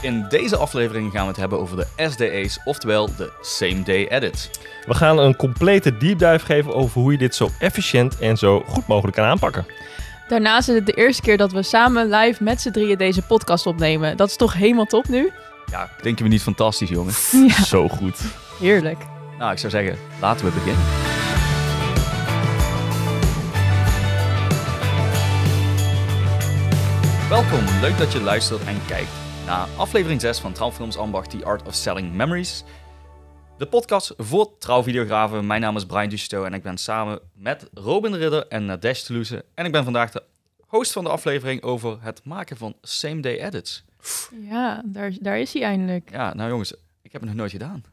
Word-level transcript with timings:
In 0.00 0.26
deze 0.28 0.56
aflevering 0.56 1.12
gaan 1.12 1.22
we 1.22 1.28
het 1.28 1.36
hebben 1.36 1.58
over 1.60 1.76
de 1.76 1.86
SDA's, 2.10 2.58
oftewel 2.64 3.16
de 3.16 3.32
Same 3.40 3.82
Day 3.82 4.06
Edits. 4.08 4.50
We 4.86 4.94
gaan 4.94 5.18
een 5.18 5.36
complete 5.36 5.96
deep 5.96 6.18
dive 6.18 6.44
geven 6.44 6.74
over 6.74 7.00
hoe 7.00 7.12
je 7.12 7.18
dit 7.18 7.34
zo 7.34 7.48
efficiënt 7.58 8.18
en 8.18 8.36
zo 8.36 8.62
goed 8.66 8.86
mogelijk 8.86 9.16
kan 9.16 9.24
aanpakken. 9.26 9.66
Daarnaast 10.28 10.68
is 10.68 10.74
het 10.74 10.86
de 10.86 10.92
eerste 10.92 11.22
keer 11.22 11.36
dat 11.36 11.52
we 11.52 11.62
samen 11.62 12.08
live 12.10 12.42
met 12.42 12.60
z'n 12.60 12.70
drieën 12.70 12.98
deze 12.98 13.22
podcast 13.22 13.66
opnemen. 13.66 14.16
Dat 14.16 14.28
is 14.28 14.36
toch 14.36 14.52
helemaal 14.52 14.84
top 14.84 15.08
nu? 15.08 15.30
Ja, 15.70 15.90
denken 16.02 16.24
we 16.24 16.30
niet 16.30 16.42
fantastisch, 16.42 16.88
jongen? 16.88 17.12
Ja, 17.48 17.62
Zo 17.64 17.88
goed. 17.88 18.20
heerlijk. 18.60 18.98
Nou, 19.38 19.52
ik 19.52 19.58
zou 19.58 19.72
zeggen, 19.72 19.98
laten 20.20 20.46
we 20.46 20.52
beginnen. 20.52 20.84
Welkom, 27.28 27.80
leuk 27.80 27.98
dat 27.98 28.12
je 28.12 28.20
luistert 28.20 28.64
en 28.64 28.80
kijkt 28.86 29.10
naar 29.48 29.68
aflevering 29.76 30.20
6 30.20 30.38
van 30.38 30.52
Trouwfilms 30.52 30.96
Ambacht, 30.96 31.30
The 31.30 31.44
Art 31.44 31.66
of 31.66 31.74
Selling 31.74 32.12
Memories. 32.12 32.64
De 33.58 33.66
podcast 33.66 34.14
voor 34.16 34.58
trouwvideografen. 34.58 35.46
Mijn 35.46 35.60
naam 35.60 35.76
is 35.76 35.86
Brian 35.86 36.08
Ducheteau 36.08 36.46
en 36.46 36.54
ik 36.54 36.62
ben 36.62 36.78
samen 36.78 37.20
met 37.34 37.68
Robin 37.74 38.14
Ridder 38.14 38.46
en 38.46 38.64
Nadesh 38.64 39.02
Toulouse. 39.02 39.44
En 39.54 39.64
ik 39.64 39.72
ben 39.72 39.84
vandaag 39.84 40.10
de 40.10 40.22
host 40.66 40.92
van 40.92 41.04
de 41.04 41.10
aflevering 41.10 41.62
over 41.62 41.98
het 42.00 42.20
maken 42.24 42.56
van 42.56 42.76
same 42.82 43.20
day 43.20 43.38
edits. 43.38 43.84
Ja, 44.40 44.82
daar, 44.84 45.12
daar 45.20 45.38
is 45.38 45.52
hij 45.52 45.62
eindelijk. 45.62 46.10
Ja, 46.10 46.34
nou 46.34 46.50
jongens, 46.50 46.72
ik 47.02 47.12
heb 47.12 47.20
het 47.20 47.30
nog 47.30 47.34
nooit 47.38 47.50
gedaan. 47.50 47.84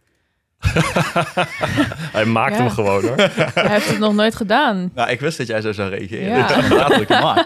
Hij 2.18 2.26
maakt 2.26 2.56
Ja. 2.56 2.62
hem 2.62 2.70
gewoon 2.70 3.02
hoor. 3.06 3.16
Hij 3.54 3.70
heeft 3.70 3.90
het 3.90 4.00
nog 4.00 4.14
nooit 4.14 4.36
gedaan. 4.36 4.92
Nou, 4.94 5.10
ik 5.10 5.20
wist 5.20 5.38
dat 5.38 5.48
jij 5.48 5.62
zo 5.62 5.72
zou 5.72 5.90
reageren. 5.90 6.38
Ja. 7.08 7.46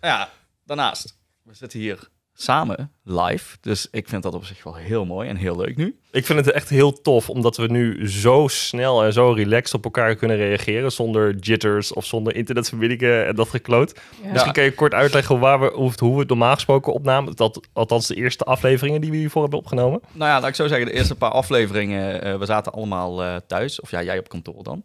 Ja, 0.00 0.28
daarnaast, 0.66 1.16
we 1.42 1.54
zitten 1.54 1.78
hier 1.78 2.08
samen 2.34 2.90
live. 3.04 3.56
Dus 3.60 3.88
ik 3.90 4.08
vind 4.08 4.22
dat 4.22 4.34
op 4.34 4.44
zich 4.44 4.64
wel 4.64 4.74
heel 4.74 5.04
mooi 5.04 5.28
en 5.28 5.36
heel 5.36 5.56
leuk 5.56 5.76
nu. 5.76 5.96
Ik 6.10 6.26
vind 6.26 6.44
het 6.44 6.54
echt 6.54 6.68
heel 6.68 7.00
tof, 7.02 7.30
omdat 7.30 7.56
we 7.56 7.66
nu 7.66 8.10
zo 8.10 8.46
snel 8.48 9.04
en 9.04 9.12
zo 9.12 9.32
relaxed 9.32 9.74
op 9.74 9.84
elkaar 9.84 10.14
kunnen 10.14 10.36
reageren. 10.36 10.92
Zonder 10.92 11.36
jitters 11.36 11.92
of 11.92 12.04
zonder 12.04 12.34
internetverbindingen 12.34 13.26
en 13.26 13.34
dat 13.34 13.48
gekloot. 13.48 14.00
Ja. 14.22 14.32
Misschien 14.32 14.52
kan 14.52 14.64
je 14.64 14.74
kort 14.74 14.94
uitleggen 14.94 15.38
waar 15.38 15.60
we, 15.60 15.70
hoe, 15.74 15.92
hoe 15.96 16.12
we 16.12 16.18
het 16.18 16.28
normaal 16.28 16.54
gesproken 16.54 16.92
opnamen. 16.92 17.36
Dat, 17.36 17.60
althans 17.72 18.06
de 18.06 18.14
eerste 18.14 18.44
afleveringen 18.44 19.00
die 19.00 19.10
we 19.10 19.16
hiervoor 19.16 19.42
hebben 19.42 19.58
opgenomen. 19.58 20.00
Nou 20.12 20.30
ja, 20.30 20.40
laat 20.40 20.48
ik 20.48 20.54
zo 20.54 20.66
zeggen, 20.66 20.86
de 20.86 20.92
eerste 20.92 21.14
paar 21.14 21.30
afleveringen, 21.30 22.22
eh, 22.22 22.38
we 22.38 22.46
zaten 22.46 22.72
allemaal 22.72 23.22
eh, 23.22 23.36
thuis. 23.46 23.80
Of 23.80 23.90
ja, 23.90 24.02
jij 24.02 24.18
op 24.18 24.28
kantoor 24.28 24.62
dan. 24.62 24.82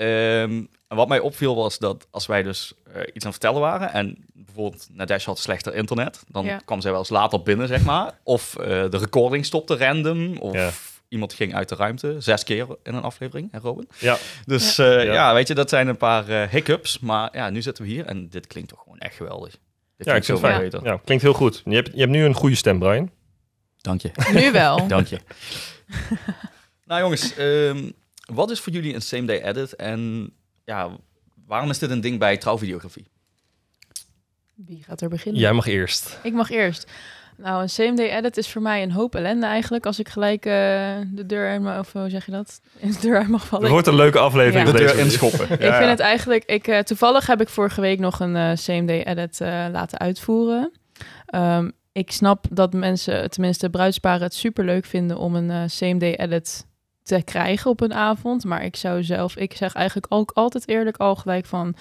Ehm, 0.00 0.64
en 0.88 0.96
wat 0.96 1.08
mij 1.08 1.18
opviel 1.18 1.54
was 1.56 1.78
dat 1.78 2.06
als 2.10 2.26
wij 2.26 2.42
dus 2.42 2.72
eh, 2.92 3.00
iets 3.00 3.24
aan 3.24 3.30
het 3.30 3.40
vertellen 3.40 3.60
waren... 3.60 3.92
en 3.92 4.24
bijvoorbeeld 4.34 4.86
Nadesh 4.92 5.24
had 5.24 5.38
slechter 5.38 5.74
internet... 5.74 6.22
dan 6.28 6.44
Ja. 6.44 6.60
kwam 6.64 6.80
zij 6.80 6.90
wel 6.90 7.00
eens 7.00 7.08
later 7.08 7.42
binnen, 7.42 7.68
zeg 7.68 7.84
maar. 7.84 8.18
Of 8.22 8.56
eh, 8.56 8.66
de 8.66 8.96
recording 8.98 9.44
stopte 9.46 9.76
random. 9.76 10.36
Of 10.36 10.54
Ja. 10.54 10.70
iemand 11.08 11.32
ging 11.32 11.54
uit 11.54 11.68
de 11.68 11.74
ruimte. 11.74 12.16
Zes 12.18 12.44
keer 12.44 12.66
in 12.82 12.94
een 12.94 13.02
aflevering, 13.02 13.48
hè 13.52 13.58
Robin? 13.58 13.88
Ja, 13.98 14.16
Dus 14.46 14.76
ja. 14.76 14.84
Ja. 15.00 15.12
ja, 15.12 15.34
weet 15.34 15.48
je, 15.48 15.54
dat 15.54 15.68
zijn 15.68 15.88
een 15.88 15.96
paar 15.96 16.28
eh, 16.28 16.48
hiccups. 16.48 16.98
Maar 16.98 17.28
ja, 17.32 17.50
nu 17.50 17.62
zitten 17.62 17.84
we 17.84 17.90
hier 17.90 18.06
en 18.06 18.28
dit 18.28 18.46
klinkt 18.46 18.68
toch 18.70 18.82
gewoon 18.82 18.98
echt 18.98 19.14
geweldig. 19.14 19.50
Dit 19.50 19.60
ja 19.96 20.14
ik 20.14 20.22
klinkt 20.22 20.26
vind 20.26 20.38
het 20.40 20.48
fijn. 20.50 20.62
beter. 20.70 20.84
Ja, 20.84 21.00
klinkt 21.04 21.22
heel 21.22 21.32
goed. 21.34 21.62
Je 21.64 21.74
hebt, 21.74 21.90
je 21.92 21.98
hebt 22.00 22.12
nu 22.12 22.24
een 22.24 22.34
goede 22.34 22.54
stem, 22.56 22.78
Brian. 22.78 23.10
Dank 23.80 24.00
je. 24.00 24.10
Nu 24.32 24.52
wel. 24.52 24.86
Dank 24.88 25.06
je. 25.06 25.18
nou 26.86 27.00
jongens, 27.00 27.34
ehm, 27.36 27.90
wat 28.32 28.50
is 28.50 28.60
voor 28.60 28.72
jullie 28.72 28.94
een 28.94 29.02
same 29.02 29.26
day 29.26 29.42
edit? 29.42 29.76
En 29.76 30.32
ja, 30.64 30.96
waarom 31.46 31.70
is 31.70 31.78
dit 31.78 31.90
een 31.90 32.00
ding 32.00 32.18
bij 32.18 32.36
trouwvideografie? 32.36 33.06
Wie 34.54 34.82
gaat 34.82 35.00
er 35.00 35.08
beginnen? 35.08 35.40
Jij 35.40 35.52
mag 35.52 35.66
eerst. 35.66 36.18
Ik 36.22 36.32
mag 36.32 36.50
eerst. 36.50 36.90
Nou, 37.36 37.62
een 37.62 37.70
same 37.70 37.96
day 37.96 38.10
edit 38.10 38.36
is 38.36 38.48
voor 38.48 38.62
mij 38.62 38.82
een 38.82 38.92
hoop 38.92 39.14
ellende 39.14 39.46
eigenlijk. 39.46 39.86
Als 39.86 39.98
ik 39.98 40.08
gelijk 40.08 40.46
eh, 40.46 40.52
de 41.12 41.26
deur 41.26 41.48
uit 41.48 41.62
mijn, 41.62 41.78
of 41.78 41.92
hoe 41.92 42.10
zeg 42.10 42.26
je 42.26 42.32
dat? 42.32 42.60
In 42.76 42.90
de 42.92 42.98
deur 43.00 43.16
uit 43.16 43.28
mag 43.28 43.46
vallen. 43.46 43.64
Het 43.64 43.72
wordt 43.72 43.86
een 43.86 43.94
leuke 43.94 44.18
aflevering. 44.18 44.66
Ja. 44.66 44.72
De 44.72 44.78
deze 44.78 44.94
deur 44.94 45.04
inschoppen. 45.04 45.50
Ik 45.50 45.74
vind 45.74 45.90
het 45.90 46.00
eigenlijk... 46.00 46.44
Ik, 46.44 46.66
eh, 46.68 46.78
toevallig 46.78 47.26
heb 47.26 47.40
ik 47.40 47.48
vorige 47.48 47.80
week 47.80 47.98
nog 47.98 48.20
een 48.20 48.36
eh, 48.36 48.50
same 48.54 48.84
day 48.84 49.02
edit 49.02 49.40
eh, 49.40 49.66
laten 49.72 49.98
uitvoeren. 49.98 50.72
Ehm, 51.26 51.70
ik 51.92 52.12
snap 52.12 52.46
dat 52.50 52.72
mensen, 52.72 53.30
tenminste 53.30 53.70
bruidsparen, 53.70 54.22
het 54.22 54.34
superleuk 54.34 54.84
vinden 54.84 55.18
om 55.18 55.34
een 55.34 55.70
same 55.70 55.98
day 55.98 56.14
edit 56.14 56.66
te 57.02 57.22
krijgen 57.24 57.70
op 57.70 57.80
een 57.80 57.94
avond. 57.94 58.44
Maar 58.44 58.64
ik 58.64 58.76
zou 58.76 59.02
zelf, 59.02 59.36
ik 59.36 59.56
zeg 59.56 59.74
eigenlijk 59.74 60.06
ook 60.08 60.30
altijd 60.34 60.68
eerlijk 60.68 60.96
al 60.96 61.16
gelijk 61.16 61.46
van, 61.46 61.74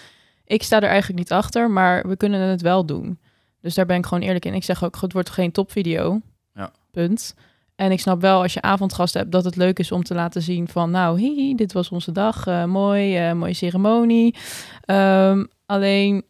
ik 0.46 0.64
sta 0.64 0.82
er 0.82 0.90
eigenlijk 0.90 1.20
niet 1.20 1.32
achter, 1.32 1.72
maar 1.72 2.08
we 2.08 2.16
kunnen 2.16 2.40
het 2.40 2.62
wel 2.62 2.86
doen. 2.86 3.20
Dus 3.62 3.74
daar 3.74 3.86
ben 3.86 3.98
ik 3.98 4.06
gewoon 4.06 4.24
eerlijk 4.24 4.46
in. 4.46 4.54
Ik 4.54 4.64
zeg 4.64 4.84
ook, 4.84 5.02
het 5.02 5.14
wordt 5.14 5.30
geen 5.30 5.52
topvideo. 5.52 6.22
Ja. 6.54 6.72
Punt. 6.92 7.36
En 7.76 7.92
ik 7.92 8.00
snap 8.00 8.22
wel 8.22 8.42
als 8.42 8.54
je 8.54 8.62
avondgasten 8.62 9.20
hebt 9.20 9.32
dat 9.32 9.44
het 9.44 9.56
leuk 9.56 9.80
is 9.80 9.92
om 9.92 10.04
te 10.04 10.14
laten 10.14 10.42
zien 10.42 10.68
van 10.68 10.92
nou, 10.92 11.20
hi, 11.20 11.56
dit 11.56 11.74
was 11.74 11.90
onze 11.90 12.12
dag, 12.12 12.48
eh, 12.48 12.66
mooi, 12.66 13.18
eh, 13.18 13.34
mooie 13.34 13.54
ceremonie. 13.54 14.36
Ehm, 14.82 15.46
alleen 15.66 16.24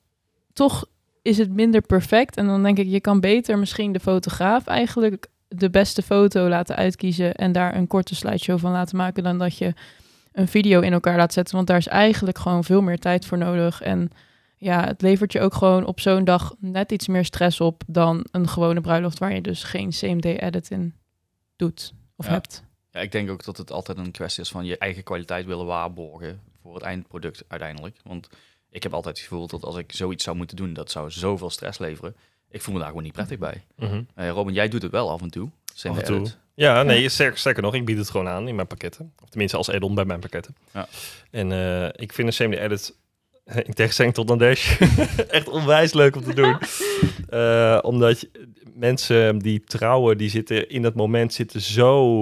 toch 0.54 0.86
is 1.22 1.38
het 1.38 1.52
minder 1.52 1.82
perfect. 1.82 2.38
En 2.38 2.46
dan 2.46 2.64
denk 2.64 2.78
ik, 2.78 2.88
je 2.88 3.00
kan 3.00 3.20
beter 3.20 3.58
misschien 3.58 3.92
de 3.92 4.00
fotograaf 4.00 4.68
eigenlijk 4.68 5.28
de 5.50 5.70
beste 5.70 6.02
foto 6.02 6.48
laten 6.48 6.76
uitkiezen 6.76 7.36
en 7.36 7.52
daar 7.52 7.76
een 7.76 7.88
korte 7.88 8.16
slideshow 8.16 8.60
van 8.60 8.72
laten 8.72 8.98
maken 8.98 9.24
dan 9.24 9.38
dat 9.38 9.58
je 9.58 9.74
een 10.32 10.48
video 10.48 10.80
in 10.82 10.94
elkaar 10.94 11.18
laat 11.18 11.34
zetten. 11.34 11.56
Want 11.56 11.68
daar 11.68 11.78
is 11.78 11.88
eigenlijk 11.88 12.38
gewoon 12.38 12.64
veel 12.64 12.82
meer 12.82 13.00
tijd 13.00 13.26
voor 13.26 13.38
nodig. 13.38 13.82
En 13.82 14.12
ja, 14.58 14.86
het 14.86 15.02
levert 15.02 15.32
je 15.32 15.40
ook 15.40 15.54
gewoon 15.54 15.86
op 15.86 16.00
zo'n 16.00 16.24
dag 16.24 16.56
net 16.60 16.92
iets 16.92 17.08
meer 17.08 17.26
stress 17.26 17.62
op 17.62 17.84
dan 17.88 18.26
een 18.32 18.48
gewone 18.48 18.82
bruiloft 18.82 19.20
waar 19.20 19.34
je 19.34 19.42
dus 19.42 19.64
geen 19.64 19.94
same 19.94 20.16
day 20.22 20.36
edit 20.36 20.70
in 20.72 20.94
doet 21.56 21.94
of 22.16 22.26
Ja. 22.26 22.32
hebt. 22.32 22.64
Ja, 22.92 23.00
ik 23.00 23.12
denk 23.12 23.30
ook 23.30 23.44
dat 23.44 23.58
het 23.58 23.72
altijd 23.72 23.98
een 23.98 24.12
kwestie 24.12 24.44
is 24.44 24.50
van 24.50 24.66
je 24.66 24.78
eigen 24.78 25.04
kwaliteit 25.04 25.46
willen 25.46 25.66
waarborgen 25.66 26.42
voor 26.62 26.74
het 26.74 26.84
eindproduct 26.84 27.44
uiteindelijk. 27.48 27.98
Want 28.04 28.30
ik 28.70 28.84
heb 28.84 28.94
altijd 28.94 29.18
het 29.18 29.28
gevoel 29.28 29.48
dat 29.48 29.64
als 29.64 29.76
ik 29.78 29.92
zoiets 29.92 30.24
zou 30.24 30.38
moeten 30.38 30.58
doen, 30.58 30.74
dat 30.74 30.92
zou 30.92 31.12
zoveel 31.12 31.50
stress 31.50 31.80
leveren. 31.80 32.16
Ik 32.52 32.62
voel 32.62 32.74
me 32.74 32.80
daar 32.80 32.90
gewoon 32.90 33.04
niet 33.04 33.14
prettig 33.14 33.38
bij. 33.38 33.64
Mhm. 33.76 34.02
Eh, 34.16 34.30
Robin, 34.30 34.54
jij 34.54 34.68
doet 34.68 34.82
het 34.82 34.92
wel 34.92 35.10
af 35.12 35.22
en 35.22 35.30
toe. 35.30 35.50
Af 35.84 35.98
en 35.98 36.04
toe. 36.04 36.16
edit. 36.16 36.38
Ja, 36.54 36.84
nee, 36.84 37.10
sterker, 37.10 37.38
sterker 37.38 37.64
nog, 37.64 37.74
ik 37.74 37.86
bied 37.86 37.98
het 37.98 38.10
gewoon 38.10 38.28
aan 38.28 38.48
in 38.48 38.56
mijn 38.56 38.68
pakketten. 38.68 39.14
Of 39.24 39.30
tenminste 39.30 39.58
als 39.58 39.70
add-on 39.70 39.96
bij 39.96 40.06
mijn 40.06 40.20
pakketten. 40.20 40.56
Ja. 40.74 40.88
En 41.32 41.52
eh, 41.52 41.86
ik 41.96 42.14
vind 42.14 42.28
een 42.28 42.34
same 42.34 42.60
edit, 42.60 42.96
in 43.68 43.74
tegenstelling 43.74 44.14
tot 44.14 44.28
Nadesh, 44.28 44.80
echt 45.30 45.48
onwijs 45.48 45.94
leuk 45.94 46.16
om 46.16 46.24
te 46.24 46.34
doen. 46.34 46.58
Eh, 47.30 47.78
omdat 47.82 48.20
je- 48.20 48.48
mensen 48.74 49.40
die 49.40 49.64
trouwen, 49.64 50.18
die 50.18 50.30
zitten 50.30 50.70
in 50.70 50.82
dat 50.82 50.96
moment 50.96 51.34
zitten 51.34 51.62
zo... 51.62 52.22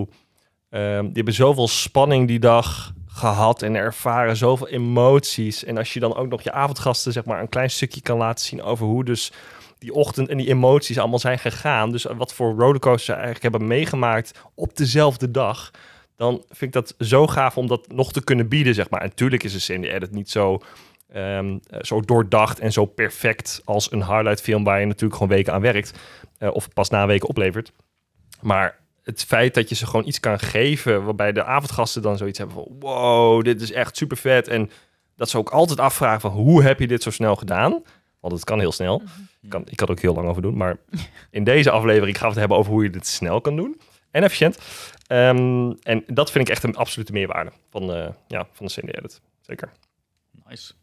ehm, 0.70 1.04
die 1.04 1.12
hebben 1.14 1.34
zoveel 1.34 1.68
spanning 1.68 2.28
die 2.28 2.40
dag 2.40 2.94
gehad 3.08 3.62
en 3.62 3.76
ervaren 3.76 4.38
zoveel 4.38 4.68
emoties. 4.68 5.64
En 5.64 5.78
als 5.78 5.94
je 5.94 6.00
dan 6.00 6.16
ook 6.16 6.28
nog 6.28 6.42
je 6.42 6.52
avondgasten 6.52 7.12
zeg 7.12 7.26
maar 7.26 7.42
een 7.42 7.50
klein 7.50 7.70
stukje 7.70 8.02
kan 8.02 8.18
laten 8.18 8.46
zien 8.46 8.62
over 8.64 8.86
hoe 8.86 9.04
dus 9.06 9.32
die 9.80 9.94
ochtend 9.94 10.30
en 10.30 10.38
die 10.38 10.48
emoties 10.48 11.00
allemaal 11.00 11.20
zijn 11.20 11.40
gegaan. 11.40 11.92
Dus 11.92 12.04
wat 12.04 12.34
voor 12.34 12.54
rollercoasters 12.54 13.06
ze 13.06 13.12
eigenlijk 13.12 13.44
hebben 13.44 13.68
meegemaakt 13.68 14.42
op 14.56 14.78
dezelfde 14.78 15.32
dag. 15.32 15.72
Dan 16.16 16.44
vind 16.48 16.62
ik 16.62 16.72
dat 16.72 16.96
zo 17.00 17.28
gaaf 17.28 17.58
om 17.58 17.68
dat 17.68 17.92
nog 17.92 18.12
te 18.12 18.24
kunnen 18.24 18.48
bieden, 18.48 18.74
zeg 18.74 18.90
maar. 18.90 19.02
En 19.02 19.08
natuurlijk 19.08 19.44
is 19.44 19.54
een 19.54 19.62
Cindy 19.62 19.88
Edit 19.88 20.12
niet 20.12 20.30
zo, 20.30 20.62
eh, 21.08 21.46
zo 21.82 22.02
doordacht 22.02 22.60
en 22.60 22.72
zo 22.72 22.86
perfect 22.86 23.62
als 23.66 23.92
een 23.92 24.06
highlight 24.06 24.42
film 24.42 24.64
waar 24.64 24.80
je 24.80 24.86
natuurlijk 24.86 25.14
gewoon 25.14 25.36
weken 25.36 25.54
aan 25.54 25.62
werkt. 25.62 25.94
eh, 26.38 26.50
of 26.54 26.74
pas 26.74 26.90
na 26.90 27.08
weken 27.08 27.30
oplevert. 27.30 27.72
Maar 28.42 28.80
het 29.04 29.24
feit 29.24 29.54
dat 29.54 29.70
je 29.70 29.76
ze 29.76 29.86
gewoon 29.86 30.08
iets 30.08 30.20
kan 30.20 30.40
geven 30.40 31.04
waarbij 31.04 31.32
de 31.32 31.44
avondgasten 31.44 32.02
dan 32.02 32.18
zoiets 32.18 32.38
hebben 32.38 32.56
van 32.56 32.76
wow, 32.80 33.44
dit 33.44 33.62
is 33.62 33.72
echt 33.72 33.98
super 33.98 34.18
vet. 34.18 34.48
En 34.48 34.70
dat 35.16 35.30
ze 35.30 35.38
ook 35.38 35.50
altijd 35.50 35.80
afvragen 35.80 36.22
van 36.22 36.32
hoe 36.32 36.64
heb 36.64 36.80
je 36.80 36.88
dit 36.88 37.04
zo 37.04 37.10
snel 37.10 37.36
gedaan? 37.36 37.84
Want 38.28 38.40
het 38.40 38.50
kan 38.50 38.60
heel 38.60 38.72
snel. 38.72 39.02
Ik 39.42 39.50
kan, 39.50 39.62
ik 39.70 39.76
kan 39.78 39.88
er 39.88 39.94
ook 39.94 40.00
heel 40.02 40.14
lang 40.14 40.28
over 40.28 40.42
doen. 40.42 40.58
Maar 40.58 40.78
in 41.32 41.44
deze 41.44 41.72
aflevering 41.72 42.16
gaan 42.18 42.26
we 42.28 42.32
het 42.32 42.40
hebben 42.40 42.58
over 42.58 42.72
hoe 42.72 42.84
je 42.84 42.90
dit 42.90 43.08
snel 43.08 43.42
kan 43.42 43.56
doen. 43.56 43.82
En 44.12 44.24
efficiënt. 44.24 44.58
Ehm, 45.08 45.72
en 45.82 46.04
dat 46.08 46.32
vind 46.32 46.48
ik 46.48 46.54
echt 46.54 46.64
een 46.64 46.76
absolute 46.76 47.12
meerwaarde 47.12 47.52
van, 47.70 47.94
eh, 47.94 48.10
ja, 48.28 48.48
van 48.52 48.66
de 48.66 48.72
CND 48.74 48.98
Edit. 48.98 49.22
Zeker. 49.42 49.72
Nice. 50.50 50.74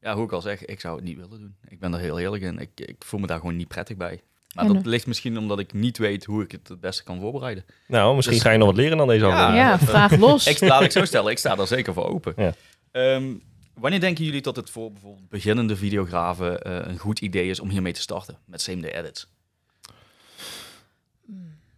Ja, 0.00 0.14
hoe 0.14 0.24
ik 0.24 0.32
al 0.32 0.40
zeg, 0.40 0.64
ik 0.64 0.80
zou 0.80 0.96
het 0.96 1.04
niet 1.04 1.16
willen 1.16 1.38
doen. 1.40 1.54
Ik 1.68 1.80
ben 1.80 1.94
er 1.94 2.00
heel 2.00 2.18
eerlijk 2.18 2.42
in. 2.42 2.58
Ik, 2.58 2.70
ik 2.74 2.96
voel 2.98 3.20
me 3.20 3.26
daar 3.26 3.38
gewoon 3.38 3.56
niet 3.56 3.68
prettig 3.68 3.96
bij. 3.96 4.20
Maar 4.54 4.64
En 4.64 4.72
dat 4.72 4.82
de- 4.82 4.88
ligt 4.88 5.06
misschien 5.06 5.38
omdat 5.38 5.58
ik 5.58 5.72
niet 5.72 5.98
weet 5.98 6.24
hoe 6.24 6.42
ik 6.42 6.52
het 6.52 6.68
het 6.68 6.80
beste 6.80 7.04
kan 7.04 7.20
voorbereiden. 7.20 7.64
Nou, 7.86 8.14
misschien 8.14 8.36
Dus- 8.36 8.44
ga 8.46 8.50
je 8.52 8.58
nog 8.58 8.66
wat 8.66 8.76
leren 8.76 8.96
dan 8.96 9.06
deze 9.08 9.24
Ja. 9.24 9.30
aflevering. 9.30 9.64
ja, 9.68 9.78
vraag 9.78 10.16
los. 10.16 10.46
Ik, 10.56 10.60
laat 10.60 10.82
ik 10.82 10.90
zo 10.92 11.04
stellen, 11.04 11.30
ik 11.30 11.38
sta 11.38 11.54
daar 11.54 11.66
zeker 11.66 11.92
voor 11.94 12.08
open. 12.08 12.32
Ja. 12.36 12.52
Ehm, 12.90 13.32
wanneer 13.80 14.00
denken 14.00 14.24
jullie 14.24 14.42
dat 14.42 14.56
het 14.56 14.70
voor 14.70 14.92
bijvoorbeeld 14.92 15.28
beginnende 15.28 15.76
videografen 15.76 16.62
eh, 16.62 16.90
een 16.90 16.98
goed 16.98 17.20
idee 17.20 17.48
is 17.48 17.60
om 17.60 17.68
hiermee 17.68 17.92
te 17.92 18.00
starten 18.00 18.38
met 18.44 18.60
same 18.60 18.80
day 18.80 18.90
edits? 18.90 19.28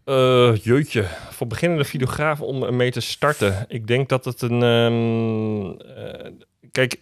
Eh, 0.05 0.57
jeutje, 0.57 1.07
voor 1.31 1.47
beginnende 1.47 1.85
videografen 1.85 2.47
om 2.47 2.63
ermee 2.63 2.91
te 2.91 3.01
starten. 3.01 3.65
Ik 3.69 3.87
denk 3.87 4.09
dat 4.09 4.25
het 4.25 4.43
een... 4.43 4.63
ehm, 4.63 5.91
eh, 5.97 6.31
kijk, 6.71 7.01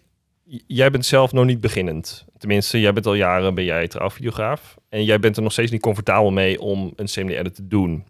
jij 0.67 0.91
bent 0.91 1.07
zelf 1.07 1.33
nog 1.33 1.45
niet 1.45 1.61
beginnend. 1.61 2.25
Tenminste, 2.39 2.81
jij 2.81 2.93
bent 2.93 3.07
al 3.07 3.15
jaren 3.15 3.55
ben 3.55 3.65
jij 3.65 3.89
trouwvideograaf. 3.89 4.77
En 4.89 5.05
jij 5.05 5.19
bent 5.19 5.37
er 5.37 5.43
nog 5.43 5.53
steeds 5.53 5.71
niet 5.71 5.81
comfortabel 5.81 6.31
mee 6.31 6.61
om 6.61 6.93
een 6.97 7.07
CMD-edit 7.07 7.55
te 7.55 7.67
doen. 7.67 8.05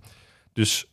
Dus 0.53 0.87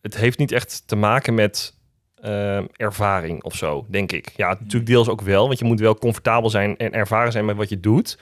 het 0.00 0.16
heeft 0.16 0.38
niet 0.38 0.52
echt 0.52 0.82
te 0.86 0.96
maken 0.96 1.34
met 1.34 1.74
ehm, 2.22 2.66
ervaring 2.76 3.42
of 3.42 3.54
zo, 3.54 3.86
denk 3.88 4.12
ik. 4.12 4.32
Ja, 4.36 4.48
natuurlijk 4.48 4.86
deels 4.86 5.08
ook 5.08 5.20
wel, 5.20 5.46
want 5.46 5.58
je 5.58 5.64
moet 5.64 5.80
wel 5.80 5.94
comfortabel 5.94 6.50
zijn 6.50 6.76
en 6.76 6.92
ervaren 6.92 7.32
zijn 7.32 7.44
met 7.44 7.56
wat 7.56 7.68
je 7.68 7.80
doet. 7.80 8.18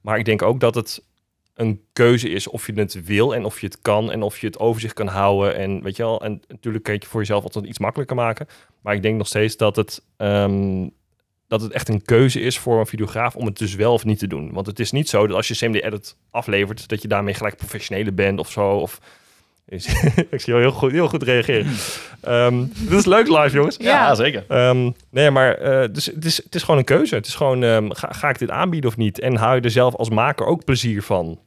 Maar 0.00 0.18
ik 0.18 0.24
denk 0.24 0.42
ook 0.42 0.60
dat 0.60 0.74
het 0.74 1.02
een 1.54 1.80
keuze 1.92 2.28
is 2.28 2.48
of 2.48 2.66
je 2.66 2.72
het 2.72 3.04
wil 3.04 3.34
en 3.34 3.44
of 3.44 3.60
je 3.60 3.66
het 3.66 3.80
kan 3.82 4.12
en 4.12 4.22
of 4.22 4.38
je 4.38 4.46
het 4.46 4.58
overzicht 4.58 4.94
kan 4.94 5.06
houden. 5.06 5.56
En 5.56 5.82
weet 5.82 5.96
je 5.96 6.02
wel, 6.02 6.20
en 6.20 6.42
natuurlijk 6.48 6.84
kun 6.84 6.92
je 6.92 6.98
het 6.98 7.08
voor 7.08 7.20
jezelf 7.20 7.44
altijd 7.44 7.64
iets 7.64 7.78
makkelijker 7.78 8.16
maken. 8.16 8.46
Maar 8.80 8.94
ik 8.94 9.02
denk 9.02 9.16
nog 9.16 9.26
steeds 9.26 9.56
dat 9.56 9.76
het, 9.76 10.02
ehm, 10.16 10.88
dat 11.48 11.60
het 11.60 11.72
echt 11.72 11.88
een 11.88 12.02
keuze 12.02 12.40
is 12.40 12.58
voor 12.58 12.78
een 12.78 12.86
videograaf 12.86 13.36
om 13.36 13.46
het 13.46 13.58
dus 13.58 13.74
wel 13.74 13.92
of 13.92 14.04
niet 14.04 14.18
te 14.18 14.26
doen. 14.26 14.52
Want 14.52 14.66
het 14.66 14.80
is 14.80 14.90
niet 14.90 15.08
zo 15.08 15.26
dat 15.26 15.36
als 15.36 15.48
je 15.48 15.54
CMD-edit 15.54 16.16
aflevert, 16.30 16.88
dat 16.88 17.02
je 17.02 17.08
daarmee 17.08 17.34
gelijk 17.34 17.56
professionele 17.56 18.12
bent 18.12 18.38
of 18.38 18.50
zo. 18.50 18.70
Of, 18.70 19.00
ik 20.30 20.40
zie 20.40 20.52
jou 20.52 20.60
heel 20.60 20.70
goed, 20.72 20.92
heel 20.92 21.08
goed 21.08 21.22
reageren. 21.22 21.72
Ehm 22.20 22.64
dit 22.78 22.98
is 22.98 23.04
leuk 23.04 23.28
live, 23.28 23.50
jongens. 23.56 23.76
Ja. 23.78 24.14
zeker. 24.14 24.44
Ehm, 24.48 24.90
nee, 25.10 25.30
maar 25.30 25.54
eh, 25.54 25.88
dus, 25.92 26.06
het, 26.06 26.24
is, 26.24 26.36
het 26.36 26.54
is 26.54 26.62
gewoon 26.62 26.78
een 26.78 26.84
keuze. 26.84 27.14
Het 27.14 27.26
is 27.26 27.34
gewoon, 27.34 27.62
ehm, 27.62 27.90
ga, 27.90 28.08
ga 28.12 28.28
ik 28.28 28.38
dit 28.38 28.50
aanbieden 28.50 28.90
of 28.90 28.96
niet? 28.96 29.20
En 29.20 29.36
haal 29.36 29.54
je 29.54 29.60
er 29.60 29.70
zelf 29.70 29.94
als 29.94 30.10
maker 30.10 30.46
ook 30.46 30.64
plezier 30.64 31.02
van 31.02 31.38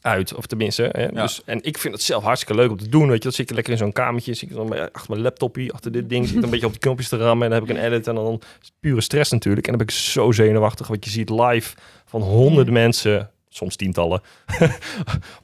uit? 0.00 0.34
Of 0.34 0.46
tenminste, 0.46 0.88
hè? 0.92 1.02
Ja. 1.02 1.08
Dus, 1.22 1.42
en 1.44 1.62
ik 1.62 1.78
vind 1.78 1.94
het 1.94 2.02
zelf 2.02 2.22
hartstikke 2.24 2.60
leuk 2.62 2.70
om 2.70 2.76
te 2.78 2.88
doen. 2.88 3.06
Weet 3.06 3.16
je, 3.16 3.22
dan 3.22 3.32
zit 3.32 3.48
ik 3.48 3.54
lekker 3.54 3.72
in 3.72 3.78
zo'n 3.78 3.92
kamertje, 3.92 4.34
zit 4.34 4.50
ik 4.50 4.56
dan 4.56 4.68
bij- 4.68 4.90
achter 4.92 5.10
mijn 5.10 5.22
laptopje, 5.22 5.72
achter 5.72 5.92
dit 5.92 6.08
ding, 6.08 6.26
zit 6.26 6.36
ik 6.36 6.42
een 6.42 6.50
beetje 6.50 6.66
op 6.66 6.72
de 6.72 6.78
knopjes 6.78 7.08
te 7.08 7.16
rammen 7.16 7.44
en 7.44 7.50
dan 7.52 7.60
heb 7.60 7.70
ik 7.70 7.76
een 7.76 7.84
edit 7.92 8.06
en 8.06 8.14
dan 8.14 8.32
is 8.40 8.66
het 8.66 8.72
pure 8.80 9.00
stress 9.00 9.30
natuurlijk. 9.30 9.66
En 9.66 9.76
dan 9.76 9.86
ben 9.86 9.94
ik 9.96 10.00
zo 10.02 10.32
zenuwachtig, 10.32 10.86
wat 10.86 11.04
je 11.04 11.10
ziet 11.10 11.30
live 11.30 11.76
van 12.06 12.20
honderden 12.20 12.72
mensen, 12.72 13.30
soms 13.48 13.76
tientallen, 13.76 14.22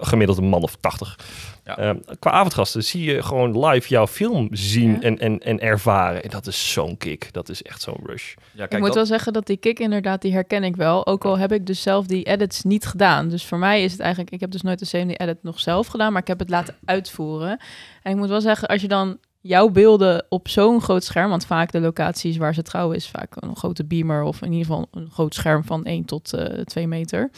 gemiddeld 0.00 0.38
een 0.38 0.48
man 0.48 0.62
of 0.62 0.76
tachtig. 0.80 1.18
Ja. 1.64 1.76
Ehm, 1.78 1.96
qua 2.18 2.30
avondgasten 2.30 2.84
zie 2.84 3.04
je 3.04 3.22
gewoon 3.22 3.66
live 3.66 3.88
jouw 3.88 4.06
film 4.06 4.48
zien 4.50 4.90
Ja. 4.92 5.00
en, 5.00 5.18
en, 5.18 5.38
en 5.38 5.60
ervaren. 5.60 6.22
En 6.22 6.30
dat 6.30 6.46
is 6.46 6.72
zo'n 6.72 6.96
kick. 6.96 7.32
Dat 7.32 7.48
is 7.48 7.62
echt 7.62 7.82
zo'n 7.82 8.00
rush. 8.02 8.34
Ja, 8.52 8.64
ik 8.64 8.72
moet 8.72 8.80
dat- 8.86 8.94
wel 8.94 9.06
zeggen 9.06 9.32
dat 9.32 9.46
die 9.46 9.56
kick 9.56 9.78
inderdaad, 9.78 10.22
die 10.22 10.32
herken 10.32 10.64
ik 10.64 10.76
wel. 10.76 11.06
Ook 11.06 11.24
al 11.24 11.38
heb 11.38 11.52
ik 11.52 11.66
dus 11.66 11.82
zelf 11.82 12.06
die 12.06 12.22
edits 12.24 12.62
niet 12.62 12.86
gedaan. 12.86 13.28
Dus 13.28 13.44
voor 13.46 13.58
mij 13.58 13.82
is 13.84 13.92
het 13.92 14.00
eigenlijk, 14.00 14.32
ik 14.34 14.40
heb 14.40 14.50
dus 14.50 14.62
nooit 14.62 14.78
de 14.78 14.86
CMD-edit 14.86 15.42
nog 15.42 15.60
zelf 15.60 15.86
gedaan, 15.86 16.12
maar 16.12 16.20
ik 16.22 16.28
heb 16.28 16.38
het 16.38 16.50
laten 16.50 16.74
uitvoeren. 16.84 17.60
En 18.02 18.12
ik 18.12 18.16
moet 18.18 18.28
wel 18.28 18.40
zeggen, 18.40 18.68
als 18.68 18.80
je 18.80 18.88
dan 18.88 19.18
jouw 19.40 19.68
beelden 19.68 20.26
op 20.28 20.48
zo'n 20.48 20.80
groot 20.82 21.04
scherm, 21.04 21.30
want 21.30 21.46
vaak 21.46 21.72
de 21.72 21.80
locaties 21.80 22.36
waar 22.36 22.54
ze 22.54 22.62
trouwen 22.62 22.96
is 22.96 23.08
vaak 23.08 23.32
een 23.42 23.56
grote 23.56 23.84
beamer 23.84 24.22
of 24.22 24.42
in 24.42 24.52
ieder 24.52 24.66
geval 24.66 24.88
een 24.90 25.10
groot 25.10 25.34
scherm 25.34 25.64
van 25.64 25.84
1 25.84 26.04
tot 26.04 26.32
eh 26.32 26.60
2 26.60 26.86
meter. 26.88 27.30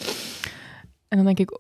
En 1.08 1.16
dan 1.16 1.26
denk 1.26 1.38
ik, 1.38 1.58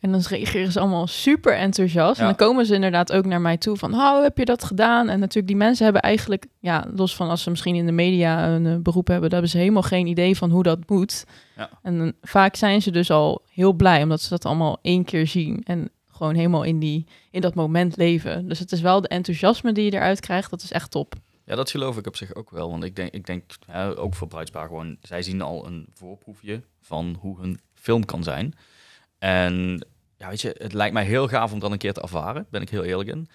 en 0.00 0.12
dan 0.12 0.20
reageren 0.28 0.72
ze 0.72 0.80
allemaal 0.80 1.06
super 1.06 1.56
enthousiast. 1.56 2.16
Ja. 2.16 2.20
En 2.22 2.26
dan 2.36 2.46
komen 2.46 2.66
ze 2.66 2.74
inderdaad 2.74 3.12
ook 3.12 3.24
naar 3.24 3.40
mij 3.40 3.56
toe 3.56 3.76
van, 3.76 3.94
oh, 3.94 4.22
heb 4.22 4.38
je 4.38 4.44
dat 4.44 4.64
gedaan? 4.64 5.08
En 5.08 5.18
natuurlijk, 5.18 5.46
die 5.46 5.56
mensen 5.56 5.84
hebben 5.84 6.02
eigenlijk, 6.02 6.46
ja, 6.58 6.86
los 6.94 7.16
van 7.16 7.28
als 7.28 7.42
ze 7.42 7.50
misschien 7.50 7.74
in 7.74 7.86
de 7.86 7.92
media 7.92 8.48
een 8.48 8.66
eh, 8.66 8.76
beroep 8.76 9.06
hebben, 9.06 9.30
dan 9.30 9.38
hebben 9.38 9.50
ze 9.50 9.58
helemaal 9.58 9.82
geen 9.82 10.06
idee 10.06 10.36
van 10.36 10.50
hoe 10.50 10.62
dat 10.62 10.78
moet. 10.88 11.24
Ja. 11.56 11.70
En 11.82 11.98
dan- 11.98 12.12
vaak 12.22 12.56
zijn 12.56 12.82
ze 12.82 12.90
dus 12.90 13.10
al 13.10 13.42
heel 13.52 13.72
blij, 13.72 14.02
omdat 14.02 14.20
ze 14.20 14.28
dat 14.28 14.44
allemaal 14.44 14.78
één 14.82 15.04
keer 15.04 15.26
zien 15.26 15.62
en 15.64 15.90
gewoon 16.12 16.34
helemaal 16.34 16.62
in, 16.62 16.78
die, 16.78 17.06
in 17.30 17.40
dat 17.40 17.54
moment 17.54 17.96
leven. 17.96 18.48
Dus 18.48 18.58
het 18.58 18.72
is 18.72 18.80
wel 18.80 19.00
de 19.00 19.08
enthousiasme 19.08 19.72
die 19.72 19.84
je 19.84 19.92
eruit 19.92 20.20
krijgt, 20.20 20.50
dat 20.50 20.62
is 20.62 20.72
echt 20.72 20.90
top. 20.90 21.14
Ja, 21.44 21.56
dat 21.56 21.70
geloof 21.70 21.96
ik 21.96 22.06
op 22.06 22.16
zich 22.16 22.34
ook 22.34 22.50
wel. 22.50 22.70
Want 22.70 22.84
ik 22.84 22.96
denk, 22.96 23.12
ik 23.12 23.26
denk 23.26 23.44
hè, 23.66 23.98
ook 23.98 24.14
voor 24.14 24.28
Bruidspaar 24.28 24.66
gewoon, 24.66 24.96
zij 25.02 25.22
zien 25.22 25.42
al 25.42 25.66
een 25.66 25.86
voorproefje 25.94 26.62
van 26.80 27.16
hoe 27.20 27.40
hun 27.40 27.60
film 27.74 28.04
kan 28.04 28.22
zijn. 28.22 28.54
En 29.20 29.86
ja, 30.16 30.28
weet 30.28 30.40
je, 30.40 30.54
het 30.58 30.72
lijkt 30.72 30.94
mij 30.94 31.04
heel 31.04 31.28
gaaf 31.28 31.52
om 31.52 31.58
dat 31.58 31.70
een 31.70 31.78
keer 31.78 31.92
te 31.92 32.00
ervaren, 32.00 32.46
ben 32.50 32.62
ik 32.62 32.68
heel 32.68 32.84
eerlijk 32.84 33.08
in. 33.08 33.28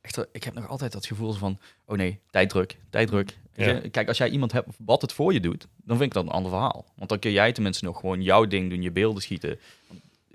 Echter, 0.00 0.28
ik 0.32 0.44
heb 0.44 0.54
nog 0.54 0.68
altijd 0.68 0.92
dat 0.92 1.06
gevoel 1.06 1.32
van, 1.32 1.58
oh 1.84 1.96
nee, 1.96 2.20
tijddruk, 2.30 2.76
tijddruk. 2.90 3.38
Ja. 3.54 3.66
je, 3.66 3.88
Kijk, 3.88 4.08
als 4.08 4.18
jij 4.18 4.28
iemand 4.28 4.52
hebt 4.52 4.68
wat 4.78 5.02
het 5.02 5.12
voor 5.12 5.32
je 5.32 5.40
doet, 5.40 5.68
dan 5.84 5.96
vind 5.96 6.08
ik 6.08 6.14
dat 6.14 6.24
een 6.24 6.32
ander 6.32 6.50
verhaal. 6.50 6.84
Want 6.96 7.08
dan 7.08 7.18
kun 7.18 7.32
jij 7.32 7.52
tenminste 7.52 7.84
nog 7.84 8.00
gewoon 8.00 8.22
jouw 8.22 8.46
ding 8.46 8.70
doen, 8.70 8.82
je 8.82 8.90
beelden 8.90 9.22
schieten. 9.22 9.58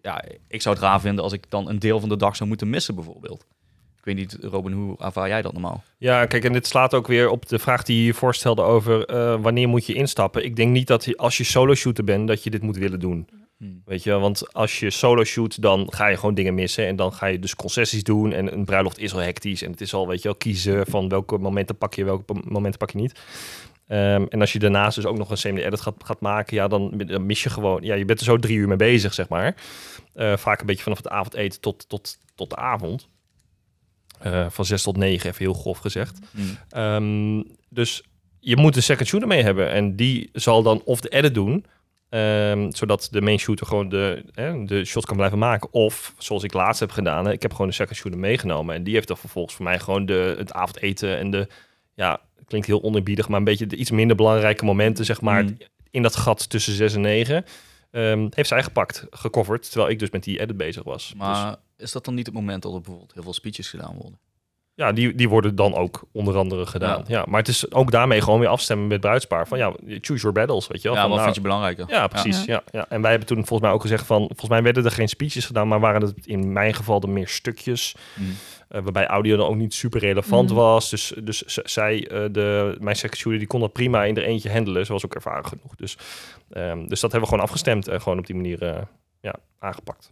Ja, 0.01 0.23
ik 0.47 0.61
zou 0.61 0.75
het 0.75 0.83
raar 0.83 1.01
vinden 1.01 1.23
als 1.23 1.33
ik 1.33 1.49
dan 1.49 1.69
een 1.69 1.79
deel 1.79 1.99
van 1.99 2.09
de 2.09 2.17
dag 2.17 2.35
zou 2.35 2.49
moeten 2.49 2.69
missen 2.69 2.95
bijvoorbeeld. 2.95 3.45
Ik 3.97 4.03
weet 4.03 4.15
niet, 4.15 4.38
Robin, 4.41 4.71
hoe 4.71 4.97
ervaar 4.97 5.27
jij 5.27 5.41
dat 5.41 5.53
normaal? 5.53 5.83
Ja, 5.97 6.25
kijk, 6.25 6.44
en 6.44 6.53
dit 6.53 6.67
slaat 6.67 6.94
ook 6.94 7.07
weer 7.07 7.29
op 7.29 7.47
de 7.47 7.59
vraag 7.59 7.83
die 7.83 7.95
je 7.95 8.01
hier 8.01 8.13
voorstelde 8.13 8.61
over 8.61 9.05
eh, 9.05 9.41
wanneer 9.41 9.67
moet 9.67 9.85
je 9.85 9.94
instappen. 9.94 10.44
Ik 10.44 10.55
denk 10.55 10.71
niet 10.71 10.88
dat 10.88 11.05
je, 11.05 11.17
als 11.17 11.38
je 11.38 11.44
solo 11.44 11.73
shooter 11.73 12.03
bent, 12.03 12.27
dat 12.27 12.44
je 12.44 12.49
dit 12.49 12.61
moet 12.61 12.77
willen 12.77 12.99
doen. 12.99 13.27
Hmm. 13.57 13.81
Weet 13.86 14.04
je, 14.04 14.12
want 14.12 14.54
als 14.54 14.80
je 14.80 14.89
solo 14.89 15.24
shoot, 15.24 15.62
dan 15.62 15.94
ga 15.94 16.07
je 16.07 16.15
gewoon 16.15 16.36
dingen 16.36 16.54
missen. 16.54 16.88
En 16.88 16.95
dan 16.95 17.13
ga 17.13 17.25
je 17.25 17.39
dus 17.39 17.56
concessies 17.56 18.04
doen. 18.04 18.33
En 18.33 18.54
een 18.54 18.65
bruiloft 18.65 18.98
is 18.98 19.13
al 19.13 19.19
hectisch. 19.19 19.62
En 19.62 19.71
het 19.71 19.81
is 19.81 19.94
al, 19.94 20.07
weet 20.07 20.21
je 20.21 20.27
wel, 20.27 20.38
kiezen 20.38 20.86
van 20.86 21.09
welke 21.09 21.38
momenten 21.38 21.77
pak 21.77 21.94
je, 21.94 22.04
welke 22.04 22.33
momenten 22.44 22.80
pak 22.80 22.89
je 22.89 22.98
niet. 22.98 23.19
Ehm, 23.88 24.25
en 24.30 24.42
als 24.42 24.54
je 24.54 24.59
daarnaast 24.59 24.95
dus 24.95 25.06
ook 25.06 25.18
nog 25.18 25.30
een 25.30 25.38
CMD-edit 25.38 25.81
gaat, 25.81 26.04
gaat 26.04 26.21
maken, 26.21 26.56
ja, 26.56 26.68
dan, 26.68 26.98
dan 26.98 27.25
mis 27.25 27.44
je 27.44 27.50
gewoon... 27.50 27.83
Ja, 27.83 27.95
je 27.95 28.06
bent 28.06 28.19
er 28.19 28.25
zo 28.25 28.38
drie 28.38 28.57
uur 28.57 28.68
mee 28.68 28.77
bezig, 28.77 29.13
zeg 29.13 29.30
maar. 29.30 29.56
Eh, 30.13 30.38
vaak 30.38 30.59
een 30.59 30.65
beetje 30.65 30.83
vanaf 30.83 30.98
het 30.98 31.09
avondeten 31.09 31.62
tot, 31.62 31.89
tot, 31.89 32.18
tot 32.36 32.50
de 32.50 32.56
avond. 32.56 33.07
Eh, 34.19 34.45
van 34.50 34.65
zes 34.65 34.83
tot 34.83 34.98
negen, 34.98 35.30
even 35.30 35.44
heel 35.44 35.54
grof 35.54 35.77
gezegd. 35.77 36.19
Hmm. 36.31 36.57
Ehm, 36.69 37.44
dus 37.69 38.04
je 38.39 38.57
moet 38.57 38.75
een 38.75 38.83
second 38.83 39.07
shooter 39.07 39.27
mee 39.27 39.44
hebben. 39.44 39.71
En 39.71 39.95
die 39.95 40.30
zal 40.33 40.63
dan 40.63 40.81
of 40.86 41.01
de 41.01 41.09
edit 41.09 41.33
doen. 41.33 41.65
Ehm, 42.09 42.71
zodat 42.71 43.07
de 43.12 43.21
main 43.21 43.39
shooter 43.39 43.65
gewoon 43.65 43.89
de, 43.89 44.24
hè, 44.31 44.65
de 44.65 44.86
shot 44.86 45.06
kan 45.06 45.15
blijven 45.15 45.38
maken. 45.38 45.74
Of 45.74 46.13
zoals 46.18 46.44
ik 46.44 46.54
laatst 46.54 46.80
heb 46.80 46.92
gedaan. 46.92 47.31
ik 47.31 47.42
heb 47.42 47.51
gewoon 47.51 47.68
de 47.68 47.74
second 47.74 47.98
shooter 47.98 48.19
meegenomen. 48.19 48.75
En 48.75 48.83
die 48.83 48.94
heeft 48.94 49.07
dan 49.07 49.18
vervolgens 49.18 49.56
voor 49.56 49.65
mij 49.65 49.80
gewoon 49.80 50.06
de, 50.06 50.36
het 50.38 50.54
avondeten 50.54 51.18
en 51.18 51.31
de... 51.31 51.48
Ja, 51.94 52.21
klinkt 52.45 52.68
heel 52.68 52.83
oneerbiedig, 52.83 53.27
maar 53.27 53.38
een 53.39 53.44
beetje 53.44 53.68
de 53.68 53.75
iets 53.75 53.92
minder 53.92 54.15
belangrijke 54.15 54.65
momenten, 54.65 55.06
zeg 55.06 55.21
maar. 55.21 55.44
Mm. 55.44 55.57
In 55.92 56.01
dat 56.01 56.15
gat 56.15 56.50
tussen 56.50 56.74
6 56.74 56.94
en 56.94 57.01
9. 57.01 57.45
ehm, 57.92 58.27
heeft 58.30 58.50
zij 58.50 58.63
gepakt, 58.63 59.06
gecoverd. 59.09 59.69
Terwijl 59.71 59.92
ik 59.92 60.00
dus 60.00 60.09
met 60.09 60.24
die 60.24 60.39
edit 60.39 60.57
bezig 60.57 60.83
was. 60.83 61.07
Dus, 61.07 61.18
Maar 61.18 61.56
is 61.77 61.92
dat 61.92 62.06
dan 62.06 62.13
niet 62.13 62.25
het 62.25 62.36
moment 62.36 62.62
dat 62.62 62.74
er 62.74 62.81
bijvoorbeeld 62.81 63.13
heel 63.13 63.24
veel 63.24 63.33
speeches 63.33 63.69
gedaan 63.69 63.95
worden? 63.95 64.19
Ja, 64.77 64.91
die, 64.91 65.15
die 65.15 65.29
worden 65.29 65.56
dan 65.56 65.75
ook 65.75 66.03
onder 66.12 66.38
andere 66.38 66.65
gedaan. 66.65 67.03
Ja. 67.07 67.18
Ja. 67.18 67.25
maar 67.27 67.39
het 67.39 67.47
is 67.47 67.71
ook 67.71 67.91
daarmee 67.91 68.21
gewoon 68.21 68.39
weer 68.39 68.50
afstemmen 68.50 68.88
met 68.88 69.00
bruidspaar. 69.01 69.47
Van 69.47 69.57
ja, 69.57 69.74
choose 69.85 70.21
your 70.21 70.31
battles, 70.31 70.68
weet 70.68 70.81
je 70.81 70.88
wel. 70.88 70.97
Ja, 70.97 71.01
Van, 71.01 71.09
wat 71.09 71.19
nou, 71.19 71.24
vind 71.31 71.35
je 71.35 71.41
belangrijker? 71.50 71.85
Ja, 71.89 72.07
precies. 72.07 72.45
Ja. 72.45 72.63
Ja, 72.71 72.85
En 72.89 73.01
wij 73.01 73.09
hebben 73.09 73.27
toen 73.27 73.38
volgens 73.38 73.62
mij 73.62 73.71
ook 73.71 73.81
gezegd 73.81 74.06
van... 74.06 74.18
Volgens 74.27 74.50
mij 74.50 74.63
werden 74.63 74.85
er 74.85 74.91
geen 74.91 75.07
speeches 75.09 75.45
gedaan, 75.45 75.68
maar 75.68 75.79
waren 75.79 76.01
het 76.01 76.13
in 76.25 76.51
mijn 76.53 76.73
geval 76.73 76.99
de 76.99 77.07
meer 77.07 77.28
stukjes. 77.28 77.95
Mm. 78.16 78.25
eh, 78.68 78.81
waarbij 78.81 79.07
audio 79.07 79.37
dan 79.37 79.47
ook 79.47 79.56
niet 79.56 79.73
super 79.73 79.99
relevant 79.99 80.49
Mhm. 80.49 80.57
was. 80.59 80.90
Dus, 80.90 81.13
dus 81.23 81.44
zij, 81.45 82.07
eh, 82.07 82.25
de, 82.31 82.75
mijn 82.80 82.95
shooter, 82.95 83.37
die 83.37 83.47
kon 83.47 83.59
dat 83.59 83.73
prima 83.73 84.04
in 84.04 84.18
er 84.18 84.23
eentje 84.23 84.52
handelen. 84.52 84.85
Ze 84.85 84.92
was 84.92 85.06
ook 85.06 85.16
ervaren 85.16 85.45
genoeg. 85.45 85.75
Dus, 85.75 85.97
ehm, 86.49 86.87
dus 86.87 86.99
dat 86.99 87.11
hebben 87.11 87.21
we 87.30 87.35
gewoon 87.35 87.44
afgestemd 87.44 87.87
en 87.87 88.02
gewoon 88.02 88.19
op 88.19 88.25
die 88.25 88.35
manier 88.35 88.61
eh, 88.63 88.81
ja, 89.21 89.35
aangepakt. 89.59 90.11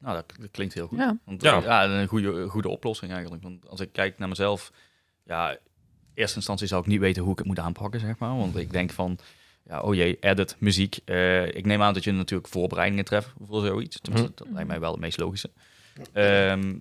Nou, 0.00 0.14
dat, 0.14 0.24
dat 0.40 0.50
klinkt 0.50 0.74
heel 0.74 0.86
goed. 0.86 0.98
Ja. 0.98 1.18
Want, 1.24 1.42
Ja. 1.42 1.84
een 1.84 2.06
goede, 2.06 2.48
goede 2.48 2.68
oplossing 2.68 3.12
eigenlijk. 3.12 3.42
Want 3.42 3.68
als 3.68 3.80
ik 3.80 3.92
kijk 3.92 4.18
naar 4.18 4.28
mezelf, 4.28 4.72
ja, 5.24 5.50
in 5.50 5.58
eerste 6.14 6.36
instantie 6.36 6.66
zou 6.66 6.80
ik 6.80 6.86
niet 6.86 7.00
weten 7.00 7.22
hoe 7.22 7.32
ik 7.32 7.38
het 7.38 7.46
moet 7.46 7.58
aanpakken, 7.58 8.00
zeg 8.00 8.18
maar. 8.18 8.36
Want 8.36 8.56
ik 8.56 8.70
denk 8.72 8.90
van, 8.90 9.18
ja, 9.68 9.80
oh 9.80 9.94
jee, 9.94 10.16
edit, 10.20 10.56
muziek. 10.58 10.98
Eh, 11.04 11.46
ik 11.46 11.66
neem 11.66 11.82
aan 11.82 11.94
dat 11.94 12.04
je 12.04 12.12
natuurlijk 12.12 12.48
voorbereidingen 12.48 13.04
treft 13.04 13.32
voor 13.46 13.66
zoiets. 13.66 14.00
Tenminste, 14.00 14.30
Mhm. 14.32 14.42
dat 14.44 14.52
lijkt 14.52 14.68
mij 14.68 14.80
wel 14.80 14.90
het 14.92 15.00
meest 15.00 15.18
logische. 15.18 15.50
Ehm, 16.12 16.74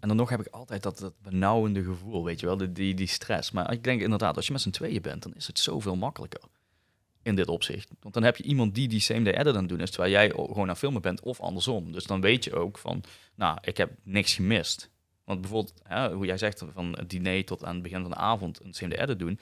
en 0.00 0.08
dan 0.08 0.16
nog 0.16 0.28
heb 0.30 0.40
ik 0.40 0.46
altijd 0.46 0.82
dat, 0.82 0.98
dat 0.98 1.12
benauwende 1.22 1.82
gevoel, 1.84 2.24
weet 2.24 2.40
je 2.40 2.46
wel, 2.46 2.56
die, 2.56 2.72
die, 2.72 2.94
die 2.94 3.06
stress. 3.06 3.50
Maar 3.50 3.72
ik 3.72 3.84
denk 3.84 4.00
inderdaad, 4.00 4.36
als 4.36 4.46
je 4.46 4.52
met 4.52 4.60
z'n 4.60 4.70
tweeën 4.70 5.02
bent, 5.02 5.22
dan 5.22 5.34
is 5.34 5.46
het 5.46 5.58
zoveel 5.58 5.96
makkelijker 5.96 6.40
in 7.24 7.34
dit 7.34 7.48
opzicht. 7.48 7.90
Want 8.00 8.14
dan 8.14 8.22
heb 8.22 8.36
je 8.36 8.42
iemand 8.42 8.74
die 8.74 8.88
die 8.88 9.00
same 9.00 9.22
day 9.22 9.32
edit 9.32 9.54
aan 9.54 9.60
het 9.60 9.68
doen 9.68 9.80
is, 9.80 9.90
terwijl 9.90 10.12
jij 10.12 10.30
gewoon 10.30 10.68
aan 10.68 10.76
filmen 10.76 11.02
bent 11.02 11.20
of 11.20 11.40
andersom. 11.40 11.92
Dus 11.92 12.04
dan 12.04 12.20
weet 12.20 12.44
je 12.44 12.54
ook 12.54 12.78
van, 12.78 13.02
nou, 13.34 13.58
ik 13.62 13.76
heb 13.76 13.90
niks 14.02 14.34
gemist. 14.34 14.90
Want 15.24 15.40
bijvoorbeeld, 15.40 15.74
hè, 15.82 16.12
hoe 16.12 16.26
jij 16.26 16.38
zegt, 16.38 16.64
van 16.74 16.96
het 16.98 17.10
diner 17.10 17.44
tot 17.44 17.64
aan 17.64 17.74
het 17.74 17.82
begin 17.82 18.00
van 18.00 18.10
de 18.10 18.16
avond 18.16 18.64
een 18.64 18.74
same 18.74 18.94
day 18.94 19.02
edit 19.04 19.18
doen. 19.18 19.38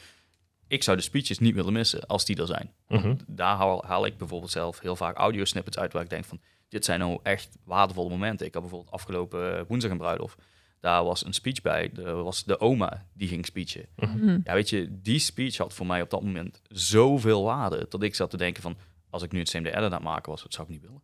Ik 0.68 0.82
zou 0.82 0.96
de 0.96 1.02
speeches 1.02 1.38
niet 1.38 1.54
willen 1.54 1.72
missen 1.72 2.06
als 2.06 2.24
die 2.24 2.36
er 2.36 2.46
zijn. 2.46 2.70
Want 2.86 3.02
Mhm. 3.04 3.16
daar 3.26 3.56
haal, 3.56 3.84
haal 3.86 4.06
ik 4.06 4.16
bijvoorbeeld 4.18 4.50
zelf 4.50 4.80
heel 4.80 4.96
vaak 4.96 5.16
audio 5.16 5.44
snippets 5.44 5.78
uit 5.78 5.92
waar 5.92 6.02
ik 6.02 6.10
denk 6.10 6.24
van, 6.24 6.40
dit 6.68 6.84
zijn 6.84 6.98
nou 6.98 7.18
echt 7.22 7.48
waardevolle 7.64 8.08
momenten. 8.08 8.46
Ik 8.46 8.52
had 8.52 8.62
bijvoorbeeld 8.62 8.92
afgelopen 8.94 9.66
woensdag 9.66 9.90
een 9.90 9.98
bruiloft. 9.98 10.42
Daar 10.82 11.04
was 11.04 11.24
een 11.24 11.32
speech 11.32 11.60
bij. 11.62 11.90
Er 12.04 12.22
was 12.22 12.44
de 12.44 12.60
oma 12.60 13.06
die 13.12 13.28
ging 13.28 13.46
speechen. 13.46 13.86
Hm. 13.96 14.38
Ja, 14.44 14.54
weet 14.54 14.70
je, 14.70 14.88
die 15.02 15.18
speech 15.18 15.56
had 15.56 15.74
voor 15.74 15.86
mij 15.86 16.02
op 16.02 16.10
dat 16.10 16.22
moment 16.22 16.60
zoveel 16.68 17.42
waarde. 17.44 17.86
Dat 17.88 18.02
ik 18.02 18.14
zat 18.14 18.30
te 18.30 18.36
denken 18.36 18.62
van, 18.62 18.76
als 19.10 19.22
ik 19.22 19.32
nu 19.32 19.38
het 19.38 19.50
CMD 19.50 19.66
edit 19.66 19.74
aan 19.76 19.92
het 19.92 20.02
maken 20.02 20.30
was, 20.30 20.42
dat 20.42 20.52
zou 20.52 20.66
ik 20.66 20.72
niet 20.72 20.82
willen. 20.82 21.00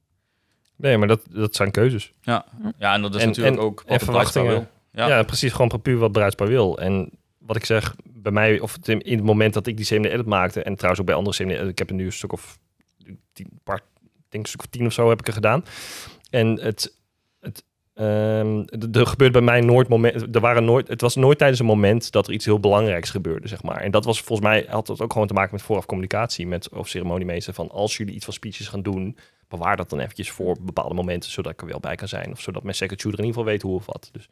Nee, 0.77 0.99
maar 0.99 1.09
dat, 1.09 1.21
dat 1.31 1.57
zijn 1.57 1.71
keuzes. 1.71 2.13
Ja, 2.23 2.45
ja 2.79 2.95
en 2.95 3.03
dat 3.03 3.15
is 3.15 3.21
En- 3.23 3.27
natuurlijk 3.29 3.57
en- 3.57 3.63
ook 3.63 3.81
en 3.87 3.93
wat 3.93 4.03
verwachtingen. 4.03 4.49
wil. 4.51 4.67
Ja. 4.93 5.09
Ja. 5.09 5.23
precies. 5.23 5.53
Gewoon 5.53 5.83
puur 5.83 5.99
wat 5.99 6.13
bruidspaar 6.13 6.49
wil. 6.49 6.79
En 6.79 7.11
wat 7.39 7.57
ik 7.57 7.65
zeg, 7.65 7.95
bij 8.05 8.33
mij, 8.33 8.61
of 8.61 8.77
in, 8.83 9.17
het 9.17 9.25
moment 9.25 9.55
dat 9.55 9.67
ik 9.67 9.77
die 9.77 9.87
CMD 9.87 10.05
edit 10.07 10.27
maakte, 10.27 10.63
en 10.63 10.75
trouwens 10.75 11.01
ook 11.01 11.07
bij 11.07 11.15
andere 11.17 11.37
CMD, 11.37 11.69
ik 11.69 11.79
heb 11.79 11.89
er 11.89 11.95
nu 11.95 12.05
een 12.05 12.13
stuk 12.13 12.33
of 12.33 12.59
tien, 13.33 13.61
paar, 13.65 13.81
denk 14.29 14.45
een 14.45 14.49
stuk 14.51 14.61
of 14.61 14.67
tien 14.67 14.87
of 14.87 14.93
zo 14.93 15.09
heb 15.09 15.21
ik 15.21 15.27
er 15.27 15.33
gedaan. 15.33 15.65
En 16.31 16.61
het, 16.61 16.97
het 17.99 18.71
ehm, 18.81 18.91
d- 18.91 18.97
er 18.97 19.07
gebeurt 19.07 19.33
bij 19.33 19.41
mij 19.41 19.61
nooit 19.61 19.89
moment, 19.89 20.35
er 20.35 20.41
waren 20.41 20.65
nooit, 20.65 20.89
het 20.89 21.01
was 21.01 21.15
nooit 21.17 21.39
tijdens 21.39 21.61
een 21.61 21.67
moment 21.67 22.13
dat 22.13 22.27
er 22.27 22.33
iets 22.33 22.45
heel 22.45 22.61
belangrijks 22.61 23.11
gebeurde, 23.11 23.49
zeg 23.49 23.63
maar. 23.63 23.81
En 23.81 23.91
dat 23.91 24.05
was 24.05 24.21
volgens 24.21 24.49
mij, 24.49 24.67
had 24.69 24.89
het 24.89 25.01
ook 25.01 25.13
gewoon 25.13 25.27
te 25.29 25.35
maken 25.35 25.55
met 25.55 25.63
vooraf 25.63 25.87
communicatie 25.87 26.47
met 26.47 26.69
of 26.69 26.89
ceremoniemeester, 26.89 27.55
van 27.55 27.71
als 27.71 27.97
jullie 27.97 28.15
iets 28.15 28.25
van 28.25 28.35
speeches 28.35 28.69
gaan 28.69 28.83
doen, 28.83 29.17
bewaar 29.49 29.77
dat 29.77 29.91
dan 29.91 29.99
eventjes 30.01 30.31
voor 30.31 30.57
bepaalde 30.61 30.95
momenten, 30.95 31.31
zodat 31.31 31.53
ik 31.53 31.61
er 31.61 31.67
wel 31.67 31.81
bij 31.81 31.95
kan 31.95 32.09
zijn. 32.09 32.31
Of 32.33 32.41
zodat 32.41 32.63
mijn 32.63 32.75
second 32.75 33.01
shooter 33.01 33.19
in 33.19 33.25
ieder 33.27 33.41
geval 33.41 33.53
weet 33.55 33.63
hoe 33.63 33.75
of 33.75 33.87
wat. 33.87 34.09
Dus 34.13 34.29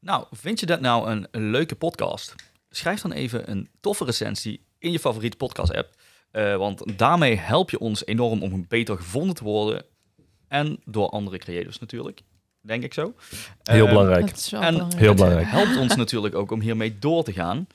Nou, 0.00 0.24
vind 0.30 0.60
je 0.60 0.66
dat 0.66 0.80
nou 0.80 1.10
een, 1.10 1.26
een 1.30 1.50
leuke 1.50 1.74
podcast? 1.74 2.34
Schrijf 2.70 3.00
dan 3.00 3.12
even 3.12 3.50
een 3.50 3.68
toffe 3.80 4.04
recensie 4.04 4.60
in 4.78 4.92
je 4.92 4.98
favoriete 4.98 5.36
podcast-app. 5.36 5.88
Eh, 6.30 6.56
want 6.56 6.98
daarmee 6.98 7.36
help 7.36 7.70
je 7.70 7.78
ons 7.78 8.06
enorm 8.06 8.42
om 8.42 8.64
beter 8.68 8.96
gevonden 8.96 9.34
te 9.34 9.44
worden. 9.44 9.84
En 10.48 10.80
door 10.84 11.08
andere 11.08 11.38
creators 11.38 11.78
natuurlijk. 11.78 12.20
Denk 12.60 12.82
ik 12.82 12.94
zo. 12.94 13.14
heel 13.62 13.84
Eh, 13.84 13.88
belangrijk. 13.88 14.26
Dat 14.26 14.36
is 14.36 14.50
wel 14.50 14.60
En 14.60 14.72
belangrijk. 14.72 15.00
Heel 15.00 15.08
het 15.08 15.16
belangrijk. 15.16 15.48
helpt 15.48 15.76
ons 15.76 15.96
natuurlijk 15.96 16.34
ook 16.34 16.50
om 16.50 16.60
hiermee 16.60 16.98
door 16.98 17.24
te 17.24 17.32
gaan. 17.32 17.66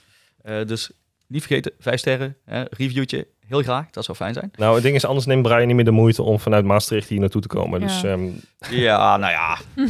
Eh, 0.42 0.65
dus 0.65 0.92
niet 1.27 1.42
vergeten, 1.42 1.72
vijf 1.80 2.00
sterren, 2.00 2.38
hè, 2.46 2.63
reviewtje, 2.70 3.27
heel 3.53 3.62
graag. 3.63 3.86
Dat 3.91 4.03
zou 4.05 4.17
fijn 4.17 4.33
zijn. 4.33 4.51
Nou, 4.55 4.74
het 4.74 4.83
ding 4.83 4.95
is, 4.95 5.05
anders 5.05 5.25
neemt 5.25 5.41
Brian 5.43 5.67
niet 5.67 5.75
meer 5.75 5.86
de 5.86 5.91
moeite 5.91 6.22
om 6.24 6.39
vanuit 6.39 6.65
Maastricht 6.65 7.10
hier 7.10 7.19
naartoe 7.19 7.41
te 7.41 7.48
komen. 7.48 7.79
Ja. 7.79 7.86
Dus 7.86 8.03
ehm, 8.03 8.22
Ja, 8.69 9.17
nou 9.17 9.31
ja, 9.31 9.57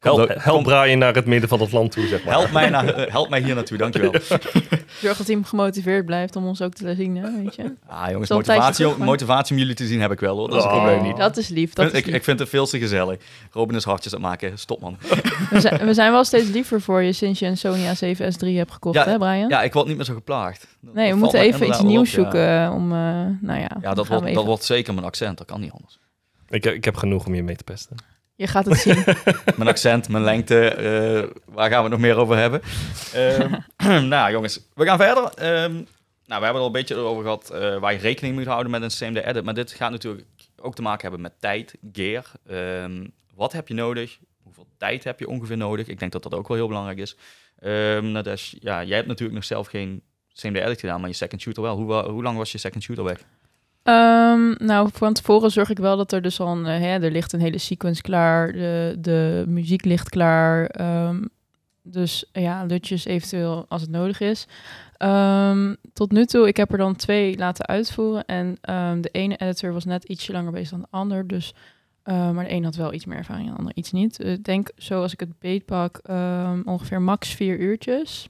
help, 0.00 0.18
Kom- 0.28 0.36
help 0.38 0.62
Brian 0.62 0.98
naar 0.98 1.14
het 1.14 1.26
midden 1.26 1.48
van 1.48 1.60
het 1.60 1.72
land 1.72 1.90
toe, 1.92 2.06
zeg 2.06 2.24
maar. 2.24 2.34
help 2.34 2.50
mij, 2.50 2.68
naar, 2.70 2.88
eh, 2.94 3.12
help 3.12 3.28
mij 3.28 3.40
hier 3.40 3.54
naartoe, 3.54 3.78
dankjewel. 3.78 4.10
Zorg 5.02 5.16
dat 5.16 5.26
hij 5.26 5.38
gemotiveerd 5.42 6.06
blijft 6.06 6.36
om 6.36 6.46
ons 6.46 6.62
ook 6.62 6.72
te 6.74 6.82
laten 6.84 6.98
zien, 6.98 7.16
hè, 7.16 7.42
weet 7.42 7.54
je. 7.54 7.72
Ah 7.86 8.10
jongens, 8.10 8.30
motivatie, 8.30 8.74
terug, 8.74 8.96
maar- 8.98 9.06
motivatie 9.06 9.54
om 9.54 9.60
jullie 9.60 9.74
te 9.74 9.86
zien 9.86 10.00
heb 10.00 10.10
ik 10.12 10.20
wel 10.20 10.36
hoor. 10.36 10.48
Dat 10.48 10.56
is 10.58 10.64
het 10.64 10.72
Oh. 10.72 10.78
probleem 10.84 11.02
niet. 11.02 11.16
Dat 11.16 11.36
is 11.36 11.48
lief, 11.48 11.72
dat 11.72 11.86
is 11.92 11.98
ik, 11.98 12.06
lief. 12.06 12.14
ik 12.14 12.24
vind 12.24 12.38
het 12.38 12.48
veel 12.48 12.66
te 12.66 12.78
gezellig. 12.78 13.16
Robin 13.52 13.76
is 13.76 13.84
hartjes 13.84 14.14
aan 14.14 14.20
het 14.20 14.28
maken. 14.28 14.58
Stop 14.58 14.80
man. 14.80 14.96
We, 15.50 15.60
zijn, 15.60 15.86
we 15.86 15.94
zijn 15.94 16.12
wel 16.12 16.24
steeds 16.24 16.48
liever 16.48 16.80
voor 16.80 17.02
je 17.02 17.12
sinds 17.12 17.38
je 17.38 17.46
een 17.46 17.56
Sony 17.56 17.84
A7S3 17.94 18.56
hebt 18.56 18.72
gekocht, 18.72 18.94
Ja, 18.96 19.04
hè 19.04 19.18
Brian? 19.18 19.48
Ja, 19.48 19.62
ik 19.62 19.72
word 19.72 19.86
niet 19.86 19.96
meer 19.96 20.04
zo 20.04 20.14
geplaagd. 20.14 20.66
Dat- 20.80 20.94
nee, 20.94 21.12
we 21.12 21.18
moeten 21.18 21.40
even 21.40 21.66
iets 21.66 21.80
nieuws 21.82 22.10
ja. 22.12 22.22
Zoeken 22.72 22.82
om, 22.84 22.92
eh, 22.92 22.98
nou 23.48 23.60
ja. 23.60 23.70
Ja, 23.80 23.94
dat 23.94 24.06
wordt, 24.06 24.34
dat 24.34 24.44
wordt 24.44 24.64
zeker 24.64 24.94
mijn 24.94 25.06
accent. 25.06 25.38
Dat 25.38 25.46
kan 25.46 25.60
niet 25.60 25.72
anders. 25.72 25.98
Ik, 26.48 26.64
heb- 26.64 26.74
ik 26.74 26.84
heb 26.84 26.96
genoeg 26.96 27.26
om 27.26 27.34
je 27.34 27.42
mee 27.42 27.56
te 27.56 27.64
pesten. 27.64 27.96
Je 28.34 28.46
gaat 28.46 28.64
het 28.66 28.78
zien. 28.78 29.04
Mijn 29.56 29.68
accent, 29.68 30.08
mijn 30.08 30.24
lengte. 30.24 30.68
eh, 30.68 31.52
waar 31.54 31.68
gaan 31.70 31.76
we 31.78 31.82
het 31.82 31.90
nog 31.90 32.00
meer 32.00 32.16
over 32.16 32.36
hebben? 32.36 32.60
Ehm, 33.14 34.06
nou 34.08 34.32
jongens, 34.32 34.60
we 34.74 34.84
gaan 34.84 34.98
verder. 34.98 35.24
Ehm, 35.24 35.72
nou, 35.72 35.84
we 36.40 36.44
hebben 36.44 36.46
het 36.48 36.56
al 36.56 36.66
een 36.66 36.72
beetje 36.72 36.94
over 36.96 37.22
gehad 37.22 37.50
eh, 37.50 37.78
waar 37.78 37.92
je 37.92 37.98
rekening 37.98 38.34
moet 38.36 38.46
houden 38.46 38.70
met 38.70 38.82
een 38.82 38.88
CMD 39.12 39.24
edit. 39.24 39.44
Maar 39.44 39.54
dit 39.54 39.72
gaat 39.72 39.90
natuurlijk 39.90 40.24
ook 40.56 40.74
te 40.74 40.82
maken 40.82 41.02
hebben 41.02 41.20
met 41.20 41.32
tijd, 41.40 41.74
gear. 41.92 42.24
Ehm, 42.46 43.06
wat 43.34 43.52
heb 43.52 43.68
je 43.68 43.74
nodig? 43.74 44.18
Hoeveel 44.42 44.66
tijd 44.78 45.04
heb 45.04 45.18
je 45.20 45.28
ongeveer 45.28 45.56
nodig? 45.56 45.86
Ik 45.86 45.98
denk 45.98 46.12
dat 46.12 46.22
dat 46.22 46.34
ook 46.34 46.48
wel 46.48 46.56
heel 46.56 46.68
belangrijk 46.68 46.98
is. 46.98 47.16
Ehm 47.58 48.10
Nadesh, 48.12 48.52
ja, 48.60 48.84
jij 48.84 48.96
hebt 48.96 49.08
natuurlijk 49.08 49.34
nog 49.38 49.44
zelf 49.44 49.66
geen 49.66 50.02
CMD 50.40 50.56
edit 50.56 50.80
gedaan, 50.80 51.00
maar 51.00 51.08
je 51.08 51.14
second 51.14 51.40
shooter 51.40 51.62
wel. 51.62 51.76
Hoe, 51.76 51.94
hoe 51.94 52.22
lang 52.22 52.36
was 52.38 52.52
je 52.52 52.58
second 52.58 52.82
shooter 52.82 53.04
weg? 53.04 53.24
Ehm, 53.82 54.66
nou, 54.66 54.88
van 54.92 55.12
tevoren 55.12 55.50
zorg 55.50 55.70
ik 55.70 55.78
wel 55.78 55.96
dat 55.96 56.12
er 56.12 56.22
dus 56.22 56.40
al 56.40 56.56
een, 56.56 56.66
eh, 56.66 56.78
hè, 56.80 56.98
er 57.04 57.10
ligt 57.10 57.32
een 57.32 57.40
hele 57.40 57.58
sequence 57.58 58.02
klaar, 58.02 58.52
de, 58.52 58.96
de 58.98 59.44
muziek 59.48 59.84
ligt 59.84 60.08
klaar. 60.08 60.66
ehm, 60.66 61.22
dus 61.82 62.24
ja, 62.32 62.64
lutjes 62.64 63.04
eventueel 63.04 63.64
als 63.68 63.80
het 63.82 63.90
nodig 63.90 64.20
is. 64.20 64.46
Ehm, 64.96 65.74
tot 65.92 66.12
nu 66.12 66.24
toe, 66.24 66.46
ik 66.46 66.56
heb 66.56 66.72
er 66.72 66.78
dan 66.78 66.96
twee 66.96 67.38
laten 67.38 67.66
uitvoeren. 67.66 68.24
En 68.24 68.56
de 69.02 69.08
ene 69.12 69.36
editor 69.36 69.72
was 69.72 69.84
net 69.84 70.04
ietsje 70.04 70.32
langer 70.32 70.52
bezig 70.52 70.70
dan 70.70 70.80
de 70.80 70.86
ander. 70.90 71.26
Dus, 71.26 71.54
eh, 72.02 72.30
maar 72.30 72.44
de 72.44 72.50
een 72.50 72.64
had 72.64 72.74
wel 72.76 72.92
iets 72.92 73.04
meer 73.04 73.16
ervaring 73.18 73.46
en 73.46 73.52
de 73.52 73.58
ander 73.58 73.76
iets 73.76 73.92
niet. 73.92 74.20
Eh, 74.20 74.32
Ik 74.32 74.44
denk, 74.44 74.70
zoals 74.76 75.12
ik 75.12 75.20
het 75.20 75.38
beetpak, 75.38 76.00
ongeveer 76.64 77.02
max 77.02 77.34
vier 77.34 77.58
uurtjes. 77.58 78.28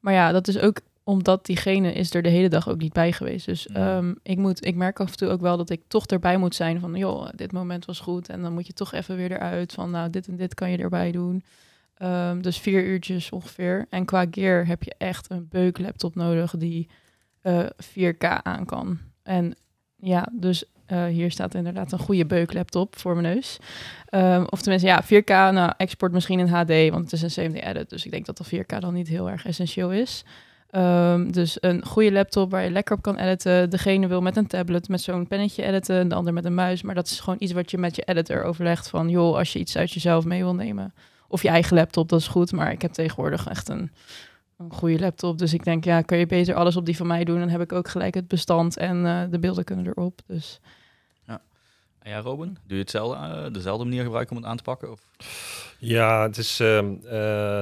Maar 0.00 0.12
ja, 0.12 0.32
dat 0.32 0.48
is 0.48 0.58
ook 0.58 0.80
omdat 1.08 1.46
diegene 1.46 1.92
is 1.92 2.14
er 2.14 2.22
de 2.22 2.28
hele 2.28 2.48
dag 2.48 2.68
ook 2.68 2.78
niet 2.80 2.92
bij 2.92 3.12
geweest. 3.12 3.46
Dus 3.46 3.66
Mhm. 3.66 3.78
ehm, 3.78 4.14
ik, 4.22 4.38
moet, 4.38 4.66
ik 4.66 4.74
merk 4.74 5.00
af 5.00 5.10
en 5.10 5.16
toe 5.16 5.28
ook 5.28 5.40
wel 5.40 5.56
dat 5.56 5.70
ik 5.70 5.80
toch 5.88 6.06
erbij 6.06 6.36
moet 6.36 6.54
zijn 6.54 6.80
van... 6.80 6.94
joh, 6.94 7.28
dit 7.34 7.52
moment 7.52 7.84
was 7.84 8.00
goed. 8.00 8.28
En 8.28 8.42
dan 8.42 8.52
moet 8.52 8.66
je 8.66 8.72
toch 8.72 8.92
even 8.92 9.16
weer 9.16 9.32
eruit 9.32 9.72
van... 9.72 9.90
nou, 9.90 10.10
dit 10.10 10.26
en 10.28 10.36
dit 10.36 10.54
kan 10.54 10.70
je 10.70 10.78
erbij 10.78 11.12
doen. 11.12 11.44
Ehm, 11.94 12.40
dus 12.40 12.58
vier 12.58 12.84
uurtjes 12.84 13.30
ongeveer. 13.30 13.86
En 13.90 14.04
qua 14.04 14.26
gear 14.30 14.66
heb 14.66 14.82
je 14.82 14.94
echt 14.98 15.30
een 15.30 15.46
beuklaptop 15.50 16.14
nodig 16.14 16.54
die 16.56 16.88
eh 17.42 17.66
4K 17.76 18.24
aan 18.42 18.64
kan. 18.64 18.98
En 19.22 19.54
ja, 19.96 20.28
dus 20.32 20.64
eh, 20.86 21.04
hier 21.04 21.30
staat 21.30 21.54
inderdaad 21.54 21.92
een 21.92 21.98
goede 21.98 22.26
beuklaptop 22.26 22.98
voor 22.98 23.16
mijn 23.16 23.34
neus. 23.34 23.58
Ehm, 24.06 24.44
of 24.50 24.60
tenminste, 24.60 24.88
ja, 24.88 25.02
4K, 25.04 25.28
nou, 25.28 25.72
export 25.76 26.12
misschien 26.12 26.38
in 26.38 26.48
HD, 26.48 26.90
want 26.90 27.10
het 27.10 27.12
is 27.12 27.22
een 27.22 27.50
CMD-edit. 27.50 27.90
Dus 27.90 28.04
ik 28.04 28.10
denk 28.10 28.26
dat 28.26 28.36
de 28.36 28.44
4K 28.44 28.80
dan 28.80 28.94
niet 28.94 29.08
heel 29.08 29.30
erg 29.30 29.46
essentieel 29.46 29.92
is. 29.92 30.24
Ehm, 30.70 31.30
dus 31.30 31.56
een 31.60 31.84
goede 31.84 32.12
laptop 32.12 32.50
waar 32.50 32.64
je 32.64 32.70
lekker 32.70 32.96
op 32.96 33.02
kan 33.02 33.16
editen. 33.16 33.70
Degene 33.70 34.06
wil 34.06 34.20
met 34.20 34.36
een 34.36 34.46
tablet 34.46 34.88
met 34.88 35.00
zo'n 35.00 35.26
pennetje 35.26 35.62
editen, 35.62 36.08
de 36.08 36.14
ander 36.14 36.32
met 36.32 36.44
een 36.44 36.54
muis. 36.54 36.82
Maar 36.82 36.94
dat 36.94 37.06
is 37.06 37.20
gewoon 37.20 37.38
iets 37.38 37.52
wat 37.52 37.70
je 37.70 37.78
met 37.78 37.96
je 37.96 38.02
editor 38.02 38.42
overlegt 38.42 38.88
van... 38.88 39.08
joh, 39.08 39.36
als 39.36 39.52
je 39.52 39.58
iets 39.58 39.76
uit 39.76 39.92
jezelf 39.92 40.24
mee 40.24 40.42
wil 40.42 40.54
nemen... 40.54 40.94
of 41.28 41.42
je 41.42 41.48
eigen 41.48 41.76
laptop, 41.76 42.08
dat 42.08 42.20
is 42.20 42.28
goed. 42.28 42.52
Maar 42.52 42.72
ik 42.72 42.82
heb 42.82 42.92
tegenwoordig 42.92 43.48
echt 43.48 43.68
een, 43.68 43.90
een 44.58 44.72
goede 44.72 44.98
laptop. 44.98 45.38
Dus 45.38 45.54
ik 45.54 45.64
denk, 45.64 45.84
ja, 45.84 46.02
kun 46.02 46.18
je 46.18 46.26
beter 46.26 46.54
alles 46.54 46.76
op 46.76 46.86
die 46.86 46.96
van 46.96 47.06
mij 47.06 47.24
doen... 47.24 47.38
dan 47.38 47.48
heb 47.48 47.60
ik 47.60 47.72
ook 47.72 47.88
gelijk 47.88 48.14
het 48.14 48.28
bestand 48.28 48.76
en 48.76 49.06
eh, 49.06 49.22
de 49.30 49.38
beelden 49.38 49.64
kunnen 49.64 49.86
erop. 49.86 50.20
Dus 50.26 50.60
En 52.08 52.14
ja, 52.14 52.20
Robin, 52.20 52.58
doe 52.66 52.76
je 52.76 52.82
hetzelfde, 52.82 53.16
eh, 53.16 53.52
dezelfde 53.52 53.84
manier 53.84 54.02
gebruiken 54.02 54.36
om 54.36 54.42
het 54.42 54.50
aan 54.50 54.56
te 54.56 54.62
pakken? 54.62 54.90
Of? 54.90 55.00
Ja, 55.78 56.22
het 56.22 56.38
is 56.38 56.60
ehm, 56.60 56.94
eh, 57.04 57.10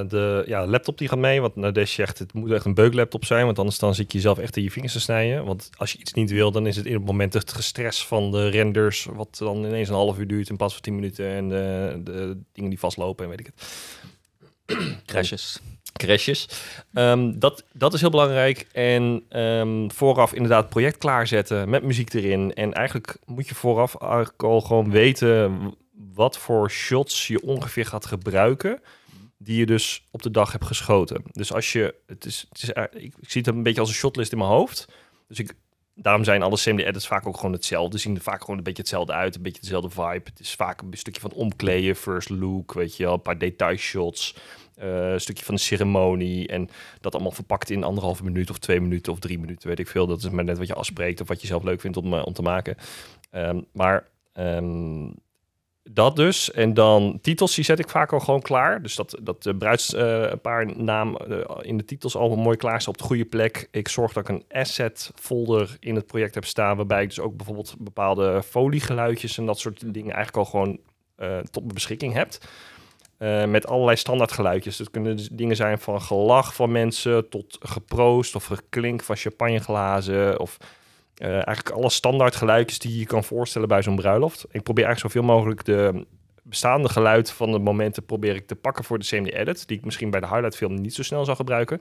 de 0.09 0.45
ja, 0.47 0.67
laptop 0.67 0.99
die 0.99 1.09
gaat 1.09 1.19
mee. 1.19 1.41
Want 1.41 1.57
Nadesh 1.57 1.95
zegt, 1.95 2.19
het 2.19 2.33
moet 2.33 2.51
echt 2.51 2.65
een 2.65 2.75
beuklaptop 2.75 3.25
zijn. 3.25 3.45
Want 3.45 3.59
anders 3.59 3.79
dan 3.79 3.95
zit 3.95 4.13
je 4.13 4.19
jezelf 4.19 4.39
echt 4.39 4.57
in 4.57 4.63
je 4.63 4.71
vingers 4.71 4.93
te 4.93 5.01
snijden. 5.01 5.45
Want 5.45 5.71
als 5.77 5.93
je 5.93 5.99
iets 5.99 6.13
niet 6.13 6.31
wil, 6.31 6.51
dan 6.51 6.67
is 6.67 6.77
het 6.77 6.87
in 6.87 6.95
het 6.95 7.05
moment 7.05 7.33
het 7.33 7.53
gestres 7.53 8.07
van 8.07 8.31
de 8.31 8.49
renders... 8.49 9.05
wat 9.05 9.37
dan 9.39 9.65
ineens 9.65 9.89
een 9.89 9.95
half 9.95 10.19
uur 10.19 10.27
duurt 10.27 10.49
in 10.49 10.57
plaats 10.57 10.73
van 10.73 10.83
10 10.83 10.95
minuten. 10.95 11.27
En 11.27 11.49
de, 11.49 12.01
de 12.05 12.39
dingen 12.53 12.71
die 12.71 12.79
vastlopen 12.79 13.25
en 13.25 13.31
weet 13.31 13.41
ik 13.41 13.51
het. 13.55 15.03
Crashes. 15.07 15.61
Crashes. 15.97 16.49
Ehm, 16.93 17.39
dat, 17.39 17.65
dat 17.73 17.95
is 17.95 18.01
heel 18.01 18.11
belangrijk. 18.11 18.67
En 18.73 19.25
ehm, 19.29 19.89
vooraf 19.89 20.33
inderdaad 20.33 20.69
project 20.69 20.99
klaarzetten 20.99 21.69
met 21.69 21.83
muziek 21.83 22.13
erin. 22.13 22.55
En 22.55 22.73
eigenlijk 22.73 23.19
moet 23.25 23.49
je 23.49 23.55
vooraf 23.55 23.97
al 24.37 24.61
gewoon 24.61 24.91
weten 24.91 25.75
wat 26.15 26.39
voor 26.39 26.71
shots 26.71 27.27
je 27.27 27.43
ongeveer 27.43 27.87
gaat 27.87 28.07
gebruiken. 28.07 28.81
Die 29.39 29.59
je 29.59 29.67
dus 29.67 30.07
op 30.11 30.23
de 30.23 30.31
dag 30.31 30.53
hebt 30.53 30.65
geschoten. 30.65 31.23
Dus 31.33 31.53
als 31.53 31.73
je, 31.73 31.95
het 32.07 32.25
is, 32.25 32.47
het 32.49 32.63
is 32.63 32.73
eh, 32.73 32.85
ik 32.93 33.15
zie 33.21 33.41
het 33.41 33.55
een 33.55 33.63
beetje 33.63 33.81
als 33.81 33.89
een 33.89 33.95
shotlist 33.95 34.33
in 34.33 34.39
mijn 34.39 34.51
hoofd. 34.51 34.89
Dus 35.29 35.39
ik, 35.39 35.55
daarom 35.99 36.25
zijn 36.25 36.43
alle 36.43 36.57
CMD 36.57 36.81
edits 36.81 37.07
vaak 37.07 37.27
ook 37.27 37.37
gewoon 37.37 37.53
hetzelfde. 37.53 37.99
Zien 37.99 38.15
er 38.15 38.21
vaak 38.21 38.41
gewoon 38.41 38.57
een 38.57 38.63
beetje 38.63 38.83
hetzelfde 38.83 39.13
uit, 39.13 39.37
een 39.37 39.43
beetje 39.43 39.61
dezelfde 39.61 39.91
vibe. 39.91 40.23
Het 40.25 40.41
is 40.41 40.55
vaak 40.55 40.81
een 40.81 40.89
stukje 40.93 41.21
van 41.21 41.33
omkleden, 41.33 41.97
first 41.97 42.29
look, 42.29 42.73
weet 42.73 42.97
je 42.97 43.05
wel, 43.05 43.13
een 43.15 43.23
paar 43.23 43.39
detailshots. 43.39 44.37
Eh, 44.75 45.11
een 45.13 45.21
stukje 45.21 45.45
van 45.45 45.55
de 45.55 45.61
ceremonie 45.61 46.49
en 46.49 46.69
dat 47.01 47.15
allemaal 47.15 47.33
verpakt 47.33 47.71
in 47.71 47.85
anderhalve 47.85 48.25
minuut 48.25 48.51
of 48.51 48.59
twee 48.59 48.81
minuten 48.81 49.13
of 49.13 49.19
drie 49.19 49.39
minuten, 49.39 49.69
weet 49.69 49.79
ik 49.79 49.89
veel. 49.89 50.07
Dat 50.07 50.19
is 50.19 50.31
maar 50.31 50.45
net 50.45 50.59
wat 50.59 50.67
je 50.67 50.75
afspreekt 50.75 51.21
of 51.21 51.29
wat 51.29 51.41
je 51.41 51.47
zelf 51.47 51.63
leuk 51.63 51.81
vindt 51.81 51.97
om, 51.97 52.15
eh, 52.15 52.27
om 52.27 52.33
te 52.33 52.43
maken. 52.43 52.77
Ehm, 53.31 53.61
maar 53.73 54.09
ehm, 54.33 55.09
dat 55.91 56.17
dus. 56.17 56.51
En 56.51 56.75
dan 56.75 57.19
titels, 57.23 57.55
die 57.55 57.65
zet 57.65 57.79
ik 57.79 57.89
vaak 57.89 58.13
al 58.13 58.21
gewoon 58.21 58.43
klaar. 58.43 58.83
Dus 58.83 58.95
dat, 58.95 59.19
dat 59.23 59.43
de 59.43 59.57
bruidspaar 59.57 60.77
naam 60.77 61.17
eh, 61.17 61.39
in 61.61 61.77
de 61.77 61.85
titels 61.85 62.17
al 62.17 62.37
mooi 62.37 62.57
klaar 62.57 62.77
is 62.77 62.89
op 62.89 62.99
de 62.99 63.05
goede 63.05 63.25
plek. 63.25 63.69
Ik 63.71 63.89
zorg 63.89 64.13
dat 64.13 64.29
ik 64.29 64.35
een 64.35 64.45
asset 64.49 65.11
folder 65.15 65.77
in 65.81 65.95
het 65.95 66.07
project 66.07 66.35
heb 66.35 66.45
staan, 66.45 66.77
waarbij 66.77 67.03
ik 67.03 67.09
dus 67.09 67.21
ook 67.21 67.37
bijvoorbeeld 67.37 67.75
bepaalde 67.79 68.43
foliegeluidjes 68.43 69.39
en 69.39 69.47
dat 69.47 69.59
soort 69.59 69.95
dingen 69.95 70.15
eigenlijk 70.15 70.37
al 70.37 70.51
gewoon 70.51 70.79
eh, 71.17 71.39
tot 71.39 71.63
mijn 71.63 71.75
beschikking 71.75 72.13
heb. 72.13 72.29
Eh, 73.19 73.45
met 73.45 73.67
allerlei 73.67 73.97
standaard 73.97 74.33
geluidjes. 74.33 74.77
Dat 74.77 74.91
kunnen 74.91 75.17
dus 75.17 75.29
dingen 75.29 75.57
zijn 75.57 75.79
van 75.79 76.03
gelach 76.03 76.55
van 76.55 76.73
mensen 76.73 77.29
tot 77.29 77.59
geproost 77.61 78.35
of 78.35 78.45
geklink 78.45 79.03
van 79.03 79.17
champagneglazen. 79.17 80.41
Of 80.41 80.57
eh, 81.17 81.29
eigenlijk 81.31 81.71
alle 81.71 81.91
standaard 81.91 82.37
geluidjes 82.37 82.79
die 82.79 82.99
je 82.99 83.07
kan 83.07 83.25
voorstellen 83.25 83.69
bij 83.69 83.83
zo'n 83.83 83.97
bruiloft. 83.97 84.47
Ik 84.51 84.63
probeer 84.63 84.85
eigenlijk 84.85 85.15
zoveel 85.15 85.35
mogelijk 85.35 85.65
de 85.65 86.07
bestaande 86.43 86.89
geluid 86.89 87.31
van 87.31 87.53
de 87.53 87.59
momenten 87.59 88.05
probeer 88.05 88.35
ik 88.35 88.47
te 88.47 88.57
pakken 88.57 88.85
voor 88.85 88.99
de 88.99 89.05
CMD 89.05 89.33
edit. 89.33 89.69
Die 89.69 89.79
ik 89.79 89.85
misschien 89.85 90.11
bij 90.11 90.21
de 90.21 90.27
highlight 90.27 90.57
film 90.57 90.75
niet 90.75 90.95
zo 90.95 91.03
snel 91.03 91.25
zou 91.25 91.37
gebruiken. 91.37 91.81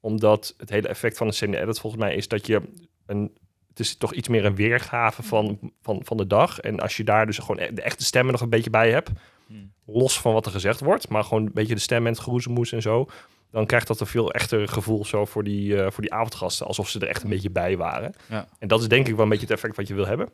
Omdat 0.00 0.54
het 0.58 0.70
hele 0.70 0.88
effect 0.88 1.16
van 1.16 1.28
de 1.28 1.34
CMD 1.34 1.54
edit 1.54 1.78
volgens 1.78 2.02
mij 2.02 2.14
is 2.14 2.28
dat 2.28 2.46
je 2.46 2.62
een 3.06 3.32
het 3.68 3.80
is 3.80 3.96
toch 3.96 4.12
iets 4.12 4.28
meer 4.28 4.44
een 4.44 4.54
weergave 4.54 5.22
van, 5.22 5.58
van, 5.82 6.00
van 6.04 6.16
de 6.16 6.26
dag. 6.26 6.60
En 6.60 6.80
als 6.80 6.96
je 6.96 7.04
daar 7.04 7.26
dus 7.26 7.38
gewoon 7.38 7.58
e- 7.58 7.72
de 7.72 7.82
echte 7.82 8.04
stemmen 8.04 8.32
nog 8.32 8.40
een 8.40 8.48
beetje 8.48 8.70
bij 8.70 8.90
hebt, 8.90 9.10
Hmm. 9.46 9.72
los 9.86 10.20
van 10.20 10.32
wat 10.32 10.46
er 10.46 10.52
gezegd 10.52 10.80
wordt, 10.80 11.08
maar 11.08 11.24
gewoon 11.24 11.46
een 11.46 11.52
beetje 11.52 11.74
de 11.74 11.80
stem 11.80 12.06
en 12.06 12.12
het 12.12 12.20
geroezemoes 12.20 12.72
en 12.72 12.82
zo, 12.82 13.06
dan 13.52 13.66
krijgt 13.66 13.86
dat 13.86 14.00
een 14.00 14.06
veel 14.06 14.32
echter 14.32 14.68
gevoel 14.68 15.04
zo 15.04 15.24
voor 15.24 15.44
die, 15.44 15.76
eh, 15.76 15.90
voor 15.90 16.02
die 16.02 16.12
avondgasten, 16.12 16.66
alsof 16.66 16.88
ze 16.88 17.00
er 17.00 17.08
echt 17.08 17.22
een 17.22 17.30
beetje 17.30 17.50
bij 17.50 17.76
waren. 17.76 18.12
Ja. 18.28 18.46
En 18.58 18.68
dat 18.68 18.80
is 18.80 18.88
denk 18.88 19.06
ik 19.08 19.14
wel 19.14 19.22
een 19.22 19.28
beetje 19.28 19.46
het 19.46 19.54
effect 19.54 19.76
wat 19.76 19.88
je 19.88 19.94
wil 19.94 20.06
hebben. 20.06 20.28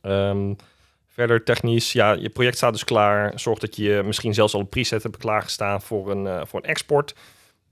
Ehm, 0.00 0.54
verder 1.06 1.44
technisch, 1.44 1.92
ja, 1.92 2.12
je 2.12 2.28
project 2.28 2.56
staat 2.56 2.72
dus 2.72 2.84
klaar. 2.84 3.32
Zorg 3.40 3.58
dat 3.58 3.76
je 3.76 4.02
misschien 4.04 4.34
zelfs 4.34 4.54
al 4.54 4.60
een 4.60 4.68
preset 4.68 5.02
hebt 5.02 5.16
klaargestaan 5.16 5.82
voor 5.82 6.10
een, 6.10 6.26
eh, 6.26 6.40
voor 6.44 6.60
een 6.62 6.68
export. 6.68 7.14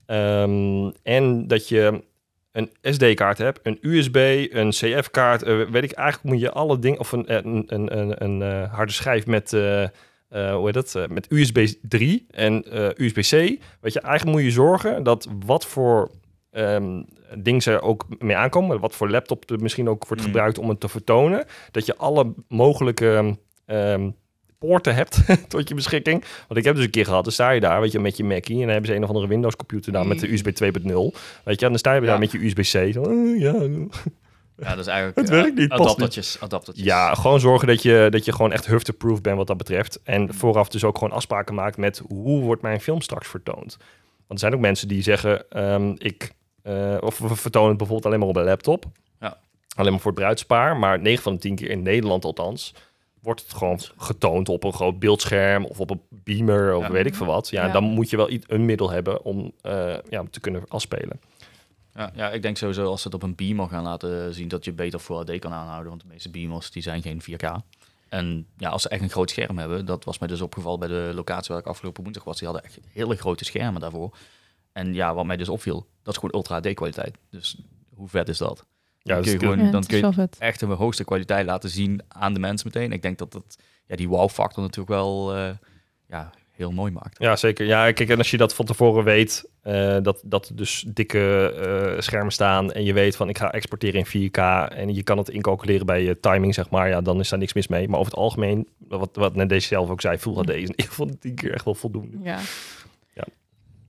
Ehm, 0.05 0.89
en 1.03 1.47
dat 1.47 1.67
je 1.67 2.03
een 2.51 2.71
SD-kaart 2.81 3.37
hebt, 3.37 3.59
een 3.63 3.77
USB, 3.81 4.47
een 4.51 4.69
CF-kaart, 4.69 5.43
eh, 5.43 5.61
weet 5.69 5.83
ik 5.83 5.91
eigenlijk 5.91 6.33
moet 6.33 6.39
je 6.39 6.51
alle 6.51 6.79
dingen, 6.79 6.99
of 6.99 7.11
een, 7.11 7.35
een, 7.35 7.63
een, 7.67 7.97
een, 7.97 8.41
een 8.41 8.67
harde 8.67 8.91
schijf 8.91 9.25
met, 9.25 9.53
eh, 10.31 10.55
hoe 10.55 10.65
heet 10.65 10.73
dat, 10.73 10.95
Eh, 10.95 11.07
met 11.07 11.31
USB 11.31 11.67
3 11.81 12.25
en 12.29 12.63
eh, 12.63 13.05
USB-C. 13.05 13.31
Weet 13.81 13.93
je, 13.93 13.99
eigenlijk 14.01 14.37
moet 14.37 14.45
je 14.45 14.51
zorgen 14.51 15.03
dat 15.03 15.27
wat 15.45 15.65
voor 15.65 16.11
ehm 16.51 17.01
ding 17.37 17.63
ze 17.63 17.81
ook 17.81 18.05
mee 18.19 18.35
aankomen, 18.35 18.79
wat 18.79 18.95
voor 18.95 19.09
laptop 19.09 19.49
er 19.49 19.59
misschien 19.61 19.89
ook 19.89 20.07
wordt 20.07 20.21
Mm. 20.23 20.27
gebruikt 20.29 20.57
om 20.57 20.69
het 20.69 20.79
te 20.79 20.87
vertonen, 20.89 21.45
dat 21.71 21.85
je 21.85 21.95
alle 21.95 22.33
mogelijke 22.47 23.37
ehm, 23.65 24.09
poorten 24.59 24.95
hebt 24.95 25.19
tot 25.49 25.67
je 25.69 25.75
beschikking. 25.75 26.23
Want 26.47 26.59
ik 26.59 26.65
heb 26.65 26.75
dus 26.75 26.83
een 26.83 26.89
keer 26.91 27.05
gehad, 27.05 27.23
dan 27.23 27.33
sta 27.33 27.49
je 27.49 27.59
daar, 27.59 27.81
weet 27.81 27.91
je, 27.91 27.99
met 27.99 28.17
je 28.17 28.23
Mackie. 28.23 28.55
En 28.55 28.61
dan 28.61 28.69
hebben 28.69 28.87
ze 28.89 28.95
een 28.95 29.01
of 29.03 29.09
andere 29.09 29.27
Windows 29.27 29.55
computer 29.55 29.91
daar 29.91 30.07
met 30.07 30.19
de 30.19 30.27
Mm. 30.27 30.33
USB 30.33 30.49
2.0. 30.49 31.13
Weet 31.43 31.59
je, 31.59 31.65
en 31.65 31.71
dan 31.71 31.77
sta 31.79 31.93
je 31.93 32.01
Ja. 32.01 32.07
daar 32.07 32.19
met 32.19 32.31
je 32.31 32.45
USB-C. 32.45 32.93
Zo, 32.93 33.13
ja, 33.37 33.53
Ja, 34.61 34.69
dat 34.69 34.79
is 34.79 34.87
eigenlijk... 34.87 35.17
Het 35.17 35.29
eh, 35.29 35.41
werkt 35.41 35.57
niet, 35.57 35.67
past 35.67 35.81
Adaptertjes, 35.81 36.37
adaptertjes. 36.39 36.85
ja, 36.85 37.13
gewoon 37.13 37.39
zorgen 37.39 37.67
dat 37.67 37.81
je, 37.83 38.07
dat 38.09 38.25
je 38.25 38.31
gewoon 38.31 38.51
echt 38.51 38.65
hufte-proof 38.65 39.21
bent 39.21 39.37
wat 39.37 39.47
dat 39.47 39.57
betreft. 39.57 39.99
En 40.03 40.33
vooraf 40.33 40.69
dus 40.69 40.83
ook 40.83 40.97
gewoon 40.97 41.13
afspraken 41.13 41.55
maakt 41.55 41.77
met 41.77 42.01
hoe 42.07 42.41
wordt 42.41 42.61
mijn 42.61 42.81
film 42.81 43.01
straks 43.01 43.27
vertoond. 43.27 43.77
Want 44.27 44.27
er 44.27 44.39
zijn 44.39 44.53
ook 44.53 44.59
mensen 44.59 44.87
die 44.87 45.01
zeggen, 45.03 45.49
ehm, 45.49 45.93
ik, 45.97 46.31
eh, 46.63 46.97
of 46.99 47.17
we 47.19 47.35
vertonen 47.35 47.69
het 47.69 47.77
bijvoorbeeld 47.77 48.05
alleen 48.07 48.19
maar 48.19 48.27
op 48.29 48.35
een 48.35 48.43
laptop. 48.43 48.85
Ja. 49.19 49.37
Alleen 49.75 49.91
maar 49.91 50.01
voor 50.01 50.11
het 50.11 50.19
bruidspaar. 50.19 50.77
Maar 50.77 50.99
9 50.99 51.23
van 51.23 51.33
de 51.33 51.39
10 51.39 51.55
keer 51.55 51.69
in 51.69 51.81
Nederland 51.81 52.25
althans, 52.25 52.73
wordt 53.21 53.41
het 53.41 53.53
gewoon 53.53 53.79
getoond 53.97 54.49
op 54.49 54.63
een 54.63 54.73
groot 54.73 54.99
beeldscherm 54.99 55.65
of 55.65 55.79
op 55.79 55.89
een 55.89 56.01
beamer 56.09 56.75
of 56.75 56.83
Ja. 56.83 56.91
weet 56.91 57.05
ik 57.05 57.15
veel 57.15 57.25
wat. 57.25 57.49
Ja, 57.49 57.65
Ja. 57.65 57.71
dan 57.71 57.83
moet 57.83 58.09
je 58.09 58.17
wel 58.17 58.29
iets- 58.29 58.45
een 58.49 58.65
middel 58.65 58.89
hebben 58.91 59.23
om 59.23 59.51
eh, 59.61 59.93
ja, 60.09 60.23
te 60.31 60.39
kunnen 60.39 60.63
afspelen. 60.67 61.19
Ja, 61.95 62.11
ja, 62.15 62.29
ik 62.29 62.41
denk 62.41 62.57
sowieso 62.57 62.85
als 62.85 63.01
ze 63.01 63.07
het 63.07 63.15
op 63.15 63.23
een 63.23 63.35
beamer 63.35 63.67
gaan 63.67 63.83
laten 63.83 64.33
zien 64.33 64.47
dat 64.47 64.65
je 64.65 64.73
beter 64.73 64.99
Full 64.99 65.15
HD 65.17 65.39
kan 65.39 65.53
aanhouden. 65.53 65.89
Want 65.89 66.01
de 66.01 66.07
meeste 66.07 66.29
beamers 66.29 66.71
die 66.71 66.81
zijn 66.83 67.01
geen 67.01 67.21
4K. 67.21 67.45
En 68.09 68.47
ja, 68.57 68.69
als 68.69 68.81
ze 68.81 68.89
echt 68.89 69.01
een 69.01 69.09
groot 69.09 69.29
scherm 69.29 69.57
hebben, 69.57 69.85
dat 69.85 70.03
was 70.03 70.19
mij 70.19 70.27
dus 70.27 70.41
opgevallen 70.41 70.79
bij 70.79 70.87
de 70.87 71.11
locatie 71.13 71.47
waar 71.53 71.63
ik 71.63 71.67
afgelopen 71.69 72.03
woensdag 72.03 72.23
was. 72.23 72.37
Die 72.39 72.47
hadden 72.47 72.65
echt 72.65 72.79
hele 72.91 73.15
grote 73.15 73.45
schermen 73.45 73.81
daarvoor. 73.81 74.17
En 74.71 74.93
ja, 74.93 75.13
wat 75.13 75.25
mij 75.25 75.37
dus 75.37 75.49
opviel, 75.49 75.87
dat 76.03 76.13
is 76.13 76.19
gewoon 76.19 76.35
Ultra 76.35 76.55
HD 76.61 76.73
kwaliteit. 76.73 77.17
Dus 77.29 77.57
hoe 77.95 78.07
vet 78.07 78.29
is 78.29 78.37
dat? 78.37 78.65
Ja, 79.03 79.13
Dan 79.13 79.23
dus 79.23 79.31
kun 79.31 79.31
je 79.33 79.39
de- 79.39 79.45
gewoon- 79.51 79.65
Ja, 79.65 79.71
dan 79.71 79.83
kun 79.85 79.97
je-. 79.97 80.03
Echt 80.39 80.61
een 80.61 80.69
hoogste 80.69 81.03
kwaliteit 81.03 81.45
laten 81.45 81.69
zien 81.69 82.01
aan 82.07 82.33
de 82.33 82.39
mensen 82.39 82.67
meteen. 82.73 82.91
Ik 82.91 83.01
denk 83.01 83.17
dat 83.17 83.31
dat 83.31 83.57
ja, 83.87 83.95
die 83.95 84.09
wow-factor 84.09 84.63
natuurlijk 84.63 84.89
wel 84.89 85.35
eh, 85.35 85.49
ja, 86.07 86.31
heel 86.51 86.71
mooi 86.71 86.91
maakt. 86.91 87.19
Ja, 87.19 87.35
zeker. 87.35 87.65
Ja, 87.65 87.91
kijk, 87.91 88.09
en 88.09 88.17
als 88.17 88.31
je 88.31 88.37
dat 88.37 88.55
van 88.55 88.65
tevoren 88.65 89.03
weet, 89.03 89.49
eh, 89.61 89.97
dat, 90.01 90.21
dat 90.25 90.49
er 90.49 90.55
dus 90.55 90.85
dikke 90.87 91.53
eh, 91.95 92.01
schermen 92.01 92.31
staan 92.31 92.71
en 92.71 92.83
je 92.83 92.93
weet 92.93 93.15
van 93.15 93.29
ik 93.29 93.37
ga 93.37 93.51
exporteren 93.51 94.05
in 94.05 94.29
4K 94.29 94.39
en 94.75 94.93
je 94.93 95.03
kan 95.03 95.17
het 95.17 95.29
incalculeren 95.29 95.85
bij 95.85 96.03
je 96.03 96.19
timing, 96.19 96.53
zeg 96.53 96.69
maar, 96.69 96.89
ja, 96.89 97.01
dan 97.01 97.19
is 97.19 97.29
daar 97.29 97.39
niks 97.39 97.53
mis 97.53 97.67
mee. 97.67 97.87
Maar 97.87 97.99
over 97.99 98.11
het 98.11 98.21
algemeen, 98.21 98.67
wat, 98.87 99.09
wat 99.13 99.35
net 99.35 99.49
deze 99.49 99.67
zelf 99.67 99.89
ook 99.89 100.01
zei, 100.01 100.17
Full 100.17 100.33
HD 100.33 100.49
is 100.49 100.55
in 100.55 100.61
ieder 100.61 100.85
geval 100.85 101.09
tien 101.19 101.35
keer 101.35 101.53
echt 101.53 101.65
wel 101.65 101.75
voldoende. 101.75 102.17
Ja. 102.23 102.39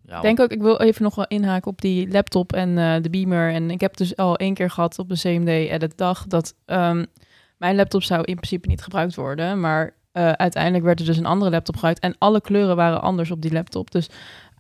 Ja, 0.07 0.17
Ik 0.17 0.23
denk 0.23 0.41
ook, 0.41 0.51
ik 0.51 0.61
wil 0.61 0.81
even 0.81 1.03
nog 1.03 1.15
wel 1.15 1.27
inhaken 1.29 1.71
op 1.71 1.81
die 1.81 2.09
laptop 2.09 2.53
en 2.53 2.79
eh, 2.79 3.03
de 3.03 3.11
beamer. 3.11 3.53
En 3.53 3.71
ik 3.71 3.81
heb 3.81 3.97
dus 3.97 4.17
al 4.17 4.37
één 4.37 4.55
keer 4.55 4.71
gehad 4.71 4.99
op 4.99 5.09
de 5.09 5.15
CMD 5.15 5.49
Edit 5.49 5.99
dag 5.99 6.27
dat 6.27 6.55
ehm, 6.65 7.05
mijn 7.57 7.77
laptop 7.77 8.03
zou 8.03 8.23
in 8.25 8.35
principe 8.35 8.69
niet 8.69 8.83
gebruikt 8.83 9.15
worden. 9.15 9.61
Maar 9.61 9.95
eh, 10.13 10.31
uiteindelijk 10.31 10.85
werd 10.85 11.01
er 11.01 11.07
dus 11.07 11.17
een 11.17 11.27
andere 11.27 11.51
laptop 11.51 11.75
gebruikt. 11.75 12.01
En 12.01 12.15
alle 12.19 12.41
kleuren 12.41 12.77
waren 12.77 13.03
anders 13.03 13.31
op 13.31 13.43
die 13.43 13.53
laptop. 13.53 13.91
Dus 13.91 14.09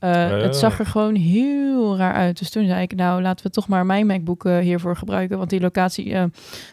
eh, 0.02 0.42
het 0.42 0.56
zag 0.56 0.78
er 0.78 0.86
gewoon 0.86 1.14
heel 1.14 1.96
raar 1.96 2.14
uit. 2.14 2.38
Dus 2.38 2.50
toen 2.50 2.66
zei 2.66 2.82
ik, 2.82 2.94
nou 2.94 3.22
laten 3.22 3.46
we 3.46 3.52
toch 3.52 3.68
maar 3.68 3.86
mijn 3.86 4.06
MacBook 4.06 4.44
eh, 4.44 4.58
hiervoor 4.58 4.96
gebruiken. 4.96 5.38
Want 5.38 5.50
die 5.50 5.60
locatie, 5.60 6.12
eh, 6.12 6.24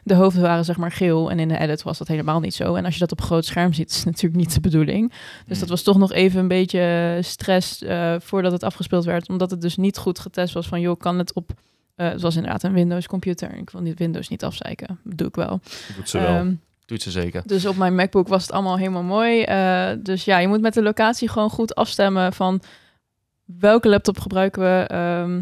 de 0.04 0.14
hoofden 0.14 0.42
waren 0.42 0.66
zeg 0.66 0.78
maar 0.78 0.92
geel. 0.92 1.32
En 1.32 1.40
in 1.40 1.48
de 1.48 1.58
edit 1.58 1.84
was 1.84 1.98
dat 1.98 2.08
helemaal 2.08 2.40
niet 2.40 2.54
zo. 2.54 2.76
En 2.76 2.86
als 2.86 2.94
je 2.94 3.00
dat 3.00 3.12
op 3.12 3.22
groot 3.22 3.46
scherm 3.46 3.74
ziet, 3.74 3.90
is 3.90 3.96
het 3.96 4.06
natuurlijk 4.14 4.36
niet 4.36 4.54
de 4.54 4.60
bedoeling. 4.60 5.10
Dus 5.10 5.20
Hmm. 5.46 5.60
dat 5.60 5.70
was 5.70 5.84
toch 5.84 5.98
nog 5.98 6.12
even 6.12 6.40
een 6.40 6.48
beetje 6.48 7.18
stress 7.22 7.84
voordat 8.18 8.52
het 8.52 8.64
afgespeeld 8.64 9.06
werd. 9.06 9.30
Omdat 9.30 9.52
het 9.52 9.62
dus 9.62 9.78
niet 9.78 9.98
goed 9.98 10.20
getest 10.20 10.54
was 10.54 10.68
van, 10.68 10.82
joh, 10.82 11.00
kan 11.00 11.18
het 11.18 11.34
op... 11.34 11.52
het 11.96 12.22
was 12.22 12.36
inderdaad 12.36 12.64
een 12.64 12.74
Windows 12.74 13.08
computer. 13.08 13.58
Ik 13.58 13.70
wil 13.70 13.82
niet 13.82 14.00
Windows 14.00 14.28
niet 14.30 14.44
afzeiken. 14.44 15.00
Dat 15.04 15.18
doe 15.18 15.28
ik 15.28 15.36
wel. 15.36 15.60
Doet 15.96 16.10
ze 16.10 16.20
wel. 16.20 16.28
Ehm, 16.28 16.54
doet 16.86 17.02
ze 17.02 17.12
zeker. 17.12 17.42
dus 17.46 17.66
op 17.66 17.76
mijn 17.76 17.96
MacBook 17.96 18.28
was 18.28 18.42
het 18.42 18.52
allemaal 18.52 18.78
helemaal 18.78 19.04
mooi. 19.04 19.46
Dus 20.04 20.26
ja, 20.26 20.38
je 20.38 20.48
moet 20.48 20.62
met 20.62 20.74
de 20.74 20.82
locatie 20.82 21.30
gewoon 21.30 21.50
goed 21.50 21.76
afstemmen 21.76 22.34
van 22.34 22.62
welke 23.58 23.90
laptop 23.90 24.20
gebruiken 24.20 24.62
we. 24.62 24.86
ehm, 24.88 25.42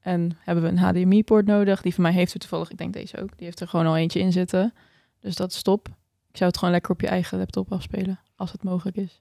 en 0.00 0.38
hebben 0.40 0.64
we 0.64 0.70
een 0.70 0.78
HDMI-poort 0.78 1.46
nodig? 1.46 1.82
Die 1.82 1.94
van 1.94 2.02
mij 2.02 2.12
heeft 2.12 2.32
er 2.32 2.40
toevallig, 2.40 2.70
ik 2.70 2.78
denk 2.78 2.92
deze 2.92 3.20
ook. 3.20 3.36
Die 3.36 3.46
heeft 3.46 3.60
er 3.60 3.68
gewoon 3.68 3.86
al 3.86 3.96
eentje 3.96 4.20
in 4.20 4.32
zitten. 4.32 4.74
Dus 5.20 5.34
dat 5.34 5.52
is 5.52 5.62
top. 5.62 5.88
Ik 6.30 6.36
zou 6.36 6.50
het 6.50 6.58
gewoon 6.58 6.74
lekker 6.74 6.92
op 6.92 7.00
je 7.00 7.06
eigen 7.06 7.38
laptop 7.38 7.72
afspelen, 7.72 8.20
als 8.36 8.52
het 8.52 8.62
mogelijk 8.62 8.96
is. 8.96 9.20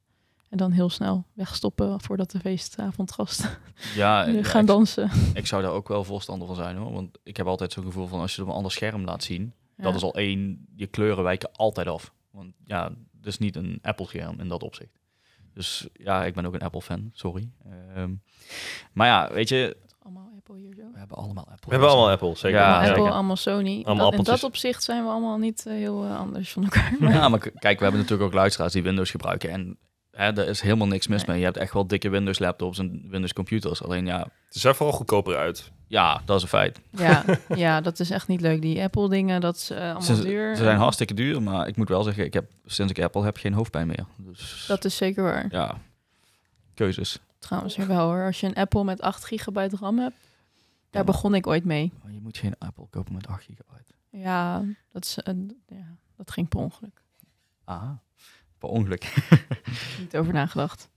En 0.49 0.57
dan 0.57 0.71
heel 0.71 0.89
snel 0.89 1.25
wegstoppen 1.33 2.01
voordat 2.01 2.31
de 2.31 2.39
feestavondgasten 2.39 3.49
Ja, 3.95 4.25
ja, 4.27 4.43
gaan 4.43 4.65
dansen. 4.65 5.09
Ik 5.33 5.47
zou 5.47 5.61
daar 5.61 5.71
ook 5.71 5.87
wel 5.87 6.03
voorstander 6.03 6.47
van 6.47 6.55
zijn 6.55 6.77
hoor. 6.77 6.93
Want 6.93 7.17
ik 7.23 7.37
heb 7.37 7.47
altijd 7.47 7.71
zo'n 7.71 7.83
gevoel 7.83 8.07
van 8.07 8.19
als 8.19 8.29
je 8.29 8.35
het 8.35 8.45
op 8.45 8.49
een 8.49 8.57
ander 8.57 8.71
scherm 8.71 9.03
laat 9.03 9.23
zien, 9.23 9.53
dat 9.75 9.95
is 9.95 10.03
al 10.03 10.15
één, 10.15 10.65
je 10.75 10.87
kleuren 10.87 11.23
wijken 11.23 11.51
altijd 11.51 11.87
af. 11.87 12.13
Want 12.31 12.53
ja, 12.65 12.91
is 13.23 13.37
niet 13.37 13.55
een 13.55 13.79
Apple 13.81 14.05
scherm 14.05 14.39
in 14.39 14.47
dat 14.47 14.63
opzicht. 14.63 14.99
Dus 15.59 15.87
ja, 15.93 16.25
ik 16.25 16.33
ben 16.33 16.45
ook 16.45 16.53
een 16.53 16.61
Apple 16.61 16.81
fan, 16.81 17.09
sorry. 17.13 17.49
Ehm, 17.95 18.11
maar 18.93 19.07
ja, 19.07 19.29
weet 19.33 19.49
je, 19.49 19.77
Allemaal 20.03 20.29
Apple 20.37 20.57
hier 20.57 20.73
zo. 20.75 20.81
we 20.93 20.97
hebben 20.99 21.17
allemaal 21.17 21.43
Apple. 21.51 21.65
We 21.65 21.71
hebben 21.71 21.89
allemaal 21.89 22.09
Apple, 22.09 22.35
zeker. 22.35 22.59
Ja, 22.59 22.63
allemaal 22.65 22.81
Apple, 22.89 22.95
zeker. 23.01 23.11
allemaal 23.11 23.35
Sony. 23.35 23.81
Allemaal 23.85 24.09
dat, 24.09 24.19
in 24.19 24.25
dat 24.25 24.43
opzicht 24.43 24.83
zijn 24.83 25.03
we 25.03 25.09
allemaal 25.09 25.37
niet 25.37 25.65
eh, 25.65 25.73
heel 25.73 26.03
eh, 26.03 26.17
anders 26.19 26.51
van 26.51 26.63
elkaar. 26.63 26.95
Maar 26.99 27.13
Ja, 27.13 27.29
maar 27.29 27.39
kijk, 27.39 27.77
we 27.77 27.83
hebben 27.83 28.01
natuurlijk 28.01 28.29
ook 28.29 28.33
luisteraars 28.33 28.73
die 28.73 28.83
Windows 28.83 29.11
gebruiken. 29.11 29.49
En 29.49 29.77
hè, 30.11 30.33
daar 30.33 30.45
is 30.47 30.61
helemaal 30.61 30.87
niks 30.87 31.07
mis 31.07 31.17
Nee. 31.17 31.27
mee. 31.29 31.39
Je 31.39 31.45
hebt 31.45 31.57
echt 31.57 31.73
wel 31.73 31.87
dikke 31.87 32.09
Windows 32.09 32.39
laptops 32.39 32.79
en 32.79 33.05
Windows 33.09 33.33
computers. 33.33 33.83
Alleen 33.83 34.05
ja, 34.05 34.27
Ze 34.49 34.59
zijn 34.59 34.75
vooral 34.75 34.95
goedkoper 34.95 35.35
uit. 35.35 35.71
Ja, 35.89 36.21
dat 36.25 36.35
is 36.37 36.41
een 36.41 36.47
feit. 36.49 36.79
Ja, 36.91 37.23
ja, 37.55 37.81
dat 37.81 37.99
is 37.99 38.09
echt 38.09 38.27
niet 38.27 38.41
leuk. 38.41 38.61
Die 38.61 38.81
Apple-dingen, 38.81 39.41
dat 39.41 39.55
is 39.55 39.69
eh, 39.69 39.77
allemaal 39.81 40.01
Ze, 40.01 40.21
duur. 40.21 40.55
ze 40.55 40.63
zijn 40.63 40.77
hartstikke 40.77 41.13
duur, 41.13 41.41
maar 41.41 41.67
ik 41.67 41.75
moet 41.75 41.89
wel 41.89 42.03
zeggen, 42.03 42.23
ik 42.25 42.33
heb 42.33 42.51
sinds 42.65 42.91
ik 42.93 43.03
Apple 43.03 43.23
heb 43.23 43.37
geen 43.37 43.53
hoofdpijn 43.53 43.87
meer. 43.87 44.05
Dus 44.17 44.65
Dat 44.67 44.85
is 44.85 44.97
zeker 44.97 45.23
waar. 45.23 45.47
ja, 45.51 45.77
keuzes. 46.73 47.19
Trouwens, 47.39 47.75
wel 47.75 48.07
hoor. 48.07 48.25
Als 48.25 48.39
je 48.39 48.47
een 48.47 48.55
Apple 48.55 48.83
met 48.83 49.01
8 49.01 49.25
gigabyte 49.25 49.75
RAM 49.79 49.99
hebt, 49.99 50.15
daar 50.89 51.01
Ja. 51.05 51.11
begon 51.11 51.35
ik 51.35 51.47
ooit 51.47 51.65
mee. 51.65 51.91
Maar 52.03 52.11
je 52.13 52.19
moet 52.21 52.37
geen 52.37 52.55
Apple 52.57 52.87
kopen 52.89 53.13
met 53.13 53.27
8 53.27 53.43
gigabyte. 53.43 53.93
Ja, 54.11 54.63
dat, 54.91 55.03
is, 55.05 55.17
een, 55.23 55.61
ja, 55.67 55.95
dat 56.17 56.31
ging 56.31 56.47
per 56.49 56.59
ongeluk. 56.59 57.01
Ah, 57.63 57.89
per 58.57 58.69
ongeluk. 58.69 59.13
Niet 59.99 60.17
over 60.17 60.33
nagedacht. 60.33 60.89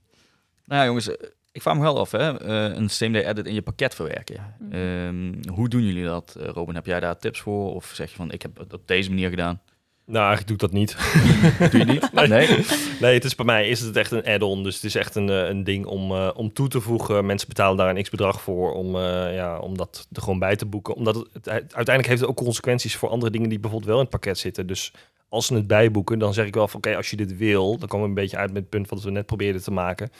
nou 0.65 0.79
ja, 0.81 0.85
jongens, 0.87 1.07
eh, 1.07 1.27
ik 1.53 1.61
vraag 1.61 1.75
me 1.75 1.81
wel 1.81 1.99
af, 1.99 2.11
hè, 2.11 2.37
eh, 2.39 2.77
een 2.77 2.89
same 2.89 3.11
day 3.11 3.29
edit 3.29 3.45
in 3.45 3.53
je 3.53 3.61
pakket 3.61 3.95
verwerken. 3.95 4.55
Mhm. 4.59 4.73
Ehm, 4.73 5.49
hoe 5.53 5.69
doen 5.69 5.83
jullie 5.85 6.03
dat, 6.03 6.35
eh, 6.39 6.47
Robin? 6.47 6.75
Heb 6.75 6.85
jij 6.85 6.99
daar 6.99 7.17
tips 7.17 7.39
voor? 7.41 7.73
Of 7.75 7.91
zeg 7.93 8.09
je 8.09 8.15
van, 8.15 8.31
ik 8.31 8.41
heb 8.41 8.57
het 8.57 8.73
op 8.73 8.81
deze 8.87 9.09
manier 9.09 9.29
gedaan? 9.29 9.61
Nou, 10.05 10.25
eigenlijk 10.27 10.47
doe 10.47 10.55
ik 10.55 10.61
dat 10.61 10.71
niet. 10.79 10.95
Doe 11.71 11.79
je 11.79 11.85
niet? 11.85 12.11
Nee. 12.13 12.27
nee? 12.27 12.65
Nee, 13.01 13.13
het 13.13 13.23
is 13.23 13.35
bij 13.35 13.45
mij 13.45 13.67
is 13.69 13.79
het 13.79 13.95
echt 13.95 14.11
een 14.11 14.25
add-on. 14.25 14.63
Dus 14.63 14.75
het 14.75 14.83
is 14.83 14.95
echt 14.95 15.15
een, 15.15 15.29
eh, 15.29 15.47
een 15.47 15.63
ding 15.63 15.85
om, 15.85 16.11
eh, 16.11 16.29
om 16.35 16.53
toe 16.53 16.67
te 16.67 16.81
voegen. 16.81 17.25
Mensen 17.25 17.47
betalen 17.47 17.77
daar 17.77 17.89
een 17.95 18.03
x-bedrag 18.03 18.41
voor 18.41 18.73
om, 18.73 18.95
eh, 18.95 19.35
ja, 19.35 19.57
om 19.59 19.77
dat 19.77 20.07
er 20.13 20.21
gewoon 20.21 20.39
bij 20.39 20.55
te 20.55 20.65
boeken. 20.65 20.93
Omdat 20.95 21.15
het, 21.15 21.25
het- 21.33 21.45
uiteindelijk 21.47 22.07
heeft 22.07 22.19
het 22.19 22.29
ook 22.29 22.35
consequenties 22.37 22.95
voor 22.95 23.09
andere 23.09 23.31
dingen 23.31 23.49
die 23.49 23.59
bijvoorbeeld 23.59 23.89
wel 23.91 23.99
in 23.99 24.07
het 24.09 24.13
pakket 24.21 24.37
zitten. 24.37 24.67
Dus 24.67 24.93
als 25.29 25.45
ze 25.45 25.53
het 25.53 25.67
bijboeken, 25.67 26.19
dan 26.19 26.33
zeg 26.33 26.45
ik 26.45 26.53
wel 26.55 26.67
van 26.67 26.77
oké, 26.77 26.95
als 26.95 27.09
je 27.09 27.15
dit 27.15 27.37
wil, 27.37 27.77
dan 27.77 27.87
komen 27.87 28.03
we 28.03 28.09
een 28.09 28.21
beetje 28.21 28.37
uit 28.37 28.51
met 28.53 28.61
het 28.61 28.69
punt 28.69 28.89
wat 28.89 29.03
we 29.03 29.11
net 29.11 29.25
probeerden 29.25 29.63
te 29.63 29.71
maken. 29.71 30.11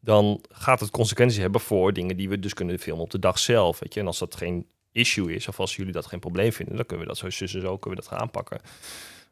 Dan 0.00 0.44
gaat 0.50 0.80
het 0.80 0.90
consequenties 0.90 1.38
hebben 1.38 1.60
voor 1.60 1.92
dingen 1.92 2.16
die 2.16 2.28
we 2.28 2.38
dus 2.38 2.54
kunnen 2.54 2.78
filmen 2.78 3.04
op 3.04 3.10
de 3.10 3.18
dag 3.18 3.38
zelf. 3.38 3.78
Weet 3.78 3.94
je? 3.94 4.00
En 4.00 4.06
als 4.06 4.18
dat 4.18 4.36
geen 4.36 4.66
issue 4.92 5.34
is, 5.34 5.48
of 5.48 5.60
als 5.60 5.76
jullie 5.76 5.92
dat 5.92 6.06
geen 6.06 6.20
probleem 6.20 6.52
vinden, 6.52 6.76
dan 6.76 6.86
kunnen 6.86 7.06
we 7.06 7.12
dat 7.12 7.20
zo 7.20 7.30
zus 7.30 7.54
en 7.54 7.60
zo 7.60 7.76
kunnen 7.76 7.98
we 7.98 8.04
dat 8.04 8.12
gaan 8.12 8.20
aanpakken. 8.20 8.60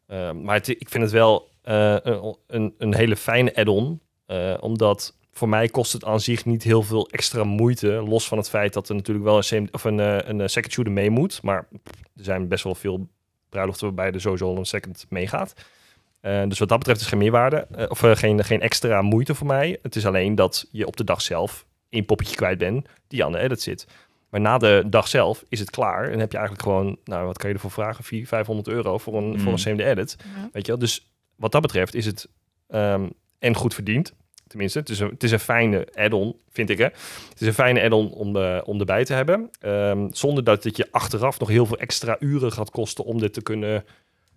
Uh, 0.09 0.33
maar 0.33 0.57
ik 0.69 0.89
vind 0.89 1.03
het 1.03 1.13
wel 1.13 1.51
uh, 1.65 1.97
een, 2.47 2.75
een, 2.79 2.95
hele 2.95 3.17
fijne 3.17 3.55
add-on. 3.55 4.01
Uh, 4.27 4.55
omdat 4.61 5.17
voor 5.31 5.49
mij 5.49 5.69
kost 5.69 5.93
het 5.93 6.05
aan 6.05 6.21
zich 6.21 6.45
niet 6.45 6.63
heel 6.63 6.83
veel 6.83 7.09
extra 7.09 7.45
moeite. 7.45 7.89
Los 7.89 8.29
van 8.29 8.39
het 8.39 8.49
feit 8.49 8.73
dat 8.73 8.89
er 8.89 8.95
natuurlijk 8.95 9.27
wel 9.27 9.43
een, 9.51 9.69
of 9.73 9.85
een, 9.85 9.99
uh, 9.99 10.19
een 10.19 10.51
second 10.51 10.73
shooter 10.73 10.93
mee 10.93 11.11
moet. 11.11 11.43
Maar 11.43 11.69
er 12.17 12.25
zijn 12.25 12.49
best 12.49 12.65
wel 12.65 12.75
veel 12.75 13.09
bruiloften 13.49 13.87
waarbij 13.87 14.13
er 14.13 14.21
sowieso 14.21 14.57
een 14.57 14.65
second 14.65 15.07
meegaat. 15.09 15.55
Uh, 16.27 16.43
dus 16.49 16.59
wat 16.59 16.69
dat 16.69 16.79
betreft 16.79 17.01
is 17.01 17.07
geen 17.07 17.19
meerwaarde. 17.19 17.67
of 17.89 17.99
geen, 18.01 18.45
geen 18.45 18.61
extra 18.61 19.03
moeite 19.03 19.35
voor 19.35 19.47
mij. 19.47 19.79
Het 19.83 19.97
is 19.97 20.07
alleen 20.07 20.35
dat 20.35 20.69
je 20.71 20.87
op 20.87 20.97
de 20.97 21.05
dag 21.05 21.23
zelf 21.23 21.67
één 21.89 22.05
poppetje 22.05 22.37
kwijt 22.37 22.59
bent 22.59 22.89
die 23.09 23.25
aan 23.25 23.33
de 23.33 23.39
edit 23.39 23.62
zit. 23.62 23.87
Maar 24.31 24.41
na 24.41 24.59
de 24.59 24.85
dag 24.87 25.09
zelf 25.09 25.45
is 25.49 25.61
het 25.61 25.71
klaar. 25.71 26.11
En 26.11 26.19
heb 26.19 26.31
je 26.33 26.39
eigenlijk 26.39 26.69
gewoon, 26.69 26.99
nou, 27.05 27.27
wat 27.27 27.39
kan 27.39 27.49
je 27.49 27.55
ervoor 27.55 27.71
vragen? 27.71 28.05
400, 28.05 28.29
500 28.29 28.69
euro 28.69 28.99
voor 28.99 29.17
een, 29.17 29.41
voor 29.41 29.53
Mm. 29.53 29.59
een 29.59 29.77
CMD 29.77 29.81
edit. 29.81 30.17
Ja. 30.19 30.49
Weet 30.53 30.67
je 30.67 30.73
wel? 30.73 30.81
Dus 30.81 31.11
wat 31.37 31.53
dat 31.53 31.62
betreft 31.62 31.95
is 31.95 32.07
het 32.07 32.29
ehm, 32.69 33.09
en 33.39 33.55
goed 33.55 33.75
verdiend. 33.75 34.12
Tenminste, 34.47 34.79
het 34.79 34.89
is 34.89 35.01
een, 35.01 35.09
het 35.09 35.23
is 35.23 35.31
een 35.31 35.39
fijne 35.39 35.89
add-on, 35.95 36.37
vind 36.51 36.71
ik. 36.71 36.79
Hè? 36.79 36.85
Het 36.85 37.41
is 37.41 37.47
een 37.47 37.55
fijne 37.55 37.83
add-on 37.83 38.11
om, 38.12 38.37
eh, 38.37 38.61
om 38.65 38.79
erbij 38.79 39.05
te 39.05 39.12
hebben. 39.12 39.51
Ehm, 39.61 40.07
zonder 40.11 40.45
dat 40.45 40.65
het 40.65 40.77
je 40.77 40.89
achteraf 40.91 41.39
nog 41.39 41.49
heel 41.49 41.67
veel 41.67 41.79
extra 41.79 42.17
uren 42.21 42.53
gaat 42.53 42.71
kosten 42.71 43.05
om 43.05 43.19
dit 43.21 43.33
te 43.33 43.43
kunnen 43.43 43.85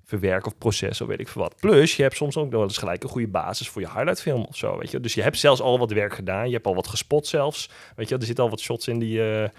verwerken 0.10 0.52
of 0.52 0.58
processen, 0.58 1.06
of 1.06 1.12
weet 1.12 1.20
ik 1.20 1.28
veel 1.28 1.42
wat. 1.42 1.56
Plus, 1.56 1.96
je 1.96 2.02
hebt 2.04 2.16
soms 2.16 2.38
ook 2.38 2.44
nog 2.44 2.54
wel 2.54 2.64
eens 2.64 2.78
gelijk 2.78 3.04
een 3.04 3.10
goede 3.10 3.28
basis 3.28 3.70
voor 3.70 3.82
je 3.82 3.88
highlightfilm 3.88 4.44
of 4.46 4.56
zo, 4.58 4.78
weet 4.78 4.92
je. 4.92 5.00
Dus 5.00 5.14
je 5.14 5.22
hebt 5.22 5.38
zelfs 5.38 5.62
al 5.62 5.80
wat 5.80 5.92
werk 5.92 6.14
gedaan. 6.14 6.48
Je 6.48 6.54
hebt 6.54 6.66
al 6.66 6.76
wat 6.76 6.88
gespot 6.88 7.28
zelfs. 7.28 7.70
Weet 7.96 8.10
je, 8.10 8.18
er 8.18 8.24
zitten 8.26 8.44
al 8.44 8.50
wat 8.50 8.60
shots 8.60 8.88
in 8.88 9.00
die, 9.00 9.32
eh, 9.32 9.50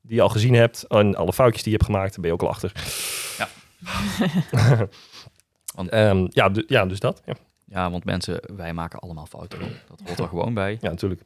die 0.00 0.16
je 0.16 0.22
al 0.22 0.28
gezien 0.28 0.54
hebt. 0.54 0.82
En 0.82 1.14
alle 1.16 1.32
foutjes 1.32 1.62
die 1.62 1.72
je 1.72 1.78
hebt 1.78 1.90
gemaakt, 1.90 2.10
daar 2.10 2.20
ben 2.20 2.30
je 2.30 2.36
ook 2.36 2.42
al 2.42 2.48
achter. 2.48 2.72
Ja. 3.38 3.48
Want- 5.74 5.88
Ehm, 5.90 6.26
ja, 6.28 6.50
ja, 6.66 6.86
dus 6.86 7.00
dat. 7.00 7.22
Ja, 7.24 7.34
Ja, 7.64 7.90
want 7.90 8.04
mensen, 8.04 8.40
wij 8.56 8.72
maken 8.72 8.98
allemaal 8.98 9.26
fouten. 9.26 9.58
Dat 9.88 10.00
hoort 10.06 10.18
er 10.18 10.28
gewoon 10.28 10.54
bij. 10.54 10.78
ja 10.80 10.88
natuurlijk. 10.90 11.20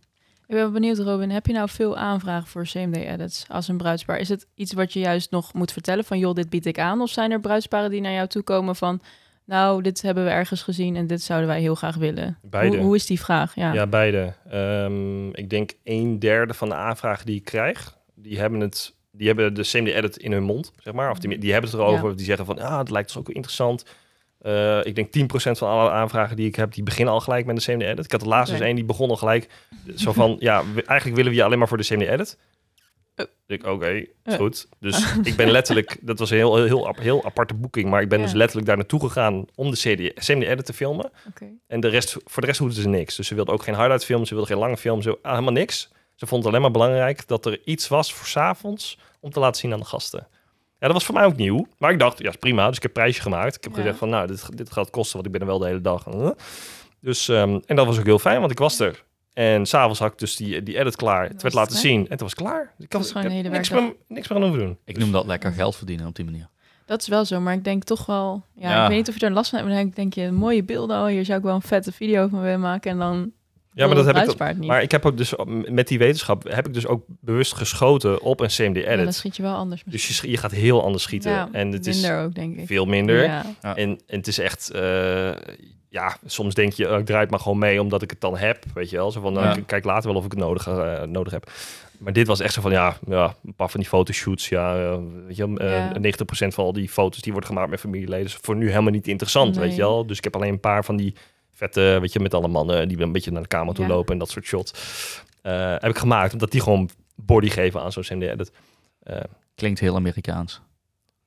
Ik 0.46 0.54
ben 0.54 0.72
benieuwd, 0.72 0.98
Robin. 0.98 1.30
Heb 1.30 1.46
je 1.46 1.52
nou 1.52 1.68
veel 1.68 1.96
aanvragen 1.96 2.48
voor 2.48 2.62
CMD-edits 2.62 3.44
als 3.48 3.68
een 3.68 3.76
bruidspaar? 3.76 4.18
Is 4.18 4.28
het 4.28 4.46
iets 4.54 4.72
wat 4.72 4.92
je 4.92 5.00
juist 5.00 5.30
nog 5.30 5.52
moet 5.52 5.72
vertellen 5.72 6.04
van... 6.04 6.18
joh, 6.18 6.34
dit 6.34 6.50
bied 6.50 6.66
ik 6.66 6.78
aan? 6.78 7.00
Of 7.00 7.10
zijn 7.10 7.30
er 7.30 7.40
bruidsparen 7.40 7.90
die 7.90 8.00
naar 8.00 8.12
jou 8.12 8.28
toe 8.28 8.42
komen 8.42 8.76
van... 8.76 9.00
nou, 9.44 9.82
dit 9.82 10.02
hebben 10.02 10.24
we 10.24 10.30
ergens 10.30 10.62
gezien 10.62 10.96
en 10.96 11.06
dit 11.06 11.22
zouden 11.22 11.48
wij 11.48 11.60
heel 11.60 11.74
graag 11.74 11.96
willen? 11.96 12.38
Beide. 12.42 12.76
Hoe, 12.76 12.86
hoe 12.86 12.94
is 12.94 13.06
die 13.06 13.20
vraag? 13.20 13.54
Ja. 13.54 13.72
Ja, 13.72 13.86
beide. 13.86 14.34
Ehm, 14.50 15.28
ik 15.28 15.50
denk 15.50 15.72
een 15.84 16.18
derde 16.18 16.54
van 16.54 16.68
de 16.68 16.74
aanvragen 16.74 17.26
die 17.26 17.36
ik 17.36 17.44
krijg, 17.44 17.96
die 18.14 18.38
hebben 18.38 18.60
het, 18.60 18.94
die 19.10 19.26
hebben 19.26 19.54
de 19.54 19.62
CMD 19.62 19.88
edit 19.88 20.16
in 20.16 20.32
hun 20.32 20.42
mond, 20.42 20.72
zeg 20.78 20.94
maar. 20.94 21.10
Of 21.10 21.18
die, 21.18 21.38
die 21.38 21.52
hebben 21.52 21.70
het 21.70 21.80
erover. 21.80 22.16
Die 22.16 22.24
zeggen 22.24 22.46
van, 22.46 22.58
ah, 22.58 22.78
het 22.78 22.90
lijkt 22.90 23.08
ons 23.08 23.18
ook 23.18 23.26
wel 23.26 23.36
interessant. 23.36 23.84
Eh, 24.42 24.84
ik 24.84 24.94
denk 24.94 25.10
10% 25.12 25.58
van 25.58 25.68
alle 25.68 25.90
aanvragen 25.90 26.36
die 26.36 26.46
ik 26.46 26.54
heb, 26.56 26.72
die 26.74 26.82
beginnen 26.82 27.14
al 27.14 27.20
gelijk 27.20 27.46
met 27.46 27.56
de 27.56 27.62
CMD 27.62 27.82
edit. 27.82 28.04
Ik 28.04 28.10
had 28.12 28.20
de 28.20 28.26
laatste 28.28 28.56
dus 28.56 28.64
één, 28.66 28.74
die 28.74 28.84
begon 28.84 29.10
al 29.10 29.16
gelijk 29.16 29.48
zo 29.96 30.12
van, 30.12 30.36
ja, 30.38 30.62
we- 30.74 30.82
eigenlijk 30.82 31.16
willen 31.16 31.30
we 31.32 31.36
je 31.38 31.44
alleen 31.44 31.58
maar 31.58 31.68
voor 31.68 31.76
de 31.76 31.84
CMD 31.84 32.02
edit. 32.02 32.38
Oh. 33.16 33.26
Ik 33.46 33.66
oké, 33.66 34.04
goed. 34.36 34.68
Dus 34.80 35.14
ik 35.22 35.36
ben 35.36 35.50
letterlijk, 35.50 35.96
dat 36.00 36.18
was 36.18 36.30
een 36.30 36.36
heel, 36.36 36.56
heel, 36.56 36.64
heel, 36.66 36.94
heel 37.00 37.24
aparte 37.24 37.54
boeking, 37.54 37.90
maar 37.90 38.02
ik 38.02 38.08
ben 38.08 38.18
Ja. 38.18 38.24
dus 38.24 38.34
letterlijk 38.34 38.66
daar 38.66 38.76
naartoe 38.76 39.00
gegaan 39.00 39.44
om 39.54 39.70
de 39.70 39.76
CD, 39.76 40.24
CMD 40.26 40.42
edit 40.42 40.64
te 40.66 40.72
filmen. 40.72 41.10
En 41.66 41.80
de 41.80 41.88
rest, 41.88 42.16
voor 42.24 42.40
de 42.42 42.46
rest 42.48 42.58
hoefden 42.58 42.82
ze 42.82 42.88
niks. 42.88 43.16
Dus 43.16 43.26
ze 43.26 43.34
wilden 43.34 43.54
ook 43.54 43.62
geen 43.62 43.74
highlight 43.76 44.04
film, 44.04 44.24
ze 44.24 44.34
wilden 44.34 44.52
geen 44.52 44.62
lange 44.62 44.76
film, 44.76 45.02
ze, 45.02 45.18
ah, 45.22 45.30
helemaal 45.30 45.52
niks. 45.52 45.90
Ze 46.14 46.26
vond 46.26 46.40
het 46.42 46.50
alleen 46.50 46.62
maar 46.62 46.70
belangrijk 46.70 47.26
dat 47.28 47.46
er 47.46 47.60
iets 47.64 47.88
was 47.88 48.14
voor 48.14 48.26
's 48.26 48.36
avonds 48.36 48.98
om 49.20 49.30
te 49.30 49.40
laten 49.40 49.60
zien 49.60 49.72
aan 49.72 49.78
de 49.80 49.84
gasten. 49.84 50.26
Ja, 50.82 50.88
dat 50.88 50.96
was 50.96 51.04
voor 51.06 51.14
mij 51.14 51.24
ook 51.24 51.36
nieuw. 51.36 51.66
Maar 51.78 51.90
ik 51.92 51.98
dacht, 51.98 52.18
ja, 52.18 52.28
is 52.28 52.36
prima. 52.36 52.66
Dus 52.68 52.76
ik 52.76 52.82
heb 52.82 52.92
prijsje 52.92 53.20
gemaakt. 53.22 53.56
Ik 53.56 53.64
heb 53.64 53.72
Ja. 53.72 53.78
gezegd 53.78 53.98
van, 53.98 54.08
nou, 54.08 54.26
dit, 54.26 54.56
dit 54.56 54.72
gaat 54.72 54.90
kosten, 54.90 55.14
want 55.14 55.26
ik 55.26 55.32
ben 55.32 55.40
er 55.40 55.46
wel 55.46 55.58
de 55.58 55.66
hele 55.66 55.80
dag. 55.80 56.04
Dus, 57.00 57.28
ehm, 57.28 57.58
en 57.66 57.76
dat 57.76 57.86
was 57.86 57.98
ook 57.98 58.04
heel 58.04 58.18
fijn, 58.18 58.40
want 58.40 58.50
ik 58.52 58.58
was 58.58 58.78
er. 58.78 59.04
En 59.32 59.66
s'avonds 59.66 59.98
had 59.98 60.12
ik 60.12 60.18
dus 60.18 60.36
die, 60.36 60.62
die 60.62 60.78
edit 60.78 60.96
klaar. 60.96 61.28
Het 61.28 61.42
werd 61.42 61.54
laten 61.54 61.76
zien. 61.76 62.00
En 62.04 62.10
het 62.10 62.20
was 62.20 62.34
klaar. 62.34 62.72
Ik, 62.78 62.86
gewoon 62.90 63.24
ik 63.24 63.30
hele 63.30 63.48
niks, 63.48 63.70
meer, 63.70 63.94
niks 64.08 64.28
meer 64.28 64.38
aan 64.38 64.44
hoeven 64.44 64.64
doen. 64.66 64.78
Ik 64.84 64.98
noem 64.98 65.12
dat 65.12 65.26
lekker 65.26 65.52
geld 65.52 65.76
verdienen 65.76 66.06
op 66.06 66.14
die 66.16 66.24
manier. 66.24 66.48
Dat 66.86 67.00
is 67.00 67.08
wel 67.08 67.24
zo, 67.24 67.40
maar 67.40 67.54
ik 67.54 67.64
denk 67.64 67.84
toch 67.84 68.06
wel... 68.06 68.42
Ja, 68.54 68.70
Ja. 68.70 68.82
ik 68.82 68.88
weet 68.88 68.96
niet 68.96 69.08
of 69.08 69.20
je 69.20 69.26
er 69.26 69.32
last 69.32 69.50
van 69.50 69.58
hebt, 69.58 69.70
maar 69.70 69.82
dan 69.82 69.92
denk 69.94 70.14
je... 70.14 70.30
mooie 70.30 70.62
beelden, 70.64 71.00
oh, 71.00 71.06
hier 71.06 71.24
zou 71.24 71.38
ik 71.38 71.44
wel 71.44 71.54
een 71.54 71.62
vette 71.62 71.92
video 71.92 72.28
van 72.28 72.40
willen 72.42 72.60
maken. 72.60 72.90
En 72.90 72.98
dan... 72.98 73.32
Ja, 73.74 73.86
maar 73.86 73.94
dat 73.96 74.04
heb 74.06 74.14
ik 74.16 74.20
ook. 74.20 74.36
bruidspaar 74.36 74.54
niet. 74.60 74.68
Maar 74.68 74.82
ik 74.82 74.90
heb 74.90 75.06
ook 75.06 75.16
dus, 75.16 75.34
met 75.68 75.88
die 75.88 75.98
wetenschap, 75.98 76.44
heb 76.48 76.66
ik 76.66 76.74
dus 76.74 76.86
ook 76.86 77.04
bewust 77.20 77.54
geschoten 77.54 78.20
op 78.20 78.40
een 78.40 78.48
CMD 78.48 78.76
Ja, 78.76 78.82
edit. 78.82 79.04
dan 79.04 79.12
schiet 79.12 79.36
je 79.36 79.42
wel 79.42 79.54
anders 79.54 79.82
Dus 79.86 80.20
je, 80.20 80.30
je 80.30 80.36
gaat 80.36 80.50
heel 80.50 80.82
anders 80.82 81.02
schieten. 81.02 81.30
Ja, 81.30 81.48
en 81.52 81.72
het 81.72 81.86
is 81.86 82.00
minder 82.00 82.20
ook, 82.24 82.34
denk 82.34 82.58
ik. 82.58 82.66
veel 82.66 82.84
minder. 82.84 83.22
Ja. 83.22 83.44
Ja. 83.62 83.76
En, 83.76 83.88
en 84.06 84.16
het 84.18 84.26
is 84.26 84.38
echt, 84.38 84.70
eh, 84.70 85.30
ja, 85.88 86.16
soms 86.26 86.54
denk 86.54 86.72
je, 86.72 86.90
oh, 86.92 86.98
ik 86.98 87.06
draai 87.06 87.20
het 87.20 87.30
maar 87.30 87.40
gewoon 87.40 87.58
mee 87.58 87.80
omdat 87.80 88.02
ik 88.02 88.10
het 88.10 88.20
dan 88.20 88.36
heb. 88.36 88.64
Weet 88.74 88.90
je 88.90 88.96
wel, 88.96 89.10
zo 89.10 89.20
van, 89.20 89.32
nou, 89.32 89.46
Ja. 89.46 89.54
ik 89.56 89.66
kijk 89.66 89.84
later 89.84 90.08
wel 90.08 90.18
of 90.18 90.24
ik 90.24 90.30
het 90.30 90.40
nodig, 90.40 90.66
eh, 90.66 91.02
nodig 91.02 91.32
heb. 91.32 91.50
Maar 91.98 92.12
dit 92.12 92.26
was 92.26 92.40
echt 92.40 92.54
zo 92.54 92.60
van, 92.60 92.70
ja, 92.70 92.96
ja 93.08 93.34
een 93.44 93.54
paar 93.54 93.70
van 93.70 93.80
die 93.80 93.88
fotoshoots, 93.88 94.48
ja, 94.48 94.76
eh, 94.76 94.98
weet 95.26 95.36
je, 95.36 95.46
wel, 95.48 95.56
eh, 95.56 95.70
Ja. 95.70 95.98
90% 95.98 96.54
van 96.54 96.64
al 96.64 96.72
die 96.72 96.88
foto's 96.88 97.20
die 97.22 97.32
worden 97.32 97.50
gemaakt 97.50 97.70
met 97.70 97.80
familieleden 97.80 98.26
is 98.26 98.38
voor 98.42 98.56
nu 98.56 98.68
helemaal 98.70 98.90
niet 98.92 99.08
interessant, 99.08 99.54
Nee. 99.54 99.64
weet 99.64 99.74
je 99.76 99.80
wel. 99.80 100.06
Dus 100.06 100.18
ik 100.18 100.24
heb 100.24 100.36
alleen 100.36 100.52
een 100.52 100.60
paar 100.60 100.84
van 100.84 100.96
die 100.96 101.14
vette, 101.62 101.98
weet 102.00 102.12
je, 102.12 102.20
met 102.20 102.34
alle 102.34 102.48
mannen 102.48 102.88
die 102.88 103.00
een 103.00 103.12
beetje 103.12 103.30
naar 103.30 103.42
de 103.42 103.48
kamer 103.48 103.74
toe 103.74 103.84
Ja. 103.86 103.90
lopen 103.90 104.12
en 104.12 104.18
dat 104.18 104.30
soort 104.30 104.44
shots. 104.44 104.72
eh, 105.42 105.70
heb 105.70 105.90
ik 105.90 105.98
gemaakt, 105.98 106.32
omdat 106.32 106.50
die 106.50 106.60
gewoon 106.60 106.90
body 107.16 107.48
geven 107.48 107.80
aan 107.82 107.92
zo'n 107.92 108.02
CMD 108.02 108.22
edit. 108.22 108.52
Eh, 109.02 109.16
Klinkt 109.54 109.80
heel 109.80 109.94
Amerikaans. 109.96 110.60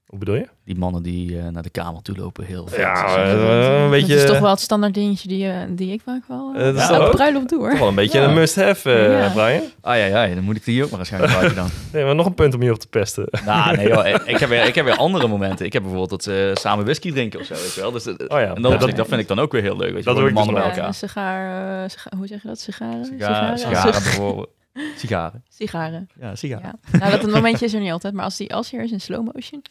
Hoe 0.05 0.19
bedoel 0.19 0.35
je? 0.35 0.47
Die 0.65 0.75
mannen 0.77 1.03
die 1.03 1.39
eh, 1.39 1.47
naar 1.47 1.63
de 1.63 1.69
kamer 1.69 2.01
toe 2.01 2.15
lopen, 2.17 2.45
heel 2.45 2.67
vet. 2.67 2.79
Ja, 2.79 3.15
eh, 3.15 3.83
een 3.83 3.89
beetje... 3.89 4.13
Dat 4.13 4.23
is 4.23 4.29
toch 4.29 4.39
wel 4.39 4.49
het 4.49 4.59
standaard 4.59 4.93
dingetje 4.93 5.27
die, 5.27 5.47
eh, 5.49 5.57
die 5.69 5.91
ik 5.93 6.01
vaak 6.03 6.21
wel... 6.27 6.53
Eh, 6.55 6.63
dat 6.63 6.75
Uh, 6.75 6.81
is 6.81 6.89
ook- 6.97 7.11
bruiloft 7.11 7.49
doe, 7.49 7.59
Toch 7.59 7.69
hoor. 7.69 7.79
wel 7.79 7.87
een 7.87 7.95
beetje 7.95 8.19
Ja. 8.19 8.27
een 8.27 8.33
must-have, 8.33 8.91
eh, 8.91 9.19
Ja. 9.19 9.29
Brian. 9.29 9.61
Ah 9.81 9.97
ja, 9.97 10.05
ja, 10.05 10.35
dan 10.35 10.43
moet 10.43 10.55
ik 10.55 10.65
die 10.65 10.83
ook 10.83 10.89
maar 10.89 10.99
eens 10.99 11.09
gaan 11.09 11.19
gebruiken 11.27 11.55
dan. 11.55 11.69
Nee, 11.93 12.05
maar 12.05 12.15
nog 12.15 12.25
een 12.25 12.33
punt 12.33 12.53
om 12.53 12.61
je 12.63 12.71
op 12.71 12.79
te 12.79 12.87
pesten. 12.87 13.27
nou, 13.45 13.75
nee 13.77 13.87
joh, 13.93 14.07
ik 14.25 14.37
heb, 14.37 14.49
weer, 14.49 14.65
ik 14.65 14.75
heb 14.75 14.85
weer 14.85 14.95
andere 14.97 15.27
momenten. 15.27 15.65
Ik 15.65 15.73
heb 15.73 15.81
bijvoorbeeld 15.81 16.11
dat 16.11 16.23
ze 16.23 16.51
samen 16.53 16.85
whisky 16.85 17.11
drinken 17.11 17.39
of 17.39 17.45
zo, 17.45 17.53
weet 17.53 17.73
je 17.73 17.81
wel. 17.81 17.91
Dus, 17.91 18.05
eh, 18.05 18.13
Oh 18.13 18.39
ja, 18.39 18.55
en 18.55 18.61
dan, 18.61 18.71
Ja, 18.71 18.77
dat, 18.77 18.87
dat- 18.87 18.95
dat 18.97 19.07
vind 19.07 19.21
ik 19.21 19.27
dan 19.27 19.39
ook 19.39 19.51
weer 19.51 19.61
heel 19.61 19.77
leuk, 19.77 19.89
weet 19.93 19.97
je 19.97 20.03
dat 20.03 20.13
wel. 20.13 20.15
doe 20.15 20.27
ik 20.27 20.33
mannen 20.33 20.53
dus 20.55 20.63
bij 20.63 20.71
Ja, 20.71 20.75
elkaar. 20.77 20.87
een 20.87 20.93
sigaar, 21.09 21.83
eh, 21.83 21.89
siga- 21.89 22.11
hoe 22.17 22.27
zeg 22.27 22.41
je 22.41 22.47
dat? 22.47 22.59
Sigaren? 22.59 23.05
Sigaren, 23.05 23.57
Sigaren? 23.57 23.57
sigaren 23.59 23.93
Sig- 23.93 24.03
bijvoorbeeld. 24.03 24.49
Sigaren. 24.97 25.43
Sigaren. 25.49 26.09
Ja, 26.19 26.35
sigaren. 26.35 26.79
Ja. 26.91 26.97
Nou, 26.97 27.11
dat 27.21 27.31
momentje 27.31 27.65
is 27.65 27.73
er 27.73 27.79
niet 27.79 27.91
altijd, 27.91 28.13
maar 28.13 28.23
als 28.23 28.37
die 28.37 28.53
als 28.53 28.71
hier 28.71 28.83
is 28.83 28.91
in 28.91 29.01
slow 29.01 29.33
motion. 29.33 29.61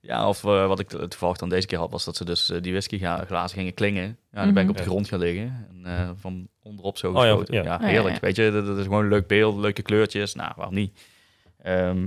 Ja, 0.00 0.28
of 0.28 0.44
eh, 0.44 0.66
wat 0.66 0.80
ik 0.80 0.88
to- 0.88 1.08
toevallig 1.08 1.36
dan 1.36 1.48
deze 1.48 1.66
keer 1.66 1.78
had, 1.78 1.90
was 1.90 2.04
dat 2.04 2.16
ze 2.16 2.24
dus 2.24 2.50
eh, 2.50 2.62
die 2.62 2.72
whiskyglazen 2.72 3.58
gingen 3.58 3.74
klingen. 3.74 4.18
Ja, 4.32 4.44
dan 4.44 4.54
ben 4.54 4.62
ik 4.62 4.68
op 4.70 4.76
de 4.76 4.82
Mhm. 4.82 4.90
grond 4.90 5.08
gaan 5.08 5.18
liggen. 5.18 5.66
En 5.70 5.84
eh, 5.98 6.10
van 6.16 6.48
onderop 6.62 6.98
zo 6.98 7.08
Oh 7.08 7.14
ja, 7.14 7.20
geschoten. 7.20 7.54
ja. 7.54 7.62
ja. 7.62 7.74
Oh 7.74 7.80
ja, 7.80 7.86
heerlijk. 7.86 8.14
ja. 8.14 8.20
Weet 8.20 8.36
je, 8.36 8.50
dat, 8.50 8.66
dat 8.66 8.78
is 8.78 8.84
gewoon 8.84 9.02
een 9.02 9.08
leuk 9.10 9.26
beeld, 9.26 9.56
leuke 9.56 9.82
kleurtjes. 9.82 10.34
Nou, 10.34 10.52
waarom 10.56 10.74
niet? 10.74 10.98
Ehm, 11.62 12.06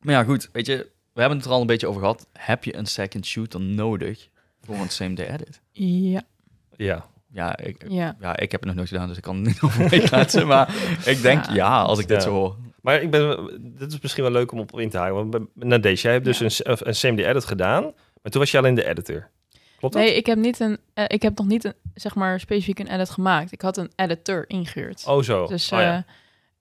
maar 0.00 0.14
ja, 0.14 0.24
goed. 0.24 0.48
Weet 0.52 0.66
je, 0.66 0.90
we 1.12 1.20
hebben 1.20 1.38
het 1.38 1.46
er 1.46 1.52
al 1.52 1.60
een 1.60 1.66
beetje 1.66 1.86
over 1.86 2.00
gehad. 2.00 2.26
Heb 2.32 2.64
je 2.64 2.76
een 2.76 2.86
second 2.86 3.26
shooter 3.26 3.60
nodig 3.60 4.28
voor 4.60 4.74
een 4.76 4.88
same 4.90 5.14
day 5.14 5.26
edit? 5.26 5.60
Ja, 5.70 6.22
Ja. 6.76 7.06
Ja, 7.32 7.56
ik, 7.58 7.84
ja. 7.88 8.16
ja, 8.20 8.36
ik 8.36 8.50
heb 8.50 8.60
het 8.60 8.68
nog 8.68 8.74
nooit 8.74 8.88
gedaan, 8.88 9.08
dus 9.08 9.16
ik 9.16 9.22
kan 9.22 9.36
het 9.36 9.44
niet 9.46 9.62
over 9.66 9.88
meepraten. 9.90 10.46
Maar 10.46 10.74
ik 11.04 11.22
denk 11.22 11.44
Ja. 11.44 11.54
ja, 11.54 11.82
als 11.82 11.98
ik 11.98 12.08
dit 12.08 12.22
zo 12.22 12.30
hoor. 12.30 12.56
Maar 12.80 13.02
ik 13.02 13.10
ben, 13.10 13.50
dit 13.60 13.92
is 13.92 14.00
misschien 14.00 14.22
wel 14.22 14.32
leuk 14.32 14.52
om 14.52 14.58
op 14.58 14.80
in 14.80 14.90
te 14.90 14.98
haken. 14.98 15.48
Want 15.54 15.82
deze, 15.82 16.02
jij 16.02 16.12
hebt 16.12 16.24
dus 16.24 16.40
een, 16.40 16.66
een 16.86 16.92
CMD 16.92 17.18
edit 17.18 17.44
gedaan. 17.44 17.82
Maar 18.22 18.30
toen 18.32 18.40
was 18.40 18.50
je 18.50 18.58
alleen 18.58 18.74
de 18.74 18.88
editor. 18.88 19.28
Klopt 19.78 19.94
dat? 19.94 20.02
Nee, 20.02 20.14
ik 20.14 20.26
heb, 20.26 20.38
niet 20.38 20.60
een, 20.60 20.78
eh, 20.94 21.04
ik 21.08 21.22
heb 21.22 21.38
nog 21.38 21.46
niet 21.46 21.64
een, 21.64 21.74
zeg 21.94 22.14
maar, 22.14 22.40
specifiek 22.40 22.78
een 22.78 22.92
edit 22.94 23.10
gemaakt. 23.10 23.52
Ik 23.52 23.62
had 23.62 23.76
een 23.76 23.90
editor 23.96 24.44
ingehuurd. 24.46 25.04
Oh 25.06 25.22
zo. 25.22 25.46
Dus 25.46 25.72
oh, 25.72 25.78
ja. 25.78 25.96
eh, 25.96 26.02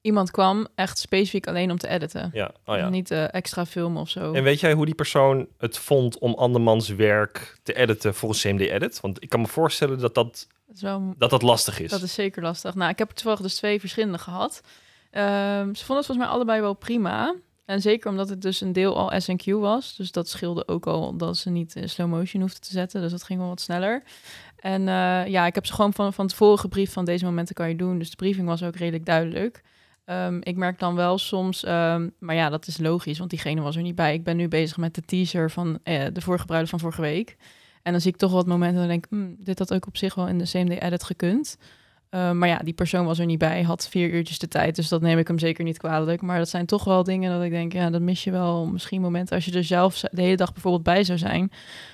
iemand 0.01 0.31
kwam 0.31 0.67
echt 0.75 0.97
specifiek 0.97 1.47
alleen 1.47 1.71
om 1.71 1.77
te 1.77 1.87
editen. 1.87 2.29
ja. 2.33 2.51
Oh, 2.65 2.77
ja. 2.77 2.89
Niet 2.89 3.11
eh, 3.11 3.33
extra 3.33 3.65
filmen 3.65 4.01
of 4.01 4.09
zo. 4.09 4.33
En 4.33 4.43
weet 4.43 4.59
jij 4.59 4.73
hoe 4.73 4.85
die 4.85 4.95
persoon 4.95 5.47
het 5.57 5.77
vond 5.77 6.17
om 6.19 6.33
andermans 6.33 6.89
werk 6.89 7.57
te 7.63 7.73
editen 7.73 8.13
voor 8.15 8.29
een 8.29 8.35
CMD 8.35 8.61
edit? 8.61 8.99
Want 9.01 9.23
ik 9.23 9.29
kan 9.29 9.41
me 9.41 9.47
voorstellen 9.47 9.99
dat 9.99 10.15
dat, 10.15 10.47
dat, 10.65 10.75
is 10.75 10.81
wel, 10.81 11.13
dat, 11.17 11.29
dat 11.29 11.41
lastig 11.41 11.79
is. 11.79 11.89
dat 11.89 12.01
is 12.01 12.13
zeker 12.13 12.41
lastig. 12.41 12.75
Nou, 12.75 12.91
ik 12.91 12.97
heb 12.97 13.09
er 13.09 13.15
toevallig 13.15 13.41
dus 13.41 13.55
twee 13.55 13.79
verschillende 13.79 14.17
gehad. 14.17 14.61
Ehm, 15.11 15.73
ze 15.73 15.85
vonden 15.85 15.97
het 15.97 16.05
volgens 16.05 16.17
mij 16.17 16.27
allebei 16.27 16.61
wel 16.61 16.73
prima. 16.73 17.35
En 17.65 17.81
zeker 17.81 18.09
omdat 18.09 18.29
het 18.29 18.41
dus 18.41 18.61
een 18.61 18.73
deel 18.73 18.97
al 18.97 19.21
SNQ 19.21 19.51
was. 19.51 19.95
Dus 19.95 20.11
dat 20.11 20.29
scheelde 20.29 20.67
ook 20.67 20.87
al 20.87 21.17
dat 21.17 21.37
ze 21.37 21.49
niet 21.49 21.75
in 21.75 21.89
slow 21.89 22.09
motion 22.09 22.41
hoefden 22.41 22.61
te 22.61 22.71
zetten. 22.71 23.01
Dus 23.01 23.11
dat 23.11 23.23
ging 23.23 23.39
wel 23.39 23.47
wat 23.47 23.61
sneller. 23.61 24.03
En 24.55 24.87
eh, 24.87 25.27
ja, 25.27 25.45
ik 25.45 25.55
heb 25.55 25.65
ze 25.65 25.73
gewoon 25.73 25.93
van, 25.93 26.13
van 26.13 26.27
tevoren 26.27 26.59
gebriefd 26.59 26.93
van 26.93 27.05
deze 27.05 27.25
momenten 27.25 27.55
kan 27.55 27.69
je 27.69 27.75
doen. 27.75 27.99
Dus 27.99 28.09
de 28.09 28.15
briefing 28.15 28.47
was 28.47 28.63
ook 28.63 28.75
redelijk 28.75 29.05
duidelijk. 29.05 29.63
Ehm, 30.05 30.39
ik 30.41 30.55
merk 30.55 30.79
dan 30.79 30.95
wel 30.95 31.17
soms, 31.17 31.63
ehm, 31.63 32.09
maar 32.19 32.35
ja, 32.35 32.49
dat 32.49 32.67
is 32.67 32.77
logisch, 32.77 33.17
want 33.17 33.29
diegene 33.29 33.61
was 33.61 33.75
er 33.75 33.81
niet 33.81 33.95
bij. 33.95 34.13
Ik 34.13 34.23
ben 34.23 34.37
nu 34.37 34.47
bezig 34.47 34.77
met 34.77 34.95
de 34.95 35.01
teaser 35.01 35.51
van 35.51 35.79
eh, 35.83 36.05
de 36.13 36.21
vorige 36.21 36.45
bruiloft 36.45 36.71
van 36.71 36.79
vorige 36.79 37.01
week. 37.01 37.37
En 37.85 37.91
dan 37.91 38.01
zie 38.01 38.11
ik 38.11 38.17
toch 38.17 38.31
wat 38.31 38.47
momenten 38.47 38.81
en 38.81 38.87
denk 38.87 39.05
ik, 39.05 39.09
"Hmm, 39.11 39.35
dit 39.39 39.59
had 39.59 39.73
ook 39.73 39.87
op 39.87 39.97
zich 39.97 40.15
wel 40.15 40.27
in 40.27 40.37
de 40.37 40.45
CMD-edit 40.45 41.03
gekund. 41.03 41.57
Uh, 42.11 42.31
maar 42.31 42.47
ja, 42.47 42.57
die 42.57 42.73
persoon 42.73 43.05
was 43.05 43.19
er 43.19 43.25
niet 43.25 43.37
bij, 43.37 43.61
had 43.63 43.87
vier 43.89 44.09
uurtjes 44.09 44.39
de 44.39 44.47
tijd, 44.47 44.75
dus 44.75 44.87
dat 44.87 45.01
neem 45.01 45.17
ik 45.17 45.27
hem 45.27 45.39
zeker 45.39 45.63
niet 45.63 45.77
kwalijk. 45.77 46.21
Maar 46.21 46.37
dat 46.37 46.49
zijn 46.49 46.65
toch 46.65 46.83
wel 46.83 47.03
dingen 47.03 47.31
dat 47.31 47.43
ik 47.43 47.51
denk, 47.51 47.73
ja, 47.73 47.89
dat 47.89 48.01
mis 48.01 48.23
je 48.23 48.31
wel 48.31 48.65
misschien 48.65 49.01
momenten. 49.01 49.35
Als 49.35 49.45
je 49.45 49.51
er 49.51 49.63
zelf 49.63 49.99
de 49.99 50.21
hele 50.21 50.35
dag 50.35 50.53
bijvoorbeeld 50.53 50.83
bij 50.83 51.03
zou 51.03 51.17
zijn, 51.17 51.51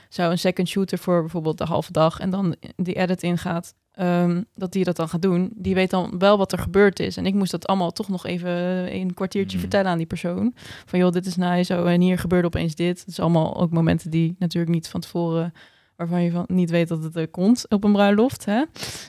zou 0.10 0.32
een 0.32 0.40
second 0.40 0.68
shooter 0.68 0.98
voor 0.98 1.20
bijvoorbeeld 1.22 1.58
de 1.58 1.64
halve 1.64 1.92
dag 1.92 2.20
en 2.20 2.30
dan 2.30 2.56
die 2.76 2.96
edit 2.96 3.24
ingaat, 3.24 3.74
um, 4.00 4.46
dat 4.56 4.72
die 4.72 4.84
dat 4.84 4.96
dan 4.96 5.10
gaat 5.10 5.22
doen. 5.22 5.52
Die 5.56 5.76
weet 5.76 5.90
dan 5.90 6.20
wel 6.20 6.38
wat 6.38 6.52
er 6.52 6.60
gebeurd 6.60 7.00
is. 7.00 7.18
En 7.18 7.26
ik 7.26 7.34
moest 7.34 7.52
dat 7.52 7.68
allemaal 7.68 7.92
toch 7.92 8.10
nog 8.10 8.26
even 8.26 8.52
een 8.96 9.14
kwartiertje 9.14 9.56
Mm. 9.56 9.62
vertellen 9.62 9.92
aan 9.92 9.98
die 9.98 10.08
persoon. 10.08 10.54
Van 10.86 11.00
joh, 11.00 11.12
dit 11.12 11.26
is 11.26 11.36
nou 11.36 11.64
zo 11.64 11.86
en 11.86 12.02
hier 12.02 12.20
gebeurde 12.20 12.48
opeens 12.48 12.76
dit. 12.76 13.00
Het 13.00 13.08
is 13.08 13.20
allemaal 13.20 13.62
ook 13.62 13.72
momenten 13.72 14.10
die 14.12 14.36
natuurlijk 14.40 14.74
niet 14.74 14.90
van 14.90 15.02
tevoren 15.02 15.54
waarvan 16.02 16.22
je 16.24 16.32
van 16.32 16.44
niet 16.48 16.70
weet 16.70 16.88
dat 16.88 17.04
het 17.04 17.16
er 17.16 17.28
komt 17.28 17.66
op 17.70 17.84
een 17.84 17.92
bruiloft. 17.92 18.46
Hè? 18.46 18.64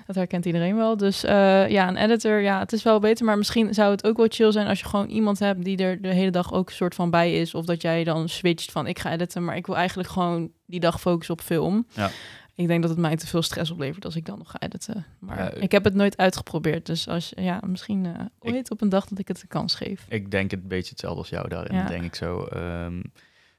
Dat 0.07 0.17
herkent 0.17 0.45
iedereen 0.45 0.77
wel. 0.77 0.97
Dus 0.97 1.25
eh, 1.25 1.69
ja, 1.69 1.89
een 1.89 1.97
editor, 1.97 2.41
ja, 2.41 2.59
het 2.59 2.73
is 2.73 2.83
wel 2.83 3.01
beter. 3.01 3.25
Maar 3.25 3.39
misschien 3.39 3.75
zou 3.75 3.91
het 3.91 4.05
ook 4.07 4.17
wel 4.17 4.27
chill 4.29 4.53
zijn 4.53 4.67
als 4.67 4.81
je 4.81 4.87
gewoon 4.87 5.09
iemand 5.09 5.39
hebt 5.39 5.65
die 5.65 5.77
er 5.77 6.03
de 6.03 6.09
hele 6.15 6.31
dag 6.31 6.53
ook 6.53 6.69
een 6.69 6.75
soort 6.75 6.95
van 6.95 7.11
bij 7.11 7.41
is. 7.41 7.55
Of 7.55 7.65
dat 7.65 7.83
jij 7.83 8.05
dan 8.05 8.29
switcht 8.29 8.73
van 8.73 8.87
ik 8.87 8.99
ga 8.99 9.13
editen, 9.13 9.45
maar 9.45 9.57
ik 9.57 9.67
wil 9.67 9.77
eigenlijk 9.77 10.09
gewoon 10.09 10.51
die 10.67 10.81
dag 10.81 11.01
focussen 11.01 11.35
op 11.35 11.41
film. 11.41 11.87
Ja. 11.95 12.11
Ik 12.55 12.67
denk 12.67 12.81
dat 12.83 12.91
het 12.91 12.99
mij 13.01 13.17
te 13.17 13.27
veel 13.27 13.43
stress 13.43 13.71
oplevert 13.71 14.05
als 14.05 14.17
ik 14.17 14.27
dan 14.27 14.39
nog 14.39 14.51
ga 14.51 14.61
editen. 14.61 15.07
Maar 15.19 15.39
Ja, 15.39 15.51
ik 15.51 15.73
heb 15.73 15.85
het 15.85 15.95
nooit 15.95 16.17
uitgeprobeerd. 16.17 16.87
Dus 16.87 17.09
als 17.09 17.33
ja, 17.37 17.61
misschien 17.67 18.07
eh 18.07 18.13
Ik- 18.41 18.55
ooit 18.55 18.71
op 18.71 18.81
een 18.81 18.89
dag 18.89 19.05
dat 19.07 19.19
ik 19.19 19.29
het 19.29 19.43
een 19.43 19.49
kans 19.49 19.75
geef. 19.75 20.07
Ik 20.09 20.31
denk 20.31 20.51
het 20.51 20.61
een 20.63 20.69
beetje 20.69 20.91
hetzelfde 20.91 21.19
als 21.19 21.29
jou 21.29 21.49
daarin, 21.49 21.77
Ja. 21.77 21.87
denk 21.87 22.05
ik 22.05 22.15
zo. 22.15 22.45
Ehm, 22.45 23.01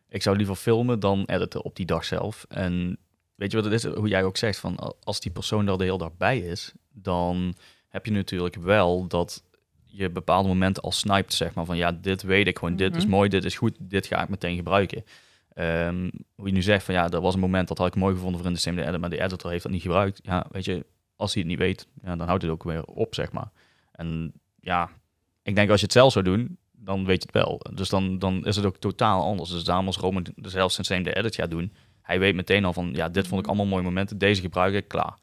ik 0.09 0.21
zou 0.21 0.37
liever 0.37 0.55
filmen 0.55 0.99
dan 0.99 1.23
editen 1.25 1.63
op 1.63 1.75
die 1.75 1.85
dag 1.85 2.05
zelf. 2.05 2.45
En 2.49 2.97
weet 3.43 3.51
je 3.51 3.61
wat 3.61 3.71
het 3.71 3.83
is, 3.83 3.95
hoe 3.99 4.07
jij 4.07 4.23
ook 4.23 4.37
zegt, 4.37 4.59
van 4.59 4.93
als 5.03 5.19
die 5.19 5.31
persoon 5.31 5.67
er 5.67 5.77
de 5.77 5.83
hele 5.83 5.97
dag 5.97 6.17
bij 6.17 6.39
is, 6.39 6.71
dan 6.91 7.55
heb 7.89 8.05
je 8.05 8.11
natuurlijk 8.11 8.55
wel 8.55 9.07
dat 9.07 9.43
je 9.85 10.09
bepaalde 10.09 10.47
momenten 10.47 10.83
al 10.83 10.91
sniped, 10.91 11.33
zeg 11.33 11.53
maar, 11.53 11.65
van 11.65 11.77
ja, 11.77 11.91
dit 11.91 12.21
weet 12.21 12.47
ik 12.47 12.57
gewoon, 12.57 12.75
dit 12.75 12.95
is 12.95 13.03
Mhm. 13.03 13.11
mooi, 13.11 13.29
dit 13.29 13.45
is 13.45 13.55
goed, 13.55 13.75
dit 13.79 14.05
ga 14.07 14.23
ik 14.23 14.29
meteen 14.29 14.55
gebruiken. 14.55 15.03
Ehm, 15.53 16.09
hoe 16.35 16.47
je 16.47 16.53
nu 16.53 16.61
zegt 16.61 16.85
van 16.85 16.93
ja, 16.93 17.09
er 17.09 17.21
was 17.21 17.33
een 17.33 17.39
moment 17.39 17.67
dat 17.67 17.77
had 17.77 17.87
ik 17.87 17.95
mooi 17.95 18.13
gevonden 18.15 18.39
voor 18.39 18.47
in 18.47 18.53
de 18.55 18.59
same 18.59 18.87
edit, 18.87 18.99
maar 18.99 19.09
de 19.09 19.21
editor 19.21 19.51
heeft 19.51 19.63
dat 19.63 19.71
niet 19.71 19.81
gebruikt. 19.81 20.19
Ja, 20.23 20.45
weet 20.51 20.65
je, 20.65 20.85
als 21.15 21.33
hij 21.33 21.41
het 21.41 21.51
niet 21.51 21.59
weet, 21.59 21.87
ja, 22.03 22.15
dan 22.15 22.27
houdt 22.27 22.41
het 22.43 22.51
ook 22.51 22.63
weer 22.63 22.83
op, 22.83 23.15
zeg 23.15 23.31
maar. 23.31 23.51
En 23.91 24.33
ja, 24.59 24.89
ik 25.41 25.55
denk 25.55 25.69
als 25.69 25.79
je 25.79 25.85
het 25.85 25.95
zelf 25.95 26.11
zou 26.11 26.25
doen, 26.25 26.57
dan 26.71 27.05
weet 27.05 27.21
je 27.23 27.27
het 27.31 27.43
wel. 27.45 27.61
Dus 27.73 27.89
dan, 27.89 28.19
dan 28.19 28.45
is 28.45 28.55
het 28.55 28.65
ook 28.65 28.77
totaal 28.77 29.23
anders. 29.23 29.49
Dus 29.49 29.63
daarom 29.63 29.85
als 29.87 29.97
Roman 29.97 30.25
zelfs 30.35 30.73
zijn 30.75 30.85
same 30.87 31.03
de 31.03 31.15
edit 31.15 31.35
gaat 31.35 31.49
doen, 31.49 31.73
hij 32.03 32.19
weet 32.19 32.35
meteen 32.35 32.65
al 32.65 32.73
van, 32.73 32.89
ja, 32.93 33.09
dit 33.09 33.27
vond 33.27 33.41
ik 33.41 33.47
allemaal 33.47 33.65
mooie 33.65 33.83
momenten, 33.83 34.17
deze 34.17 34.41
gebruik 34.41 34.73
ik, 34.73 34.87
klaar. 34.87 35.17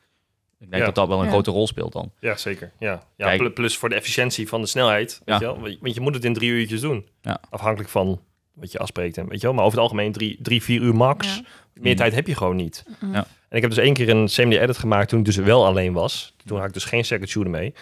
Ik 0.59 0.71
denk 0.71 0.81
Ja. 0.83 0.85
dat 0.87 0.95
dat 0.95 1.09
wel 1.09 1.19
een 1.19 1.25
Ja. 1.25 1.31
grote 1.31 1.51
rol 1.51 1.67
speelt 1.67 1.93
dan. 1.93 2.13
Ja, 2.21 2.37
zeker. 2.37 2.73
Ja. 2.79 3.03
Ja, 3.17 3.37
Kijk. 3.37 3.55
plus 3.55 3.77
voor 3.77 3.89
de 3.89 3.95
efficiëntie 3.95 4.49
van 4.49 4.61
de 4.61 4.67
snelheid. 4.67 5.21
Weet 5.25 5.41
Ja. 5.41 5.49
je 5.49 5.53
wel? 5.55 5.61
Want 5.81 5.95
je- 5.95 6.01
moet 6.01 6.15
het 6.15 6.25
in 6.25 6.33
drie 6.35 6.51
uurtjes 6.51 6.81
doen. 6.81 7.09
Ja. 7.23 7.41
Afhankelijk 7.51 7.91
van 7.91 8.21
wat 8.55 8.73
je 8.73 8.79
afspreekt. 8.79 9.17
En, 9.19 9.29
weet 9.29 9.41
je 9.41 9.47
wel? 9.47 9.55
Maar 9.55 9.65
over 9.65 9.79
het 9.79 9.87
algemeen 9.89 10.13
drie, 10.13 10.39
drie 10.43 10.63
vier 10.63 10.81
uur 10.83 10.95
max. 10.95 11.27
Ja. 11.37 11.43
Meer 11.75 11.93
Mm. 11.93 11.99
tijd 11.99 12.15
heb 12.15 12.27
je 12.27 12.35
gewoon 12.35 12.57
niet. 12.57 12.85
Ja. 13.01 13.27
En 13.49 13.57
ik 13.57 13.61
heb 13.63 13.71
dus 13.71 13.79
één 13.85 13.95
keer 13.95 14.09
een 14.09 14.29
semi 14.29 14.59
edit 14.59 14.79
gemaakt 14.79 15.09
toen 15.09 15.19
ik 15.19 15.25
dus 15.25 15.37
wel 15.37 15.67
alleen 15.67 15.93
was. 15.93 16.35
Toen 16.45 16.59
had 16.59 16.67
ik 16.67 16.73
dus 16.73 16.85
geen 16.85 17.05
second 17.05 17.29
shooter 17.29 17.51
mee. 17.51 17.75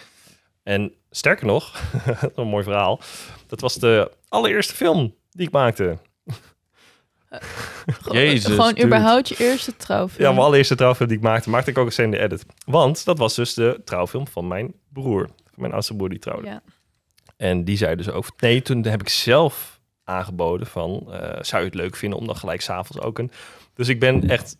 En 0.63 0.93
sterker 1.11 1.45
nog, 1.45 1.81
een 2.35 2.47
mooi 2.47 2.63
verhaal. 2.63 2.99
Dat 3.47 3.59
was 3.61 3.75
de 3.75 4.11
allereerste 4.27 4.73
film 4.75 5.15
die 5.31 5.47
ik 5.47 5.53
maakte. 5.53 5.97
Jezus, 8.11 8.45
Gewoon 8.45 8.73
dude. 8.73 8.85
überhaupt 8.85 9.29
je 9.29 9.35
eerste 9.37 9.75
trouwfilm. 9.75 10.23
Ja, 10.27 10.31
mijn 10.31 10.45
allereerste 10.45 10.75
trouwfilm 10.75 11.09
die 11.09 11.17
ik 11.17 11.23
maakte, 11.23 11.49
maakte 11.49 11.71
ik 11.71 11.77
ook 11.77 11.85
een 11.85 11.91
semi 11.91 12.17
edit. 12.17 12.45
Want 12.65 13.05
dat 13.05 13.17
was 13.17 13.35
dus 13.35 13.53
de 13.53 13.81
trouwfilm 13.85 14.27
van 14.27 14.47
mijn 14.47 14.73
broer. 14.93 15.25
Van 15.25 15.61
mijn 15.61 15.73
oudste 15.73 15.95
broer 15.95 16.09
die 16.09 16.19
trouwde. 16.19 16.47
Ja. 16.47 16.61
En 17.37 17.63
die 17.63 17.77
zei 17.77 17.95
dus 17.95 18.09
ook... 18.09 18.25
Nee, 18.37 18.61
toen 18.61 18.85
heb 18.85 19.01
ik 19.01 19.09
zelf 19.09 19.79
aangeboden 20.03 20.67
van... 20.67 21.07
eh, 21.13 21.43
zou 21.43 21.61
je 21.61 21.67
het 21.67 21.77
leuk 21.77 21.95
vinden 21.95 22.19
om 22.19 22.25
dan 22.25 22.35
gelijk 22.35 22.61
s'avonds 22.61 23.01
ook 23.01 23.19
een... 23.19 23.31
Dus 23.79 23.87
ik 23.87 23.99
ben 23.99 24.29
echt... 24.29 24.57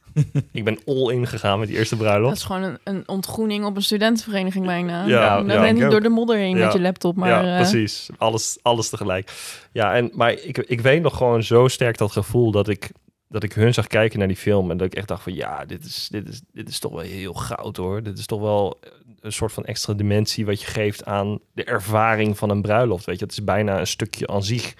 ik 0.51 0.63
ben 0.63 0.79
all 0.85 1.13
in 1.13 1.27
gegaan 1.27 1.59
met 1.59 1.67
die 1.67 1.77
eerste 1.77 1.95
Dat 1.95 2.03
bruiloft. 2.03 2.35
is 2.35 2.43
gewoon 2.43 2.63
een, 2.63 2.77
een 2.83 3.03
ontgroening 3.07 3.65
op 3.65 3.75
een 3.75 3.81
studentenvereniging 3.81 4.65
bijna. 4.65 5.05
Ja, 5.05 5.35
dan 5.37 5.47
ja, 5.55 5.61
ben 5.61 5.75
ik 5.75 5.81
je 5.83 5.87
door 5.89 6.01
de 6.01 6.09
modder 6.09 6.37
heen 6.37 6.57
Ja. 6.57 6.63
met 6.63 6.73
je 6.73 6.81
laptop. 6.81 7.15
Maar, 7.15 7.29
ja, 7.29 7.51
eh, 7.51 7.61
precies. 7.61 8.09
Alles, 8.17 8.57
alles 8.61 8.89
tegelijk. 8.89 9.31
Ja, 9.71 9.95
en, 9.95 10.11
maar 10.13 10.31
ik, 10.31 10.57
ik 10.57 10.81
weet 10.81 11.01
nog 11.01 11.17
gewoon 11.17 11.43
zo 11.43 11.67
sterk 11.67 11.97
dat 11.97 12.11
gevoel 12.11 12.51
dat 12.51 12.67
ik, 12.67 12.91
dat 13.27 13.43
ik 13.43 13.53
hun 13.53 13.73
zag 13.73 13.87
kijken 13.87 14.19
naar 14.19 14.27
die 14.27 14.37
film. 14.37 14.71
En 14.71 14.77
dat 14.77 14.87
ik 14.87 14.95
echt 14.95 15.07
dacht 15.07 15.23
van 15.23 15.33
ja, 15.33 15.65
dit 15.65 15.85
is, 15.85 16.07
dit 16.11 16.27
is, 16.27 16.41
dit 16.51 16.69
is 16.69 16.79
toch 16.79 16.91
wel 16.91 17.01
heel 17.01 17.33
goud 17.33 17.77
hoor. 17.77 18.03
Dit 18.03 18.17
is 18.17 18.25
toch 18.25 18.41
wel 18.41 18.79
een 19.19 19.31
soort 19.33 19.51
van 19.51 19.65
extra 19.65 19.93
dimensie 19.93 20.45
wat 20.45 20.61
je 20.61 20.67
geeft 20.67 21.05
aan 21.05 21.39
de 21.53 21.63
ervaring 21.63 22.37
van 22.37 22.49
een 22.49 22.61
bruiloft. 22.61 23.05
Weet 23.05 23.19
je, 23.19 23.25
het 23.25 23.33
is 23.33 23.43
bijna 23.43 23.79
een 23.79 23.87
stukje 23.87 24.27
aan 24.27 24.43
zich. 24.43 24.73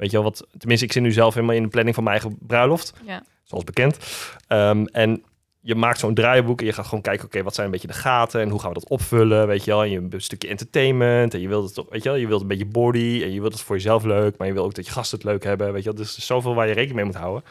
Weet 0.00 0.10
je 0.10 0.16
wel, 0.16 0.26
wat, 0.26 0.46
tenminste, 0.58 0.86
ik 0.86 0.92
zit 0.92 1.02
nu 1.02 1.12
zelf 1.12 1.34
helemaal 1.34 1.56
in 1.56 1.62
de 1.62 1.68
planning 1.68 1.94
van 1.94 2.04
mijn 2.04 2.20
eigen 2.20 2.38
bruiloft 2.46 2.92
ja. 3.06 3.22
zoals 3.44 3.64
bekend. 3.64 3.98
Ehm, 4.46 4.84
en 4.84 5.22
je 5.60 5.74
maakt 5.74 5.98
zo'n 5.98 6.14
draaiboek 6.14 6.60
en 6.60 6.66
je 6.66 6.72
gaat 6.72 6.84
gewoon 6.84 7.00
kijken, 7.00 7.24
oké, 7.24 7.42
wat 7.42 7.54
zijn 7.54 7.66
een 7.66 7.72
beetje 7.72 7.86
de 7.86 7.92
gaten 7.92 8.40
en 8.40 8.48
hoe 8.48 8.60
gaan 8.60 8.68
we 8.68 8.78
dat 8.80 8.88
opvullen, 8.88 9.46
weet 9.46 9.64
je 9.64 9.70
wel. 9.70 9.82
En 9.82 9.90
je 9.90 10.00
hebt 10.00 10.14
een 10.14 10.20
stukje 10.20 10.48
entertainment 10.48 11.34
en 11.34 11.40
je 11.40 11.48
wilt 11.48 11.64
het 11.64 11.74
toch, 11.74 11.86
weet 11.90 12.02
je 12.02 12.08
wel, 12.08 12.18
je 12.18 12.26
wilt 12.26 12.40
een 12.40 12.46
beetje 12.46 12.66
body 12.66 13.20
en 13.22 13.32
je 13.32 13.40
wilt 13.40 13.52
het 13.52 13.62
voor 13.62 13.76
jezelf 13.76 14.04
leuk, 14.04 14.36
maar 14.36 14.46
je 14.46 14.52
wil 14.52 14.64
ook 14.64 14.74
dat 14.74 14.86
je 14.86 14.92
gasten 14.92 15.18
het 15.18 15.26
leuk 15.26 15.44
hebben, 15.44 15.72
weet 15.72 15.82
je 15.82 15.88
wel. 15.88 15.98
Dus 15.98 16.12
er 16.12 16.18
is 16.18 16.26
zoveel 16.26 16.54
waar 16.54 16.66
je 16.66 16.74
rekening 16.74 16.96
mee 16.96 17.04
moet 17.04 17.14
houden. 17.14 17.44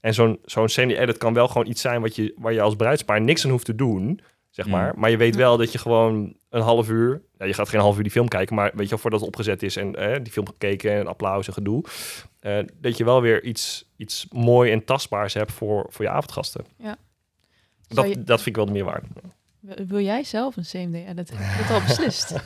En 0.00 0.14
zo'n 0.14 0.38
zo'n 0.44 0.68
semi-edit 0.68 1.18
kan 1.18 1.34
wel 1.34 1.48
gewoon 1.48 1.66
iets 1.66 1.80
zijn 1.80 2.00
wat 2.00 2.16
je, 2.16 2.34
waar 2.36 2.52
je 2.52 2.60
als 2.60 2.76
bruidspaar 2.76 3.20
niks 3.20 3.44
aan 3.44 3.50
hoeft 3.50 3.64
te 3.64 3.74
doen, 3.74 4.20
zeg 4.52 4.64
Mm. 4.66 4.72
maar. 4.72 4.92
Maar 4.96 5.10
je 5.10 5.16
weet 5.16 5.36
wel 5.36 5.56
dat 5.56 5.72
je 5.72 5.78
gewoon 5.78 6.34
een 6.50 6.60
half 6.62 6.88
uur, 6.88 7.20
ja, 7.38 7.44
je 7.46 7.52
gaat 7.54 7.68
geen 7.68 7.80
half 7.80 7.96
uur 7.96 8.02
die 8.02 8.12
film 8.12 8.28
kijken, 8.28 8.54
maar 8.56 8.70
weet 8.74 8.84
je 8.84 8.88
wel, 8.90 8.98
voordat 8.98 9.20
het 9.20 9.28
opgezet 9.28 9.62
is 9.62 9.76
en 9.76 9.94
eh, 9.94 10.18
die 10.22 10.32
film 10.32 10.46
gekeken 10.46 10.92
en 10.92 11.06
applaus 11.06 11.46
en 11.46 11.52
gedoe, 11.52 11.84
eh, 12.40 12.58
dat 12.80 12.96
je 12.96 13.04
wel 13.04 13.20
weer 13.20 13.42
iets, 13.44 13.84
iets 13.96 14.26
mooi 14.30 14.72
en 14.72 14.84
tastbaars 14.84 15.34
hebt 15.34 15.52
voor, 15.52 15.86
voor 15.88 16.04
je 16.04 16.10
avondgasten. 16.10 16.64
Zou 16.80 16.96
Dat, 17.88 18.08
je- 18.08 18.24
dat 18.24 18.42
vind 18.42 18.56
ik 18.56 18.64
wel 18.64 18.72
meer 18.72 18.84
waard. 18.84 19.04
Wil- 19.60 19.86
Wil 19.86 20.00
jij 20.00 20.24
zelf 20.24 20.56
een 20.56 20.62
CMD 20.62 20.94
edit? 20.94 21.30
Heb 21.34 21.38
je 21.38 21.62
dat 21.68 21.70
al 21.80 21.86
beslist? 21.86 22.34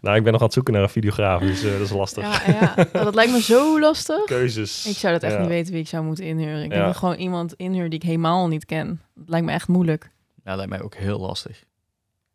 Nou, 0.00 0.16
ik 0.16 0.22
ben 0.22 0.32
nog 0.32 0.40
aan 0.40 0.46
het 0.46 0.54
zoeken 0.54 0.72
naar 0.72 0.82
een 0.82 0.88
videograaf, 0.88 1.40
dus 1.40 1.62
eh, 1.64 1.72
dat 1.72 1.80
is 1.80 1.90
lastig. 1.90 2.46
ja, 2.46 2.52
ja. 2.52 2.74
Oh, 2.92 3.04
dat 3.04 3.14
lijkt 3.14 3.32
me 3.32 3.40
zo 3.42 3.80
lastig. 3.80 4.24
Keuzes. 4.24 4.86
Ik 4.86 4.96
zou 4.96 5.12
dat 5.12 5.22
echt 5.22 5.32
Ja. 5.32 5.38
niet 5.38 5.48
weten 5.48 5.72
wie 5.72 5.80
ik 5.82 5.88
zou 5.88 6.04
moeten 6.04 6.24
inhuren. 6.24 6.62
Ik 6.62 6.70
Ja. 6.70 6.74
denk 6.74 6.84
dat 6.86 6.96
gewoon 6.96 7.14
iemand 7.14 7.52
inhuren 7.56 7.90
die 7.90 7.98
ik 7.98 8.04
helemaal 8.04 8.48
niet 8.48 8.64
ken. 8.64 9.00
Dat 9.14 9.28
lijkt 9.28 9.46
me 9.46 9.52
echt 9.52 9.68
moeilijk. 9.68 10.10
Ja, 10.48 10.56
lijkt 10.56 10.70
mij 10.70 10.82
ook 10.82 10.94
heel 10.94 11.18
lastig. 11.18 11.64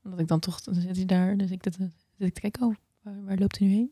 Dat 0.04 0.19
ik 0.19 0.28
dan 0.28 0.39
toch, 0.39 0.62
dan 0.62 0.73
zit 0.73 0.95
hij 0.95 1.06
daar, 1.06 1.38
dus 1.38 1.52
ik, 1.52 1.63
zit 2.17 2.43
ik 2.43 2.58
oh, 2.62 2.76
waar, 3.04 3.13
waar 3.28 3.38
loopt 3.38 3.60
hij 3.60 3.68
nu 3.68 3.74
heen? 3.74 3.92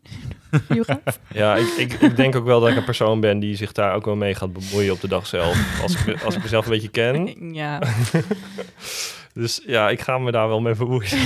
Ja, 1.34 1.56
ik, 1.56 1.68
ik, 1.78 1.94
ik 1.94 2.16
denk 2.16 2.36
ook 2.36 2.46
wel 2.46 2.60
dat 2.60 2.70
ik 2.70 2.76
een 2.76 2.84
persoon 2.84 3.20
ben 3.20 3.40
die 3.40 3.56
zich 3.56 3.72
daar 3.72 3.94
ook 3.96 4.06
wel 4.06 4.16
mee 4.16 4.36
gaat 4.36 4.54
bemoeien 4.54 4.94
op 4.94 5.02
de 5.02 5.08
dag 5.08 5.28
zelf. 5.28 5.80
Als 5.82 6.06
ik, 6.06 6.24
als 6.24 6.36
ik 6.36 6.42
mezelf 6.44 6.66
een 6.66 6.72
beetje 6.72 6.88
ken. 6.90 7.36
ja, 7.54 7.80
Dus 9.34 9.62
ja, 9.66 9.90
ik 9.90 10.02
ga 10.02 10.18
me 10.18 10.32
daar 10.32 10.48
wel 10.48 10.62
mee 10.62 10.76
bemoeien. 10.76 11.18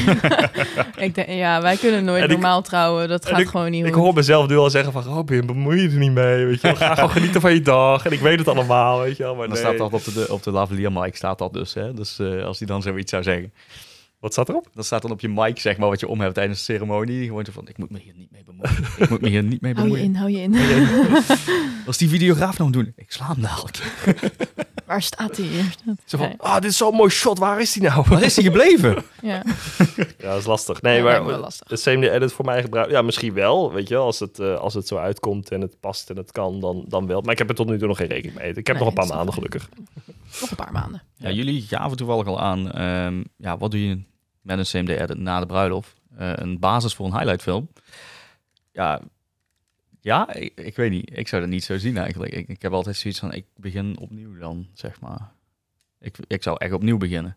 ik 0.97 1.15
denk, 1.15 1.27
ja, 1.29 1.61
wij 1.61 1.77
kunnen 1.77 2.03
nooit 2.03 2.17
En 2.23 2.25
ik- 2.25 2.31
normaal 2.31 2.61
trouwen. 2.61 3.07
Dat 3.09 3.25
gaat 3.25 3.47
gewoon 3.47 3.71
niet 3.71 3.85
Ik 3.85 3.93
goed. 3.93 4.03
hoor 4.03 4.13
mezelf 4.13 4.47
nu 4.47 4.57
al 4.57 4.69
zeggen 4.69 4.91
van, 4.91 5.03
Robin, 5.03 5.45
bemoei 5.45 5.81
je 5.81 5.89
er 5.89 5.97
niet 5.97 6.11
mee. 6.11 6.45
Weet 6.45 6.61
je 6.61 6.67
wel. 6.67 6.75
Ga 6.75 6.95
gewoon 6.95 7.09
genieten 7.09 7.41
van 7.41 7.53
je 7.53 7.61
dag. 7.61 8.05
En 8.05 8.11
ik 8.11 8.19
weet 8.19 8.37
het 8.39 8.47
allemaal, 8.47 8.99
weet 8.99 9.17
je 9.17 9.23
wel. 9.23 9.35
Maar 9.35 9.47
Dan 9.47 9.57
nee. 9.57 9.65
staat 9.65 9.77
dat 9.77 9.93
op 9.93 10.13
de, 10.13 10.25
op 10.29 10.43
de 10.43 10.51
lavalier 10.51 10.91
mic, 10.91 11.15
staat 11.15 11.37
dat 11.37 11.53
dus. 11.53 11.73
Hè? 11.73 11.93
Dus 11.93 12.19
eh, 12.19 12.43
als 12.45 12.57
hij 12.57 12.67
dan 12.67 12.81
zoiets 12.81 13.11
zou 13.11 13.23
zeggen. 13.23 13.53
Wat 14.25 14.33
staat 14.33 14.49
erop? 14.49 14.67
Dat 14.73 14.85
staat 14.85 15.01
dan 15.01 15.11
op 15.11 15.19
je 15.19 15.29
mic, 15.29 15.59
zeg 15.59 15.77
maar, 15.77 15.89
wat 15.89 15.99
je 15.99 16.07
om 16.07 16.21
hebt 16.21 16.33
tijdens 16.33 16.57
de 16.57 16.63
ceremonie. 16.73 17.25
Gewoon 17.25 17.45
zo 17.45 17.51
van, 17.51 17.67
ik 17.67 17.77
moet 17.77 17.89
me 17.89 17.99
hier 17.99 18.13
niet 18.15 18.31
mee 18.31 18.43
bemoeien. 18.45 18.71
Ik 19.03 19.09
moet 19.09 19.21
me 19.21 19.29
hier 19.29 19.43
niet 19.43 19.61
mee 19.61 19.73
Hou 19.73 19.85
je 19.87 19.93
bemoeien. 19.93 20.13
in, 20.13 20.15
hou 20.15 20.31
je 20.31 20.41
in. 20.41 20.55
Als 21.87 21.97
die 21.97 22.09
videograaf 22.09 22.57
nou 22.57 22.71
doen, 22.71 22.93
ik 22.95 23.11
sla 23.11 23.27
hem 23.27 23.41
dadelijk. 23.41 23.77
Waar 24.85 25.01
staat 25.01 25.37
hij 25.37 25.45
hier? 25.45 25.75
Zo 26.05 26.17
van. 26.17 26.33
Ah, 26.37 26.55
dit 26.55 26.71
is 26.71 26.77
zo'n 26.77 26.95
mooi 26.95 27.09
shot. 27.09 27.39
Waar 27.39 27.61
is 27.61 27.73
die 27.73 27.81
nou? 27.83 28.03
waar 28.09 28.23
is 28.23 28.35
hij 28.35 28.43
gebleven? 28.43 29.03
Ja, 29.21 29.43
Ja, 30.17 30.29
dat 30.29 30.39
is 30.39 30.45
lastig. 30.45 30.81
Nee, 30.81 31.03
Ja, 31.03 31.19
maar 31.21 31.37
lastig. 31.39 31.67
de 31.67 31.75
CMD 31.91 32.03
edit 32.09 32.33
voor 32.33 32.45
mijn 32.45 32.61
gebruik, 32.61 32.89
ja, 32.89 33.01
misschien 33.01 33.33
wel. 33.33 33.73
Weet 33.73 33.87
je, 33.87 33.95
als 33.95 34.19
het, 34.19 34.39
eh, 34.39 34.55
als 34.55 34.73
het 34.73 34.87
zo 34.87 34.97
uitkomt 34.97 35.51
en 35.51 35.61
het 35.61 35.79
past 35.79 36.09
en 36.09 36.17
het 36.17 36.31
kan, 36.31 36.59
dan, 36.59 36.85
dan 36.87 37.07
wel. 37.07 37.21
Maar 37.21 37.31
ik 37.31 37.37
heb 37.37 37.49
er 37.49 37.55
tot 37.55 37.67
nu 37.67 37.77
toe 37.77 37.87
nog 37.87 37.97
geen 37.97 38.07
rekening 38.07 38.37
mee. 38.37 38.49
Ik 38.49 38.55
heb 38.55 38.65
Nee, 38.67 38.77
nog 38.77 38.87
een 38.87 38.93
paar 39.07 39.15
maanden, 39.15 39.33
gelukkig. 39.33 39.69
nog 40.41 40.49
een 40.49 40.55
paar 40.55 40.71
maanden. 40.71 41.01
Ja, 41.15 41.31
jullie 41.31 41.61
gaven 41.61 41.97
toevallig 41.97 42.27
al 42.27 42.39
aan, 42.41 42.71
ehm, 42.71 43.23
ja, 43.37 43.57
wat 43.57 43.71
doe 43.71 43.87
je 43.87 43.99
met 44.45 44.57
een 44.57 44.85
CMD 44.85 44.89
edit 44.89 45.17
na 45.17 45.39
de 45.39 45.45
bruiloft? 45.45 45.93
Eh, 46.17 46.31
een 46.35 46.59
basis 46.59 46.93
voor 46.93 47.05
een 47.05 47.17
highlight 47.17 47.41
film. 47.41 47.69
Ja, 48.71 49.01
ja 50.01 50.33
ik, 50.33 50.51
ik 50.55 50.75
weet 50.75 50.91
niet. 50.91 51.17
Ik 51.17 51.27
zou 51.27 51.41
dat 51.41 51.51
niet 51.51 51.63
zo 51.63 51.77
zien 51.77 51.97
eigenlijk. 51.97 52.33
Ik, 52.33 52.47
ik 52.47 52.61
heb 52.61 52.73
altijd 52.73 52.95
zoiets 52.95 53.19
van, 53.19 53.33
ik 53.33 53.45
begin 53.55 53.99
opnieuw 53.99 54.37
dan, 54.37 54.67
zeg 54.73 55.01
maar. 55.01 55.31
Ik, 55.99 56.17
ik 56.27 56.43
zou 56.43 56.57
echt 56.59 56.73
opnieuw 56.73 56.97
beginnen. 56.97 57.35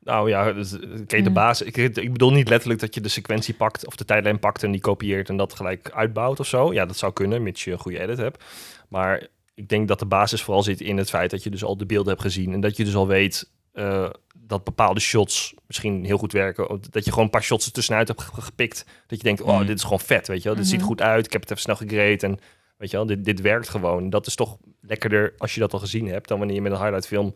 Nou 0.00 0.28
ja, 0.28 0.52
dus, 0.52 0.80
eh, 0.80 0.88
kijk, 1.06 1.24
de 1.24 1.30
basis. 1.30 1.66
Ik, 1.66 1.76
ik 1.76 2.12
bedoel 2.12 2.32
niet 2.32 2.48
letterlijk 2.48 2.80
dat 2.80 2.94
je 2.94 3.00
de 3.00 3.08
sequentie 3.08 3.54
pakt 3.54 3.86
of 3.86 3.96
de 3.96 4.04
tijdlijn 4.04 4.38
pakt 4.38 4.62
en 4.62 4.70
die 4.70 4.80
kopieert 4.80 5.28
en 5.28 5.36
dat 5.36 5.54
gelijk 5.54 5.90
uitbouwt 5.90 6.40
of 6.40 6.46
zo. 6.46 6.72
Ja, 6.72 6.86
dat 6.86 6.96
zou 6.96 7.12
kunnen, 7.12 7.42
mits 7.42 7.64
je 7.64 7.72
een 7.72 7.78
goede 7.78 8.00
edit 8.00 8.18
hebt. 8.18 8.44
Maar 8.88 9.26
ik 9.54 9.68
denk 9.68 9.88
dat 9.88 9.98
de 9.98 10.06
basis 10.06 10.42
vooral 10.42 10.62
zit 10.62 10.80
in 10.80 10.96
het 10.96 11.08
feit 11.08 11.30
dat 11.30 11.42
je 11.42 11.50
dus 11.50 11.64
al 11.64 11.76
de 11.76 11.86
beelden 11.86 12.08
hebt 12.08 12.22
gezien 12.22 12.52
en 12.52 12.60
dat 12.60 12.76
je 12.76 12.84
dus 12.84 12.94
al 12.94 13.06
weet 13.06 13.50
eh, 13.76 14.10
dat 14.38 14.64
bepaalde 14.64 15.00
shots 15.00 15.54
misschien 15.66 16.04
heel 16.04 16.18
goed 16.18 16.32
werken. 16.32 16.80
Dat 16.90 17.04
je 17.04 17.10
gewoon 17.10 17.24
een 17.24 17.30
paar 17.30 17.42
shots 17.42 17.66
er 17.66 17.72
tussenuit 17.72 18.08
hebt 18.08 18.22
ge- 18.22 18.40
gepikt. 18.42 18.84
Dat 19.06 19.18
je 19.18 19.24
denkt, 19.24 19.40
oh, 19.40 19.58
Mm. 19.60 19.66
dit 19.66 19.76
is 19.76 19.82
gewoon 19.82 20.00
vet, 20.00 20.28
weet 20.28 20.42
je 20.42 20.48
wel. 20.48 20.58
Dit 20.58 20.66
ziet 20.66 20.78
Mhm. 20.78 20.86
goed 20.86 21.00
uit, 21.02 21.26
ik 21.26 21.32
heb 21.32 21.40
het 21.40 21.50
even 21.50 21.62
snel 21.62 21.76
gegrade 21.76 22.16
en 22.26 22.38
weet 22.76 22.90
je 22.90 22.96
wel, 22.96 23.06
dit, 23.06 23.24
dit 23.24 23.40
werkt 23.40 23.68
gewoon. 23.68 24.10
Dat 24.10 24.26
is 24.26 24.34
toch 24.34 24.56
lekkerder 24.80 25.34
als 25.38 25.54
je 25.54 25.60
dat 25.60 25.72
al 25.72 25.78
gezien 25.78 26.08
hebt 26.08 26.28
dan 26.28 26.38
wanneer 26.38 26.56
je 26.56 26.62
met 26.62 26.72
een 26.72 26.78
highlight 26.78 27.06
film 27.06 27.34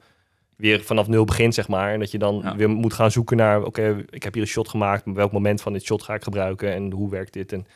weer 0.56 0.82
vanaf 0.84 1.08
nul 1.08 1.24
begint, 1.24 1.54
zeg 1.54 1.68
maar. 1.68 1.92
En 1.92 1.98
dat 1.98 2.10
je 2.10 2.18
dan 2.18 2.40
Ja. 2.44 2.56
weer 2.56 2.68
moet 2.70 2.92
gaan 2.94 3.10
zoeken 3.10 3.36
naar, 3.36 3.62
oké, 3.62 4.04
ik 4.10 4.22
heb 4.22 4.32
hier 4.34 4.42
een 4.42 4.48
shot 4.48 4.68
gemaakt, 4.68 5.04
maar 5.04 5.14
welk 5.14 5.32
moment 5.32 5.60
van 5.62 5.72
dit 5.72 5.84
shot 5.84 6.02
ga 6.02 6.14
ik 6.14 6.22
gebruiken 6.22 6.72
en 6.72 6.92
hoe 6.92 7.10
werkt 7.10 7.32
dit? 7.32 7.52
En 7.52 7.66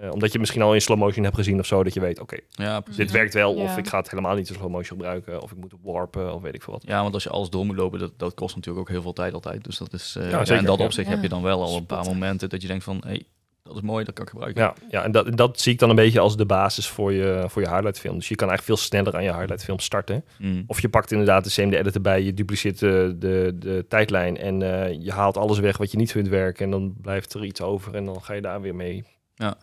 Eh, 0.00 0.10
omdat 0.12 0.32
je 0.32 0.38
misschien 0.38 0.62
al 0.62 0.74
in 0.74 0.80
slow 0.80 0.98
motion 0.98 1.24
hebt 1.24 1.36
gezien 1.36 1.58
of 1.58 1.66
zo, 1.66 1.82
dat 1.82 1.94
je 1.94 2.00
weet, 2.00 2.20
oké, 2.20 2.36
Ja, 2.48 2.82
dit 2.96 3.10
werkt 3.10 3.34
wel. 3.34 3.54
Of 3.54 3.70
Ja. 3.70 3.76
ik 3.76 3.88
ga 3.88 3.98
het 3.98 4.10
helemaal 4.10 4.34
niet 4.34 4.48
in 4.48 4.54
slow 4.54 4.70
motion 4.70 4.98
gebruiken. 4.98 5.42
Of 5.42 5.50
ik 5.50 5.56
moet 5.56 5.72
warpen, 5.82 6.34
of 6.34 6.42
weet 6.42 6.54
ik 6.54 6.62
veel 6.62 6.72
wat. 6.72 6.82
Ja, 6.86 7.02
want 7.02 7.14
als 7.14 7.22
je 7.22 7.30
alles 7.30 7.50
door 7.50 7.66
moet 7.66 7.76
lopen, 7.76 7.98
dat, 7.98 8.12
dat 8.16 8.34
kost 8.34 8.54
natuurlijk 8.54 8.86
ook 8.86 8.92
heel 8.92 9.02
veel 9.02 9.12
tijd 9.12 9.34
altijd. 9.34 9.64
Dus 9.64 9.78
dat 9.78 9.92
is, 9.92 10.16
eh, 10.18 10.30
Ja, 10.30 10.38
zeker, 10.38 10.56
in 10.56 10.64
dat 10.64 10.78
ja. 10.78 10.84
opzicht 10.84 11.08
heb 11.08 11.22
je 11.22 11.28
dan 11.28 11.42
wel 11.42 11.62
al 11.62 11.76
een 11.76 11.86
paar 11.86 12.04
momenten 12.04 12.48
dat 12.48 12.62
je 12.62 12.68
denkt 12.68 12.84
van, 12.84 12.96
hé, 12.96 13.08
hey, 13.08 13.24
dat 13.62 13.74
is 13.74 13.80
mooi, 13.80 14.04
dat 14.04 14.14
kan 14.14 14.24
ik 14.24 14.30
gebruiken. 14.30 14.62
Ja, 14.62 14.74
ja 14.90 15.02
en 15.04 15.12
dat, 15.12 15.36
dat 15.36 15.60
zie 15.60 15.72
ik 15.72 15.78
dan 15.78 15.90
een 15.90 15.96
beetje 15.96 16.20
als 16.20 16.36
de 16.36 16.46
basis 16.46 16.88
voor 16.88 17.12
je, 17.12 17.44
voor 17.48 17.62
je 17.62 17.68
highlight 17.68 17.98
film. 17.98 18.14
Dus 18.16 18.28
je 18.28 18.34
kan 18.34 18.48
eigenlijk 18.48 18.78
veel 18.78 18.88
sneller 18.88 19.14
aan 19.16 19.24
je 19.24 19.32
highlight 19.34 19.64
film 19.64 19.78
starten. 19.78 20.24
Mm. 20.38 20.64
Of 20.66 20.80
je 20.80 20.88
pakt 20.88 21.10
inderdaad 21.10 21.44
de 21.44 21.50
CMD 21.50 21.72
editor 21.74 22.00
bij, 22.02 22.22
je 22.22 22.34
dupliceert 22.34 22.78
de, 22.78 23.14
de, 23.18 23.52
de 23.58 23.84
tijdlijn 23.88 24.36
en 24.36 24.62
eh, 24.62 25.02
je 25.04 25.12
haalt 25.12 25.36
alles 25.36 25.58
weg 25.58 25.76
wat 25.76 25.90
je 25.90 25.96
niet 25.96 26.12
vindt 26.12 26.28
werken. 26.28 26.64
En 26.64 26.70
dan 26.70 26.94
blijft 27.00 27.34
er 27.34 27.44
iets 27.44 27.60
over 27.60 27.94
en 27.94 28.04
dan 28.04 28.22
ga 28.22 28.32
je 28.32 28.40
daar 28.40 28.60
weer 28.60 28.74
mee 28.74 29.04
Ja. 29.34 29.56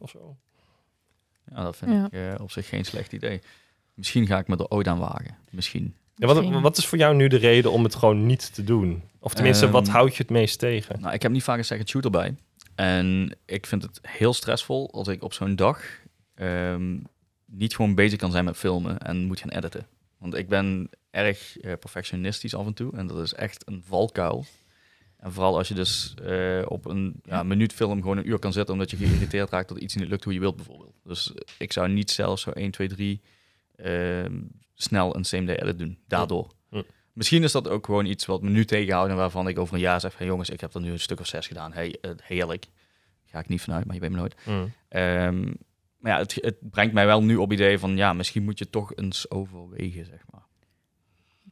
Of 0.00 0.10
zo. 0.10 0.36
Ja, 1.54 1.62
dat 1.62 1.76
vind 1.76 1.90
Ja. 1.90 2.06
ik 2.06 2.12
eh, 2.12 2.42
op 2.42 2.50
zich 2.50 2.68
geen 2.68 2.84
slecht 2.84 3.12
idee. 3.12 3.40
Misschien 3.94 4.26
ga 4.26 4.38
ik 4.38 4.48
me 4.48 4.56
er 4.56 4.68
ooit 4.68 4.88
aan 4.88 4.98
wagen. 4.98 5.36
Misschien. 5.50 5.94
Ja, 6.14 6.26
wat, 6.26 6.60
wat 6.60 6.76
is 6.76 6.86
voor 6.86 6.98
jou 6.98 7.14
nu 7.14 7.28
de 7.28 7.36
reden 7.36 7.72
om 7.72 7.84
het 7.84 7.94
gewoon 7.94 8.26
niet 8.26 8.54
te 8.54 8.64
doen? 8.64 9.02
Of 9.18 9.34
tenminste, 9.34 9.70
wat 9.70 9.86
Ehm, 9.86 9.92
houdt 9.92 10.16
je 10.16 10.22
het 10.22 10.30
meest 10.32 10.58
tegen? 10.58 11.00
Nou, 11.00 11.14
ik 11.14 11.22
heb 11.22 11.32
niet 11.32 11.42
vaak 11.42 11.58
een 11.58 11.64
second 11.64 11.88
shooter 11.88 12.10
bij. 12.10 12.34
En 12.74 13.36
ik 13.44 13.66
vind 13.66 13.82
het 13.82 13.98
heel 14.02 14.32
stressvol 14.32 14.90
als 14.92 15.08
ik 15.08 15.22
op 15.22 15.32
zo'n 15.32 15.56
dag 15.56 15.82
ehm, 16.34 16.98
niet 17.46 17.74
gewoon 17.76 17.94
bezig 17.94 18.18
kan 18.18 18.30
zijn 18.30 18.44
met 18.44 18.56
filmen 18.56 18.98
en 18.98 19.24
moet 19.24 19.40
gaan 19.40 19.50
editen. 19.50 19.86
Want 20.18 20.34
ik 20.34 20.48
ben 20.48 20.90
erg 21.10 21.58
eh, 21.58 21.72
perfectionistisch 21.78 22.54
af 22.54 22.66
en 22.66 22.74
toe 22.74 22.92
en 22.96 23.06
dat 23.06 23.18
is 23.18 23.34
echt 23.34 23.68
een 23.68 23.82
valkuil. 23.86 24.44
En 25.22 25.32
vooral 25.32 25.56
als 25.56 25.68
je 25.68 25.74
dus 25.74 26.14
eh, 26.24 26.62
op 26.68 26.84
een 26.84 27.20
ja, 27.22 27.42
minuut 27.42 27.72
film 27.72 28.00
gewoon 28.00 28.16
een 28.16 28.28
uur 28.28 28.38
kan 28.38 28.52
zetten 28.52 28.74
omdat 28.74 28.90
je 28.90 28.96
geïrriteerd 28.96 29.50
raakt 29.50 29.68
dat 29.68 29.78
iets 29.78 29.94
niet 29.94 30.08
lukt 30.08 30.24
hoe 30.24 30.32
je 30.32 30.40
wilt 30.40 30.56
bijvoorbeeld. 30.56 30.94
Dus 31.04 31.32
ik 31.58 31.72
zou 31.72 31.88
niet 31.88 32.10
zelf 32.10 32.38
zo 32.38 32.50
1, 32.50 32.70
2, 32.70 32.88
3 32.88 33.20
ehm, 33.76 34.40
snel 34.74 35.16
een 35.16 35.24
same 35.24 35.46
day 35.46 35.56
edit 35.56 35.78
doen. 35.78 35.98
Daardoor. 36.06 36.50
Misschien 37.12 37.42
is 37.42 37.52
dat 37.52 37.68
ook 37.68 37.86
gewoon 37.86 38.06
iets 38.06 38.26
wat 38.26 38.42
me 38.42 38.50
nu 38.50 38.64
tegenhoudt 38.64 39.10
en 39.10 39.16
waarvan 39.16 39.48
ik 39.48 39.58
over 39.58 39.74
een 39.74 39.80
jaar 39.80 40.00
zeg 40.00 40.12
van 40.12 40.26
jongens, 40.26 40.50
ik 40.50 40.60
heb 40.60 40.74
er 40.74 40.80
nu 40.80 40.90
een 40.90 41.00
stuk 41.00 41.20
of 41.20 41.26
zes 41.26 41.46
gedaan. 41.46 41.72
Hey, 41.72 41.98
eh, 42.00 42.10
heerlijk. 42.22 42.66
Ga 43.24 43.38
ik 43.38 43.48
niet 43.48 43.60
vanuit, 43.60 43.84
maar 43.84 43.94
je 43.94 44.00
weet 44.00 44.10
me 44.10 44.16
nooit. 44.16 44.34
Ehm, 44.88 45.52
maar 45.98 46.12
ja, 46.12 46.18
het, 46.18 46.38
het 46.40 46.56
brengt 46.60 46.94
mij 46.94 47.06
wel 47.06 47.22
nu 47.22 47.36
op 47.36 47.52
idee 47.52 47.78
van 47.78 47.96
ja, 47.96 48.12
misschien 48.12 48.42
moet 48.42 48.58
je 48.58 48.70
toch 48.70 48.96
eens 48.96 49.30
overwegen, 49.30 50.04
zeg 50.04 50.20
maar. 50.30 50.41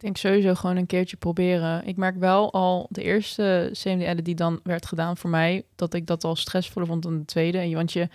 Ik 0.00 0.06
denk 0.06 0.16
sowieso 0.18 0.54
gewoon 0.54 0.76
een 0.76 0.86
keertje 0.86 1.16
proberen. 1.16 1.86
Ik 1.86 1.96
merk 1.96 2.16
wel 2.16 2.52
al 2.52 2.86
de 2.90 3.02
eerste 3.02 3.70
CMD 3.72 4.24
die 4.24 4.34
dan 4.34 4.60
werd 4.62 4.86
gedaan 4.86 5.16
voor 5.16 5.30
mij, 5.30 5.64
dat 5.76 5.94
ik 5.94 6.06
dat 6.06 6.24
al 6.24 6.36
stressvoller 6.36 6.88
vond 6.88 7.02
dan 7.02 7.18
de 7.18 7.24
tweede. 7.24 7.58
En 7.58 7.68
je- 7.68 7.74
Want 7.76 7.92
je, 7.92 8.08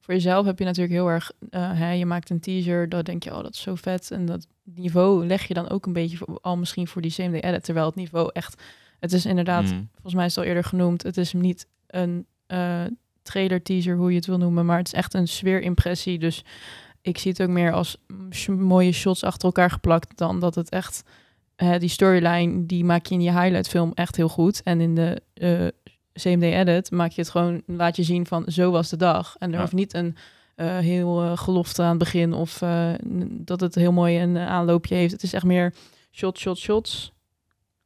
voor 0.00 0.14
jezelf 0.14 0.46
heb 0.46 0.58
je 0.58 0.64
natuurlijk 0.64 0.92
heel 0.94 1.08
erg, 1.08 1.32
eh, 1.50 1.70
hè, 1.78 1.90
je 1.92 2.06
maakt 2.06 2.30
een 2.30 2.40
teaser, 2.40 2.88
dan 2.88 3.02
denk 3.02 3.22
je, 3.24 3.30
oh 3.36 3.42
dat 3.42 3.54
is 3.54 3.60
zo 3.60 3.74
vet. 3.74 4.10
En 4.10 4.26
dat 4.26 4.46
niveau 4.64 5.26
leg 5.26 5.46
je 5.48 5.54
dan 5.54 5.68
ook 5.70 5.86
een 5.86 5.92
beetje 5.92 6.16
voor- 6.16 6.38
al 6.42 6.56
misschien 6.56 6.86
voor 6.88 7.02
die 7.02 7.10
CMD 7.12 7.42
edit, 7.42 7.64
terwijl 7.64 7.86
het 7.86 7.94
niveau 7.94 8.30
echt, 8.32 8.62
het 9.00 9.12
is 9.12 9.26
inderdaad, 9.26 9.64
Mm. 9.64 9.88
volgens 9.92 10.14
mij 10.14 10.24
is 10.26 10.34
het 10.34 10.44
al 10.44 10.48
eerder 10.48 10.64
genoemd, 10.64 11.02
het 11.02 11.16
is 11.16 11.32
niet 11.32 11.66
een 11.86 12.26
eh, 12.46 12.82
trailer 13.22 13.62
teaser, 13.62 13.96
hoe 13.96 14.10
je 14.10 14.16
het 14.16 14.26
wil 14.26 14.38
noemen, 14.38 14.66
maar 14.66 14.78
het 14.78 14.86
is 14.86 14.92
echt 14.92 15.14
een 15.14 15.28
sfeerimpressie. 15.28 16.18
Dus 16.18 16.44
ik 17.00 17.18
zie 17.18 17.30
het 17.30 17.42
ook 17.42 17.48
meer 17.48 17.72
als 17.72 17.96
mooie 18.48 18.92
shots 18.92 19.24
achter 19.24 19.44
elkaar 19.44 19.70
geplakt 19.70 20.16
dan 20.18 20.40
dat 20.40 20.54
het 20.54 20.68
echt 20.70 21.02
die 21.78 21.88
storyline 21.88 22.66
die 22.66 22.84
maak 22.84 23.06
je 23.06 23.14
in 23.14 23.22
je 23.22 23.32
highlight 23.32 23.68
film 23.68 23.90
echt 23.94 24.16
heel 24.16 24.28
goed 24.28 24.62
en 24.62 24.80
in 24.80 24.94
de 24.94 25.22
eh, 25.34 25.66
CMD 26.14 26.42
edit 26.42 26.90
maak 26.90 27.10
je 27.10 27.20
het 27.20 27.30
gewoon 27.30 27.62
laat 27.66 27.96
je 27.96 28.02
zien 28.02 28.26
van 28.26 28.44
zo 28.46 28.70
was 28.70 28.88
de 28.88 28.96
dag 28.96 29.36
en 29.38 29.48
er 29.48 29.54
Ja. 29.54 29.60
hoeft 29.60 29.72
niet 29.72 29.94
een 29.94 30.16
eh, 30.54 30.78
heel 30.78 31.22
eh, 31.22 31.36
gelofte 31.36 31.82
aan 31.82 31.88
het 31.88 31.98
begin 31.98 32.32
of 32.32 32.58
dat 33.28 33.60
het 33.60 33.74
heel 33.74 33.92
mooi 33.92 34.20
een 34.20 34.38
aanloopje 34.38 34.94
heeft. 34.94 35.12
Het 35.12 35.22
is 35.22 35.32
echt 35.32 35.44
meer 35.44 35.74
shot, 36.12 36.38
shot, 36.38 36.58
shots, 36.58 37.12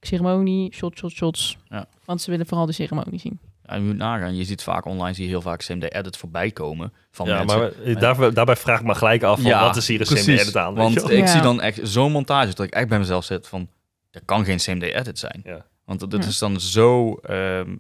ceremonie, 0.01 0.73
shot, 0.75 0.99
shot, 0.99 1.11
shots. 1.11 1.57
Ja. 1.69 1.87
Want 2.05 2.21
ze 2.23 2.31
willen 2.31 2.47
vooral 2.47 2.67
de 2.67 2.73
ceremonie 2.73 3.21
zien. 3.21 3.41
Ja, 3.69 3.75
je 3.75 3.81
moet 3.81 3.97
nagaan. 3.97 4.37
Je 4.37 4.45
ziet 4.45 4.63
vaak 4.63 4.85
online, 4.85 5.15
zie 5.15 5.25
je 5.25 5.31
heel 5.31 5.41
vaak 5.41 5.61
CMD 5.65 5.93
edit 5.93 6.17
voorbij 6.17 6.51
komen 6.51 6.93
van 7.11 7.27
Ja, 7.27 7.39
mensen. 7.45 7.59
maar 7.59 7.99
daar, 8.01 8.33
daarbij 8.35 8.57
vraag 8.57 8.81
ik 8.81 8.87
me 8.87 8.95
gelijk 8.95 9.23
af 9.23 9.41
van 9.41 9.51
Ja, 9.51 9.61
wat 9.61 9.77
is 9.77 9.89
hier 9.89 10.01
een 10.01 10.07
precies. 10.07 10.27
CMD 10.27 10.41
edit 10.41 10.57
aan? 10.57 10.75
weet 10.75 10.83
Want 10.83 11.11
ik 11.11 11.19
Ja. 11.19 11.27
zie 11.27 11.41
dan 11.41 11.61
echt 11.61 11.81
zo'n 11.83 12.13
montage 12.13 12.55
dat 12.55 12.67
ik 12.67 12.73
echt 12.75 12.89
bij 12.89 12.99
mezelf 12.99 13.25
zit 13.25 13.49
van, 13.49 13.69
dat 14.11 14.23
kan 14.25 14.45
geen 14.45 14.57
CMD 14.59 14.83
edit 14.83 15.19
zijn. 15.19 15.41
Ja. 15.45 15.65
Want 15.85 16.01
dat 16.11 16.13
Ja. 16.23 16.29
is 16.29 16.39
dan 16.39 16.61
zo, 16.61 17.15
ehm, 17.15 17.71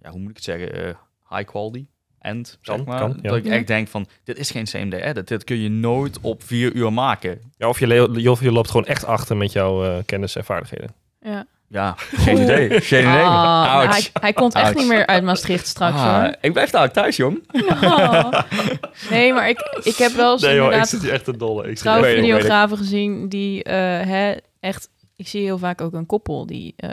ja, 0.00 0.10
hoe 0.10 0.20
moet 0.20 0.30
ik 0.30 0.36
het 0.36 0.44
zeggen, 0.44 0.72
eh, 0.86 0.94
high 1.28 1.44
quality. 1.50 1.86
end, 2.18 2.58
zeg 2.60 2.76
Kan, 2.76 2.84
maar. 2.86 2.98
kan, 2.98 3.18
ja. 3.22 3.28
Dat 3.28 3.36
ik 3.36 3.46
echt 3.46 3.66
denk 3.66 3.88
van, 3.88 4.06
dit 4.22 4.38
is 4.38 4.50
geen 4.50 4.64
CMD 4.64 4.92
edit. 4.92 5.28
Dit 5.28 5.44
kun 5.44 5.58
je 5.58 5.68
nooit 5.68 6.18
op 6.20 6.42
vier 6.42 6.72
uur 6.72 6.92
maken. 6.92 7.40
Ja, 7.56 7.68
of, 7.68 7.78
je 7.78 7.86
le- 7.86 8.30
of 8.30 8.40
je 8.40 8.52
loopt 8.52 8.70
gewoon 8.70 8.86
echt 8.86 9.04
achter 9.04 9.36
met 9.36 9.52
jouw 9.52 9.84
eh, 9.84 9.96
kennis 10.06 10.36
en 10.36 10.44
vaardigheden. 10.44 10.94
Ja. 11.20 11.46
Ja, 11.68 11.94
geen 11.96 12.42
idee. 12.42 12.80
Geen 12.80 13.00
idee. 13.00 13.22
Ah, 13.22 13.64
nou, 13.64 13.86
hij, 13.88 14.06
hij 14.20 14.32
komt 14.32 14.54
echt 14.54 14.64
Ouch. 14.64 14.74
niet 14.76 14.86
meer 14.88 15.06
uit 15.06 15.22
Maastricht 15.24 15.66
straks 15.66 15.96
Ah, 15.96 16.20
hoor. 16.22 16.34
ik 16.40 16.52
blijf 16.52 16.70
daar 16.70 16.90
thuis, 16.92 17.16
jong. 17.16 17.42
Oh. 17.82 18.32
Nee, 19.10 19.32
maar 19.32 19.48
ik, 19.48 19.78
ik 19.82 19.96
heb 19.96 20.12
wel 20.12 20.32
eens 20.32 20.42
Nee 20.42 20.54
joh, 20.54 20.72
ik 20.74 20.84
zit 20.84 21.02
hier 21.02 21.12
echt 21.12 21.24
te 21.24 21.36
dolle. 21.36 21.62
Ik 21.62 21.68
zit 21.68 21.78
trouwe 21.78 22.06
echt- 22.06 22.14
videografen 22.20 22.76
gezien 22.76 23.28
die 23.28 23.62
eh, 23.62 23.76
hè, 24.06 24.34
echt... 24.60 24.88
Ik 25.16 25.28
zie 25.28 25.42
heel 25.42 25.58
vaak 25.58 25.80
ook 25.80 25.92
een 25.92 26.06
koppel 26.06 26.46
die 26.46 26.74
eh, 26.76 26.90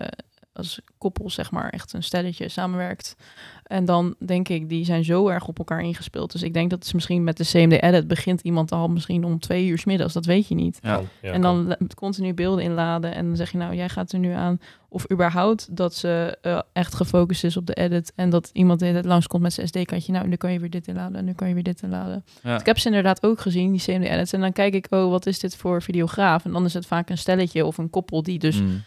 als 0.54 0.80
koppel 0.98 1.30
zeg 1.30 1.52
maar 1.52 1.70
echt 1.70 1.94
een 1.94 2.04
stelletje 2.04 2.50
samenwerkt. 2.50 3.16
En 3.64 3.86
dan 3.86 4.16
denk 4.26 4.50
ik, 4.50 4.70
die 4.70 4.86
zijn 4.86 5.04
zo 5.04 5.28
erg 5.28 5.48
op 5.48 5.58
elkaar 5.58 5.82
ingespeeld. 5.82 6.32
Dus 6.32 6.42
ik 6.44 6.54
denk 6.54 6.70
dat 6.70 6.84
het 6.84 6.94
misschien 6.94 7.24
met 7.24 7.38
de 7.38 7.44
CMD 7.46 7.82
edit 7.82 8.08
begint 8.08 8.42
iemand 8.42 8.72
al 8.72 8.88
misschien 8.88 9.24
om 9.24 9.40
twee 9.40 9.68
uur 9.68 9.78
's 9.78 9.86
middags. 9.86 10.14
Dat 10.14 10.26
weet 10.26 10.48
je 10.48 10.56
niet. 10.56 10.80
Ja. 10.82 10.96
Kan, 10.96 11.08
ja, 11.22 11.32
en 11.32 11.42
dan 11.42 11.68
la- 11.68 11.78
continu 11.96 12.34
beelden 12.34 12.64
inladen. 12.64 13.14
En 13.16 13.26
dan 13.26 13.36
zeg 13.36 13.52
je 13.52 13.58
nou, 13.58 13.76
jij 13.76 13.90
gaat 13.90 14.12
er 14.12 14.20
nu 14.20 14.32
aan. 14.32 14.60
Of 14.90 15.12
überhaupt 15.12 15.76
dat 15.76 15.96
ze 15.96 16.38
eh, 16.42 16.60
echt 16.74 16.96
gefocust 16.96 17.44
is 17.44 17.58
op 17.58 17.66
de 17.66 17.74
edit. 17.74 18.12
En 18.16 18.30
dat 18.30 18.50
iemand 18.54 18.80
de 18.80 18.92
tijd 18.92 19.06
langskomt 19.06 19.42
met 19.44 19.54
zijn 19.54 19.68
SD-kaartje. 19.68 20.12
Nou, 20.12 20.28
nu 20.28 20.36
kan 20.36 20.52
je 20.54 20.60
weer 20.60 20.70
dit 20.70 20.88
inladen. 20.88 21.18
En 21.18 21.26
nu 21.26 21.34
kan 21.34 21.48
je 21.48 21.54
weer 21.54 21.64
dit 21.64 21.82
inladen. 21.82 22.26
Ja. 22.44 22.52
Dus 22.52 22.60
ik 22.60 22.66
heb 22.66 22.80
ze 22.80 22.88
inderdaad 22.88 23.24
ook 23.26 23.40
gezien, 23.40 23.72
die 23.72 23.82
CMD 23.82 24.06
edits. 24.06 24.34
En 24.34 24.40
dan 24.42 24.52
kijk 24.54 24.74
ik, 24.74 24.88
oh, 24.90 25.10
wat 25.10 25.26
is 25.26 25.40
dit 25.40 25.56
voor 25.56 25.82
videograaf? 25.82 26.46
En 26.46 26.52
dan 26.52 26.66
is 26.66 26.74
het 26.74 26.86
vaak 26.86 27.10
een 27.10 27.18
stelletje 27.18 27.66
of 27.66 27.78
een 27.78 27.90
koppel 27.90 28.24
die 28.24 28.40
dus 28.40 28.62
Mm. 28.62 28.84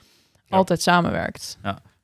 Ja. 0.46 0.56
altijd 0.56 0.82
samenwerkt. 0.82 1.58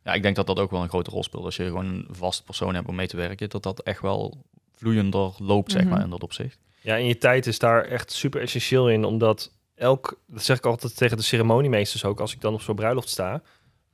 Ja, 0.05 0.13
ik 0.15 0.23
denk 0.23 0.37
dat 0.37 0.47
dat 0.47 0.59
ook 0.59 0.71
wel 0.71 0.83
een 0.83 0.89
grote 0.89 1.11
rol 1.11 1.23
speelt. 1.23 1.45
Als 1.45 1.57
je 1.57 1.65
gewoon 1.65 1.87
een 1.87 2.07
vast 2.11 2.45
persoon 2.45 2.75
hebt 2.75 2.89
om 2.89 2.95
mee 2.95 3.07
te 3.07 3.17
werken, 3.17 3.49
dat 3.49 3.63
dat 3.63 3.81
echt 3.83 4.01
wel 4.01 4.43
vloeiender 4.75 5.33
loopt, 5.39 5.73
zeg 5.73 5.83
Mhm. 5.83 5.91
maar, 5.91 6.03
in 6.03 6.11
dat 6.11 6.23
opzicht. 6.23 6.59
Ja, 6.81 6.97
en 6.97 7.07
je 7.07 7.19
tijd 7.19 7.47
is 7.47 7.59
daar 7.59 7.85
echt 7.85 8.13
super 8.13 8.41
essentieel 8.41 8.91
in, 8.91 9.05
omdat 9.05 9.53
elk, 9.75 10.21
dat 10.27 10.43
zeg 10.43 10.57
ik 10.57 10.67
altijd 10.67 10.97
tegen 10.97 11.17
de 11.17 11.23
ceremoniemeesters 11.23 12.05
ook, 12.05 12.21
als 12.21 12.33
ik 12.35 12.41
dan 12.41 12.55
op 12.55 12.61
zo'n 12.61 12.75
bruiloft 12.75 13.09
sta. 13.09 13.43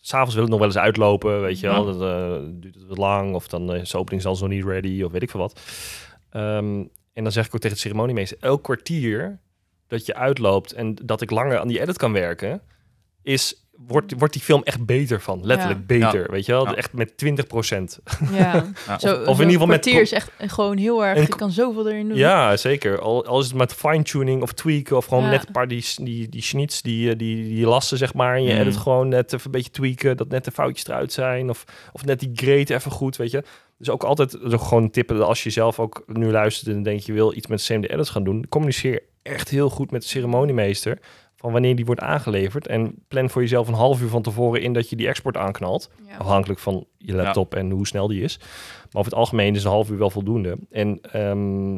S'avonds 0.00 0.34
wil 0.34 0.44
ik 0.44 0.50
nog 0.50 0.58
wel 0.58 0.68
eens 0.68 0.78
uitlopen, 0.78 1.40
weet 1.40 1.60
je 1.60 1.66
wel. 1.66 1.86
Ja. 1.86 1.92
Dat 1.92 2.02
eh, 2.42 2.48
duurt 2.52 2.74
het 2.74 2.86
wat 2.86 2.98
lang, 2.98 3.34
of 3.34 3.48
dan 3.48 3.74
is 3.74 3.90
de 3.90 3.98
opening 3.98 4.22
zelfs 4.22 4.40
nog 4.40 4.48
niet 4.50 4.64
ready, 4.64 5.02
of 5.02 5.12
weet 5.12 5.22
ik 5.22 5.30
veel 5.30 5.40
wat. 5.40 5.60
Ehm, 6.30 6.84
en 7.12 7.22
dan 7.22 7.32
zeg 7.32 7.46
ik 7.46 7.54
ook 7.54 7.60
tegen 7.60 7.76
de 7.76 7.82
ceremoniemeester, 7.82 8.38
elk 8.40 8.62
kwartier 8.62 9.38
dat 9.86 10.06
je 10.06 10.14
uitloopt 10.14 10.72
en 10.72 10.94
dat 11.02 11.20
ik 11.20 11.30
langer 11.30 11.58
aan 11.58 11.68
die 11.68 11.80
edit 11.80 11.96
kan 11.98 12.12
werken, 12.12 12.60
is, 13.22 13.65
wordt, 13.86 14.12
wordt 14.18 14.32
die 14.32 14.42
film 14.42 14.62
echt 14.62 14.86
beter 14.86 15.20
van. 15.20 15.40
Letterlijk 15.46 15.80
Ja. 15.80 15.86
beter, 15.86 16.30
weet 16.30 16.46
je 16.46 16.52
wel. 16.52 16.64
Ja. 16.66 16.74
Echt 16.74 16.92
met 16.92 17.16
20 17.16 17.46
procent. 17.46 17.98
Ja, 18.32 18.64
Ja, 18.86 18.98
zo, 18.98 19.14
of 19.14 19.26
in 19.26 19.30
ieder 19.32 19.50
geval 19.50 19.66
met 19.66 19.86
is 19.86 20.12
echt 20.12 20.30
gewoon 20.38 20.76
heel 20.76 21.04
erg... 21.04 21.16
En- 21.16 21.22
Je 21.22 21.28
kan 21.28 21.50
zoveel 21.50 21.88
erin 21.88 22.08
doen. 22.08 22.16
Ja, 22.16 22.56
zeker. 22.56 23.00
Al, 23.00 23.26
al 23.26 23.40
is 23.40 23.46
het 23.46 23.54
met 23.54 23.74
fine-tuning 23.74 24.42
of 24.42 24.52
tweaken... 24.52 24.96
of 24.96 25.06
gewoon 25.06 25.22
Ja. 25.24 25.30
net 25.30 25.46
een 25.46 25.52
paar 25.52 25.68
die, 25.68 25.84
die, 26.02 26.28
die 26.28 26.42
schnits, 26.42 26.82
die, 26.82 27.10
eh, 27.10 27.18
die, 27.18 27.48
die 27.48 27.66
lassen, 27.66 27.98
zeg 27.98 28.14
maar... 28.14 28.34
en 28.34 28.42
je 28.42 28.52
Mm. 28.54 28.60
edit 28.60 28.76
gewoon 28.76 29.08
net 29.08 29.32
even 29.32 29.46
een 29.46 29.50
beetje 29.50 29.70
tweaken... 29.70 30.16
dat 30.16 30.28
net 30.28 30.44
de 30.44 30.50
foutjes 30.50 30.86
eruit 30.86 31.12
zijn... 31.12 31.50
of, 31.50 31.64
of 31.92 32.04
net 32.04 32.20
die 32.20 32.30
grade 32.34 32.74
even 32.74 32.90
goed, 32.90 33.16
weet 33.16 33.30
je. 33.30 33.42
Dus 33.78 33.90
ook 33.90 34.04
altijd 34.04 34.42
ook 34.52 34.60
gewoon 34.60 34.90
tippen... 34.90 35.26
als 35.26 35.42
je 35.42 35.50
zelf 35.50 35.80
ook 35.80 36.02
nu 36.06 36.30
luistert 36.30 36.74
en 36.76 36.82
denkt... 36.82 37.06
je 37.06 37.12
wil 37.12 37.34
iets 37.34 37.46
met 37.46 37.62
CMD 37.64 37.88
edits 37.90 38.10
gaan 38.10 38.24
doen... 38.24 38.46
communiceer 38.48 39.02
echt 39.22 39.48
heel 39.48 39.70
goed 39.70 39.90
met 39.90 40.02
de 40.02 40.08
ceremoniemeester... 40.08 40.98
van 41.36 41.52
wanneer 41.52 41.76
die 41.76 41.84
wordt 41.84 42.00
aangeleverd... 42.00 42.66
en 42.66 42.94
plan 43.08 43.30
voor 43.30 43.42
jezelf 43.42 43.68
een 43.68 43.74
half 43.74 44.00
uur 44.00 44.08
van 44.08 44.22
tevoren 44.22 44.62
in... 44.62 44.72
dat 44.72 44.90
je 44.90 44.96
die 44.96 45.08
export 45.08 45.36
aanknalt... 45.36 45.90
Ja. 46.06 46.16
Afhankelijk 46.16 46.60
van 46.60 46.86
je 46.98 47.14
laptop 47.14 47.54
en 47.54 47.70
hoe 47.70 47.86
snel 47.86 48.08
die 48.08 48.22
is. 48.22 48.38
Maar 48.38 49.02
over 49.02 49.10
het 49.10 49.20
algemeen 49.20 49.54
is 49.54 49.64
een 49.64 49.70
half 49.70 49.90
uur 49.90 49.98
wel 49.98 50.10
voldoende. 50.10 50.58
En 50.70 51.00
ehm, 51.00 51.74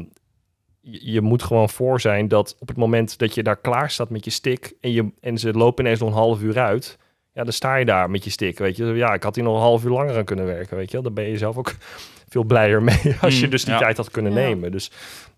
je, 0.81 1.13
je 1.13 1.21
moet 1.21 1.43
gewoon 1.43 1.69
voor 1.69 2.01
zijn 2.01 2.29
dat 2.29 2.57
op 2.59 2.69
het 2.69 2.77
moment 2.77 3.19
dat 3.19 3.35
je 3.35 3.43
daar 3.43 3.61
klaar 3.61 3.91
staat 3.91 4.11
met 4.11 4.25
je 4.25 4.31
stick... 4.31 4.75
en, 4.81 4.91
je, 4.91 5.13
en 5.21 5.39
ze 5.39 5.53
lopen 5.53 5.85
ineens 5.85 6.01
nog 6.01 6.09
een 6.09 6.15
half 6.15 6.43
uur 6.43 6.59
uit... 6.59 6.99
ja, 7.39 7.45
dan 7.45 7.53
sta 7.53 7.77
je 7.77 7.85
daar 7.85 8.11
met 8.11 8.25
je 8.25 8.31
stick, 8.31 8.59
weet 8.59 8.77
je. 8.77 8.85
Ja, 8.85 9.13
ik 9.15 9.23
had 9.23 9.35
hier 9.35 9.45
nog 9.45 9.55
een 9.55 9.61
half 9.61 9.85
uur 9.85 9.91
langer 9.91 10.17
aan 10.17 10.25
kunnen 10.25 10.45
werken, 10.47 10.77
weet 10.77 10.87
je 10.87 10.93
wel. 10.93 11.03
Dan 11.03 11.15
ben 11.15 11.25
je 11.25 11.39
zelf 11.39 11.57
ook 11.57 11.75
veel 12.33 12.45
blijer 12.45 12.83
mee 12.83 13.17
als 13.21 13.39
je 13.39 13.45
Mm, 13.45 13.51
dus 13.51 13.65
die 13.65 13.73
ja. 13.73 13.79
tijd 13.79 13.97
had 13.97 14.11
kunnen 14.11 14.33
Ja. 14.33 14.39
nemen. 14.39 14.73
Dus 14.73 14.91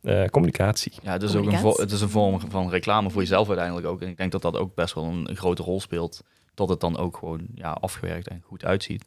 eh, 0.03 0.25
communicatie. 0.25 0.93
Ja, 1.03 1.13
het 1.13 1.23
is 1.23 1.35
ook 1.37 1.47
een, 1.47 1.59
vo- 1.59 1.81
het 1.81 1.93
is 1.93 2.01
een 2.01 2.09
vorm 2.09 2.41
van 2.51 2.71
reclame 2.71 3.11
voor 3.11 3.21
jezelf 3.21 3.49
uiteindelijk 3.49 3.87
ook. 3.87 4.01
En 4.03 4.09
ik 4.09 4.17
denk 4.17 4.33
dat 4.33 4.43
dat 4.43 4.57
ook 4.57 4.75
best 4.75 4.95
wel 4.95 5.05
een, 5.05 5.29
een 5.31 5.37
grote 5.37 5.63
rol 5.63 5.81
speelt. 5.81 6.23
Dat 6.55 6.69
het 6.69 6.81
dan 6.81 6.97
ook 6.99 7.17
gewoon 7.17 7.41
ja, 7.55 7.71
afgewerkt 7.73 8.29
en 8.29 8.43
goed 8.47 8.65
uitziet. 8.65 9.05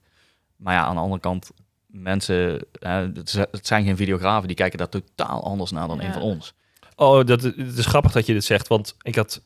Maar 0.55 0.73
ja, 0.73 0.83
aan 0.83 0.95
de 0.95 1.01
andere 1.01 1.21
kant, 1.21 1.51
mensen, 1.87 2.65
eh, 2.79 2.97
het 3.51 3.67
zijn 3.67 3.85
geen 3.85 3.97
videografen, 3.97 4.47
die 4.47 4.55
kijken 4.57 4.77
daar 4.77 4.89
totaal 4.89 5.43
anders 5.43 5.71
naar 5.71 5.87
dan 5.87 5.97
Ja. 5.99 6.05
een 6.05 6.13
van 6.13 6.21
ons. 6.21 6.53
Oh, 6.95 7.25
dat, 7.25 7.41
het 7.41 7.77
is 7.77 7.85
grappig 7.85 8.11
dat 8.11 8.25
je 8.25 8.33
dit 8.33 8.43
zegt, 8.43 8.67
want 8.67 8.95
ik 9.01 9.15
had 9.15 9.41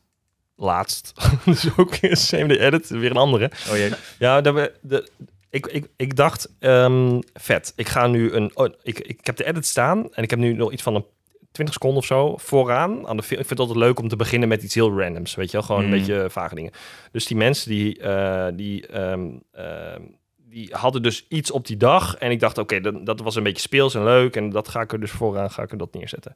laatst, 0.57 1.13
dus 1.45 1.67
ook 1.77 1.95
same 2.01 2.47
day 2.47 2.57
edit, 2.57 2.89
weer 2.89 3.09
een 3.11 3.17
andere. 3.17 3.51
Oh 3.69 3.75
jee. 3.77 3.91
Ja, 4.19 4.41
dat 4.41 4.53
we, 4.53 4.71
de, 4.81 5.09
ik, 5.49 5.67
ik, 5.67 5.87
ik 5.95 6.15
dacht, 6.15 6.49
ehm, 6.59 7.19
vet, 7.33 7.73
ik 7.75 7.87
ga 7.87 8.07
nu 8.07 8.31
een, 8.31 8.51
oh, 8.53 8.67
ik, 8.83 8.99
ik 8.99 9.25
heb 9.25 9.35
de 9.37 9.45
edit 9.45 9.65
staan 9.65 10.13
en 10.13 10.23
ik 10.23 10.29
heb 10.29 10.39
nu 10.39 10.53
nog 10.53 10.71
iets 10.71 10.83
van 10.83 10.95
een 10.95 11.05
20 11.51 11.73
seconden 11.75 11.99
of 11.99 12.05
zo 12.05 12.37
vooraan 12.37 13.07
aan 13.07 13.17
de 13.17 13.23
film. 13.23 13.39
Ik 13.39 13.47
vind 13.47 13.59
het 13.59 13.67
altijd 13.67 13.85
leuk 13.85 13.99
om 13.99 14.07
te 14.07 14.15
beginnen 14.15 14.49
met 14.49 14.63
iets 14.63 14.75
heel 14.75 14.99
randoms, 14.99 15.35
weet 15.35 15.51
je 15.51 15.57
wel, 15.57 15.65
gewoon 15.65 15.85
Mm. 15.85 15.91
een 15.93 15.97
beetje 15.99 16.29
vage 16.29 16.55
dingen. 16.55 16.71
Dus 17.11 17.25
die 17.25 17.37
mensen 17.37 17.69
die, 17.69 17.99
eh, 17.99 18.47
die, 18.53 18.87
ehm, 18.87 19.27
ehm, 19.51 20.01
die 20.37 20.69
hadden 20.71 21.01
dus 21.03 21.25
iets 21.29 21.51
op 21.51 21.67
die 21.67 21.77
dag 21.77 22.15
en 22.17 22.31
ik 22.31 22.39
dacht, 22.39 22.57
oké, 22.57 22.81
dat, 22.81 23.05
dat 23.05 23.19
was 23.19 23.35
een 23.35 23.43
beetje 23.43 23.61
speels 23.61 23.95
en 23.95 24.03
leuk 24.03 24.35
en 24.35 24.49
dat 24.49 24.67
ga 24.67 24.81
ik 24.81 24.91
er 24.91 24.99
dus 24.99 25.11
vooraan, 25.11 25.51
ga 25.51 25.63
ik 25.63 25.71
er 25.71 25.77
dat 25.77 25.93
neerzetten. 25.93 26.35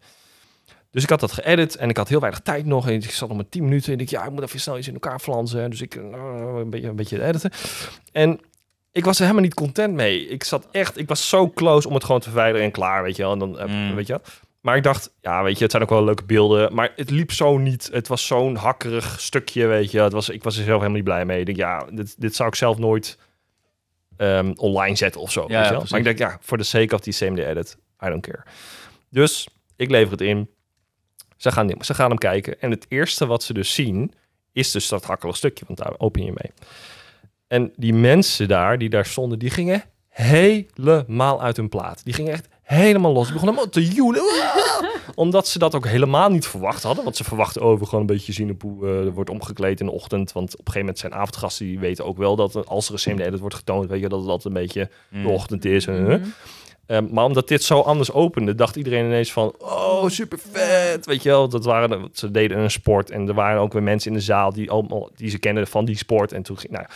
Dus 0.92 1.04
ik 1.04 1.10
had 1.10 1.20
dat 1.20 1.32
geëdit 1.32 1.76
en 1.76 1.90
ik 1.90 1.98
had 1.98 2.08
heel 2.10 2.20
weinig 2.20 2.42
tijd 2.42 2.66
nog. 2.66 2.88
En 2.88 2.94
ik 2.94 3.12
zat 3.12 3.28
nog 3.28 3.38
maar 3.38 3.50
10 3.50 3.64
minuten. 3.64 3.94
En 3.94 4.00
ik 4.00 4.10
ja, 4.10 4.24
ik 4.24 4.32
moet 4.32 4.42
even 4.44 4.60
snel 4.60 4.78
iets 4.78 4.88
in 4.88 4.94
elkaar 4.94 5.20
flansen. 5.20 5.70
Dus 5.70 5.82
ik 5.82 5.96
eh, 5.96 6.04
een 6.56 6.70
beetje, 6.70 6.88
een 6.88 6.96
beetje 6.96 7.24
editen. 7.26 7.52
En 8.12 8.40
ik 8.92 9.06
was 9.06 9.16
er 9.16 9.22
helemaal 9.22 9.44
niet 9.44 9.54
content 9.54 9.94
mee. 9.94 10.28
Ik 10.28 10.44
zat 10.44 10.68
echt, 10.72 10.98
ik 10.98 11.08
was 11.08 11.30
zo 11.30 11.50
close 11.50 11.88
om 11.88 11.94
het 11.94 12.04
gewoon 12.04 12.22
te 12.22 12.28
verwijderen 12.28 12.66
en 12.66 12.72
klaar, 12.72 13.04
weet 13.04 13.16
je 13.16 13.22
wel. 13.22 13.32
En 13.32 13.40
dan, 13.40 13.60
eh, 13.60 13.66
Mm. 13.68 13.96
weet 13.96 14.08
je 14.08 14.14
wel. 14.14 14.22
Maar 14.62 14.76
ik 14.76 14.84
dacht, 14.84 15.14
ja, 15.22 15.44
weet 15.44 15.56
je, 15.58 15.62
het 15.62 15.72
zijn 15.72 15.84
ook 15.84 15.90
wel 15.90 16.04
leuke 16.04 16.24
beelden. 16.24 16.74
Maar 16.74 16.94
het 16.96 17.10
liep 17.10 17.32
zo 17.32 17.58
niet. 17.58 17.90
Het 17.92 18.08
was 18.08 18.28
zo'n 18.28 18.56
hakkerig 18.56 19.20
stukje, 19.20 19.68
weet 19.68 19.92
je. 19.92 20.00
Het 20.02 20.14
was, 20.14 20.30
ik 20.30 20.44
was 20.44 20.58
er 20.58 20.64
zelf 20.64 20.78
helemaal 20.78 20.96
niet 20.96 21.04
blij 21.04 21.26
mee. 21.26 21.40
Ik 21.40 21.46
denk, 21.46 21.58
ja, 21.58 21.86
dit, 21.92 22.22
dit 22.22 22.36
zou 22.36 22.50
ik 22.50 22.56
zelf 22.56 22.78
nooit 22.78 23.18
ehm, 24.18 24.52
online 24.56 24.96
zetten 24.96 25.22
of 25.22 25.32
zo. 25.32 25.42
Ja, 25.42 25.48
weet 25.48 25.58
je 25.58 25.64
ja, 25.64 25.70
wel. 25.70 25.72
precies. 25.72 25.90
maar 25.92 26.00
ik 26.00 26.06
denk, 26.18 26.32
ja, 26.32 26.38
voor 26.42 26.58
de 26.58 26.64
sake 26.64 26.96
of 26.96 27.02
die 27.02 27.14
same 27.14 27.36
day 27.36 27.46
edit, 27.46 27.78
I 28.06 28.08
don't 28.10 28.22
care. 28.22 28.44
Dus 29.10 29.48
ik 29.76 29.90
lever 29.90 30.12
het 30.12 30.22
in. 30.22 30.50
Ze 31.42 31.52
gaan, 31.52 31.72
ze 31.80 31.94
gaan 31.94 32.10
hem 32.10 32.18
kijken. 32.18 32.60
En 32.62 32.72
het 32.72 32.86
eerste 32.90 33.26
wat 33.26 33.44
ze 33.44 33.54
dus 33.54 33.74
zien, 33.74 34.14
is 34.52 34.72
dus 34.72 34.88
dat 34.90 35.06
hakkerig 35.06 35.36
stukje. 35.38 35.66
Want 35.68 35.80
daar 35.80 35.94
open 35.98 36.24
je 36.24 36.32
mee. 36.36 36.52
En 37.48 37.74
die 37.76 37.94
mensen 37.94 38.48
daar, 38.48 38.78
die 38.78 38.90
daar 38.90 39.06
stonden, 39.06 39.40
die 39.40 39.50
gingen 39.50 39.84
helemaal 40.10 41.42
uit 41.42 41.58
hun 41.58 41.70
plaat. 41.70 42.04
Die 42.04 42.14
gingen 42.14 42.32
echt 42.34 42.48
helemaal 42.62 43.12
los. 43.14 43.24
Die 43.24 43.34
begonnen 43.34 43.56
helemaal 43.56 43.84
te 43.84 43.96
joelen. 43.96 44.22
Ah! 44.22 44.90
Omdat 45.16 45.48
ze 45.48 45.60
dat 45.60 45.76
ook 45.76 45.88
helemaal 45.88 46.30
niet 46.30 46.48
verwacht 46.48 46.84
hadden. 46.84 47.04
Want 47.04 47.16
ze 47.16 47.24
verwachten 47.24 47.62
over 47.62 47.86
gewoon 47.86 48.02
een 48.02 48.16
beetje 48.16 48.34
zien 48.34 48.50
op 48.52 48.62
hoe 48.62 48.88
eh, 48.88 49.06
er 49.06 49.12
wordt 49.14 49.30
omgekleed 49.30 49.80
in 49.80 49.86
de 49.86 49.92
ochtend. 49.92 50.32
Want 50.32 50.52
op 50.52 50.60
een 50.60 50.74
gegeven 50.74 50.80
moment 50.80 51.00
zijn 51.00 51.14
avondgasten 51.14 51.66
die 51.66 51.80
weten 51.80 52.06
ook 52.06 52.18
wel 52.18 52.36
dat 52.36 52.66
als 52.68 52.88
er 52.88 52.94
een 52.94 53.00
same 53.00 53.26
edit 53.26 53.40
wordt 53.40 53.56
getoond, 53.56 53.90
weet 53.90 54.02
je 54.02 54.10
dat 54.10 54.20
het 54.20 54.30
altijd 54.30 54.56
een 54.56 54.62
beetje 54.62 54.90
Mm. 55.10 55.24
de 55.24 55.30
ochtend 55.30 55.66
is. 55.66 55.88
En, 55.88 56.04
Mhm. 56.04 56.24
Ehm, 56.92 57.06
maar 57.12 57.26
omdat 57.26 57.48
dit 57.48 57.64
zo 57.64 57.80
anders 57.80 58.12
opende, 58.12 58.56
dacht 58.56 58.76
iedereen 58.76 59.06
ineens 59.06 59.32
van... 59.32 59.54
Oh, 59.60 60.08
super 60.10 60.40
vet! 60.52 61.06
Weet 61.06 61.24
je 61.24 61.30
wel, 61.30 61.48
dat 61.50 61.66
waren, 61.66 62.10
ze 62.14 62.32
deden 62.32 62.58
een 62.60 62.72
sport. 62.72 63.10
En 63.12 63.28
er 63.28 63.34
waren 63.34 63.62
ook 63.62 63.74
weer 63.74 63.84
mensen 63.84 64.12
in 64.12 64.18
de 64.18 64.24
zaal 64.24 64.54
die, 64.54 64.72
allemaal, 64.72 65.10
die 65.16 65.30
ze 65.30 65.40
kenden 65.40 65.68
van 65.68 65.86
die 65.86 65.98
sport. 65.98 66.32
En 66.32 66.44
toen 66.44 66.58
ging... 66.58 66.72
Nou, 66.74 66.86
ja. 66.88 66.96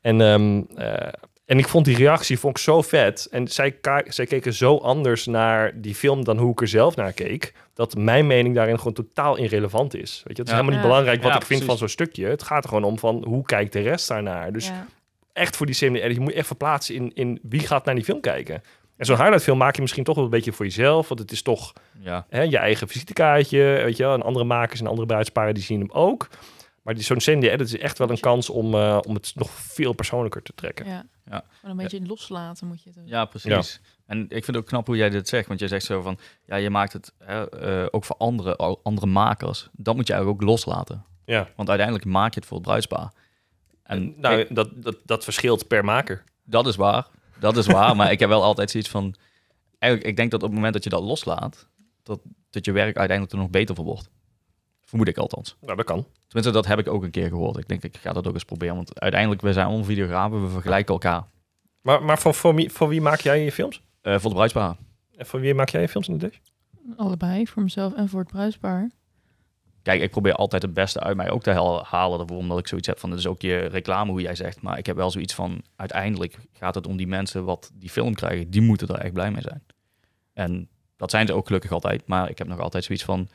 en, 0.00 0.20
ehm, 0.20 0.62
eh, 0.76 1.08
en 1.46 1.58
ik 1.58 1.68
vond 1.68 1.84
die 1.84 1.96
reactie 1.96 2.38
vond 2.38 2.56
ik 2.56 2.62
zo 2.62 2.82
vet. 2.82 3.28
En 3.30 3.48
zij, 3.48 3.76
zij 4.06 4.26
keken 4.26 4.52
zo 4.54 4.76
anders 4.76 5.26
naar 5.26 5.72
die 5.80 5.94
film 5.94 6.24
dan 6.24 6.38
hoe 6.38 6.52
ik 6.52 6.60
er 6.60 6.68
zelf 6.68 6.96
naar 6.96 7.12
keek. 7.12 7.52
Dat 7.74 7.94
mijn 7.96 8.26
mening 8.26 8.54
daarin 8.54 8.78
gewoon 8.78 8.92
totaal 8.92 9.36
irrelevant 9.36 9.94
is. 9.94 10.22
Weet 10.24 10.36
je, 10.36 10.42
het 10.42 10.50
is 10.50 10.50
Ja. 10.50 10.50
helemaal 10.50 10.72
niet 10.74 10.82
Ja. 10.82 10.88
belangrijk 10.88 11.22
wat 11.22 11.32
Ja, 11.32 11.38
ik 11.38 11.46
vind 11.46 11.48
precies. 11.60 11.66
van 11.66 11.88
zo'n 11.88 12.06
stukje. 12.06 12.26
Het 12.26 12.42
gaat 12.42 12.62
er 12.62 12.68
gewoon 12.68 12.84
om 12.84 12.98
van 12.98 13.24
hoe 13.26 13.44
kijkt 13.44 13.72
de 13.72 13.80
rest 13.80 14.08
daarnaar. 14.08 14.52
Dus 14.52 14.66
Ja. 14.66 14.86
echt 15.32 15.56
voor 15.56 15.66
die 15.66 15.74
same 15.74 16.00
edit. 16.02 16.14
Je 16.14 16.20
moet 16.20 16.32
je 16.32 16.36
echt 16.38 16.46
verplaatsen 16.46 16.94
in, 16.94 17.10
in 17.14 17.38
wie 17.42 17.60
gaat 17.66 17.84
naar 17.84 17.94
die 17.94 18.04
film 18.04 18.20
kijken. 18.20 18.62
En 19.02 19.08
zo'n 19.08 19.16
highlight 19.16 19.42
film 19.44 19.58
maak 19.58 19.74
je 19.74 19.80
misschien 19.80 20.04
toch 20.04 20.14
wel 20.14 20.24
een 20.24 20.30
beetje 20.30 20.52
voor 20.52 20.64
jezelf. 20.64 21.08
Want 21.08 21.20
het 21.20 21.32
is 21.32 21.42
toch 21.42 21.72
Ja. 22.00 22.26
hè, 22.28 22.42
je 22.42 22.58
eigen 22.58 22.88
visitekaartje. 22.88 23.58
Weet 23.58 23.96
je 23.96 24.02
wel. 24.02 24.14
En 24.14 24.22
andere 24.22 24.44
makers 24.44 24.80
en 24.80 24.86
andere 24.86 25.06
bruidsparen 25.06 25.54
die 25.54 25.62
zien 25.62 25.80
hem 25.80 25.90
ook. 25.90 26.28
Maar 26.82 26.94
die, 26.94 27.02
zo'n 27.04 27.20
same 27.20 27.50
edit 27.50 27.66
is 27.66 27.78
echt 27.78 27.98
wel 27.98 28.10
een 28.10 28.20
kans 28.20 28.50
om, 28.50 28.74
eh, 28.74 28.98
om 29.06 29.14
het 29.14 29.32
nog 29.34 29.50
veel 29.50 29.92
persoonlijker 29.92 30.42
te 30.42 30.52
trekken. 30.54 30.86
Ja. 30.86 31.04
Ja. 31.30 31.44
Gewoon 31.60 31.78
een 31.78 31.82
beetje 31.82 32.06
loslaten 32.06 32.66
moet 32.66 32.82
je 32.82 32.88
het 32.90 32.98
ook. 32.98 33.08
Ja, 33.08 33.24
precies. 33.24 33.80
En 34.06 34.22
ik 34.22 34.28
vind 34.28 34.46
het 34.46 34.56
ook 34.56 34.66
knap 34.66 34.86
hoe 34.86 34.96
jij 34.96 35.10
dit 35.10 35.28
zegt. 35.28 35.48
Want 35.48 35.58
jij 35.60 35.68
zegt 35.68 35.84
zo 35.84 36.00
van, 36.00 36.18
ja, 36.46 36.56
je 36.56 36.70
maakt 36.70 36.92
het 36.92 37.12
hè, 37.18 37.50
eh, 37.50 37.86
ook 37.90 38.04
voor 38.04 38.16
andere, 38.16 38.56
al- 38.56 38.80
andere 38.82 39.06
makers. 39.06 39.68
Dat 39.72 39.94
moet 39.96 40.06
je 40.06 40.12
eigenlijk 40.12 40.42
ook 40.42 40.48
loslaten. 40.48 41.04
Ja. 41.24 41.48
Want 41.56 41.68
uiteindelijk 41.68 42.08
maak 42.08 42.34
je 42.34 42.38
het 42.40 42.48
voor 42.48 42.56
het 42.56 42.66
bruidspaar. 42.66 43.12
En 43.82 44.14
nou, 44.20 44.34
kijk, 44.34 44.54
dat, 44.54 44.68
dat, 44.82 44.96
dat 45.04 45.24
verschilt 45.24 45.68
per 45.68 45.84
maker. 45.84 46.24
dat 46.44 46.66
is 46.66 46.76
waar. 46.76 47.06
Dat 47.42 47.56
is 47.56 47.66
waar. 47.66 47.96
maar 47.96 48.10
ik 48.10 48.18
heb 48.18 48.28
wel 48.28 48.42
altijd 48.42 48.70
zoiets 48.70 48.90
van... 48.90 49.14
Eigenlijk, 49.78 50.10
ik 50.10 50.16
denk 50.16 50.30
dat 50.30 50.42
op 50.42 50.46
het 50.46 50.56
moment 50.56 50.74
dat 50.74 50.84
je 50.84 50.90
dat 50.90 51.02
loslaat... 51.02 51.68
Dat, 52.02 52.20
dat 52.50 52.64
je 52.64 52.72
werk 52.72 52.96
uiteindelijk 52.96 53.32
er 53.32 53.42
nog 53.42 53.50
beter 53.50 53.74
voor 53.74 53.84
wordt. 53.84 54.10
Vermoed 54.84 55.08
ik 55.08 55.16
althans. 55.16 55.56
Nou, 55.60 55.76
dat 55.76 55.86
kan. 55.86 56.06
Tenminste, 56.26 56.52
dat 56.52 56.66
heb 56.66 56.78
ik 56.78 56.88
ook 56.88 57.02
een 57.02 57.10
keer 57.10 57.28
gehoord. 57.28 57.56
Ik 57.56 57.68
denk, 57.68 57.82
ik 57.82 57.96
ga 57.96 58.12
dat 58.12 58.26
ook 58.26 58.34
eens 58.34 58.44
proberen. 58.44 58.74
Want 58.74 59.00
uiteindelijk, 59.00 59.40
we 59.40 59.52
zijn 59.52 59.66
allemaal 59.66 59.84
videografen. 59.84 60.42
We 60.42 60.48
vergelijken 60.48 60.92
elkaar. 60.92 61.24
Maar, 61.80 62.02
maar 62.02 62.18
voor, 62.18 62.34
voor, 62.34 62.54
wie, 62.54 62.70
voor 62.70 62.88
wie 62.88 63.00
maak 63.00 63.20
jij 63.20 63.44
je 63.44 63.52
films? 63.52 63.82
Eh, 64.00 64.18
voor 64.18 64.30
de 64.30 64.36
bruidspaar. 64.36 64.76
En 65.16 65.26
voor 65.26 65.40
wie 65.40 65.54
maak 65.54 65.68
jij 65.68 65.80
je 65.80 65.88
films 65.88 66.08
in 66.08 66.18
de 66.18 66.28
Dash? 66.28 66.38
Allebei, 66.96 67.46
voor 67.46 67.62
mezelf 67.62 67.94
en 67.94 68.08
voor 68.08 68.20
het 68.20 68.28
bruidspaar. 68.28 68.90
Kijk, 69.82 70.02
ik 70.02 70.10
probeer 70.10 70.34
altijd 70.34 70.62
het 70.62 70.74
beste 70.74 71.00
uit 71.00 71.16
mij 71.16 71.30
ook 71.30 71.42
te 71.42 71.50
halen. 71.84 72.18
daarvoor, 72.18 72.36
Omdat 72.36 72.58
ik 72.58 72.68
zoiets 72.68 72.86
heb 72.86 72.98
van, 72.98 73.10
dat 73.10 73.18
is 73.18 73.26
ook 73.26 73.42
je 73.42 73.56
reclame, 73.58 74.10
hoe 74.10 74.20
jij 74.20 74.34
zegt. 74.34 74.62
Maar 74.62 74.78
ik 74.78 74.86
heb 74.86 74.96
wel 74.96 75.10
zoiets 75.10 75.34
van, 75.34 75.62
uiteindelijk 75.76 76.36
gaat 76.52 76.74
het 76.74 76.86
om 76.86 76.96
die 76.96 77.06
mensen 77.06 77.44
wat 77.44 77.70
die 77.74 77.90
film 77.90 78.14
krijgen. 78.14 78.50
Die 78.50 78.60
moeten 78.60 78.88
er 78.88 78.98
echt 78.98 79.12
blij 79.12 79.30
mee 79.30 79.42
zijn. 79.42 79.62
En 80.32 80.68
dat 80.96 81.10
zijn 81.10 81.26
ze 81.26 81.32
ook 81.32 81.46
gelukkig 81.46 81.70
altijd. 81.72 82.02
Maar 82.06 82.30
ik 82.30 82.38
heb 82.38 82.46
nog 82.46 82.60
altijd 82.60 82.84
zoiets 82.84 83.04
van, 83.04 83.28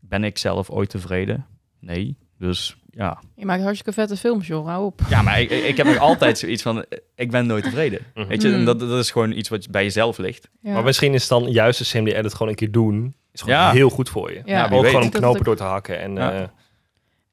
ben 0.00 0.24
ik 0.24 0.38
zelf 0.38 0.70
ooit 0.70 0.90
tevreden? 0.90 1.46
Nee. 1.80 2.16
Dus 2.38 2.76
ja. 2.90 3.20
Je 3.36 3.44
maakt 3.46 3.62
hartstikke 3.62 3.92
vette 3.92 4.16
films, 4.16 4.46
joh. 4.46 4.66
Hou 4.66 4.84
op. 4.84 5.00
Ja, 5.08 5.22
maar 5.22 5.40
ik, 5.40 5.50
ik 5.50 5.76
heb 5.76 5.86
nog 5.86 5.98
altijd 5.98 6.38
zoiets 6.38 6.62
van, 6.62 6.84
ik 7.14 7.30
ben 7.30 7.46
nooit 7.46 7.64
tevreden. 7.64 8.00
Mhm. 8.14 8.26
Weet 8.26 8.42
je, 8.42 8.52
en 8.52 8.58
Mm. 8.58 8.64
dat, 8.64 8.80
dat 8.80 8.98
is 8.98 9.10
gewoon 9.10 9.32
iets 9.32 9.48
wat 9.48 9.70
bij 9.70 9.82
jezelf 9.82 10.18
ligt. 10.18 10.48
Ja. 10.60 10.72
Maar 10.72 10.82
misschien 10.84 11.14
is 11.14 11.28
dan 11.28 11.50
juist 11.50 11.78
de 11.78 11.84
same 11.84 12.14
edit 12.14 12.32
gewoon 12.32 12.48
een 12.48 12.54
keer 12.54 12.70
doen. 12.70 13.14
Is 13.38 13.44
gewoon 13.44 13.58
Ja. 13.58 13.70
heel 13.72 13.90
goed 13.90 14.08
voor 14.08 14.32
je. 14.32 14.42
Ja, 14.44 14.68
wie 14.68 14.78
ook 14.78 14.86
gewoon 14.86 15.02
om 15.02 15.10
knopen 15.10 15.44
door 15.44 15.56
te 15.56 15.62
hakken. 15.62 15.98
En, 16.00 16.14
Ja. 16.14 16.32
eh, 16.32 16.40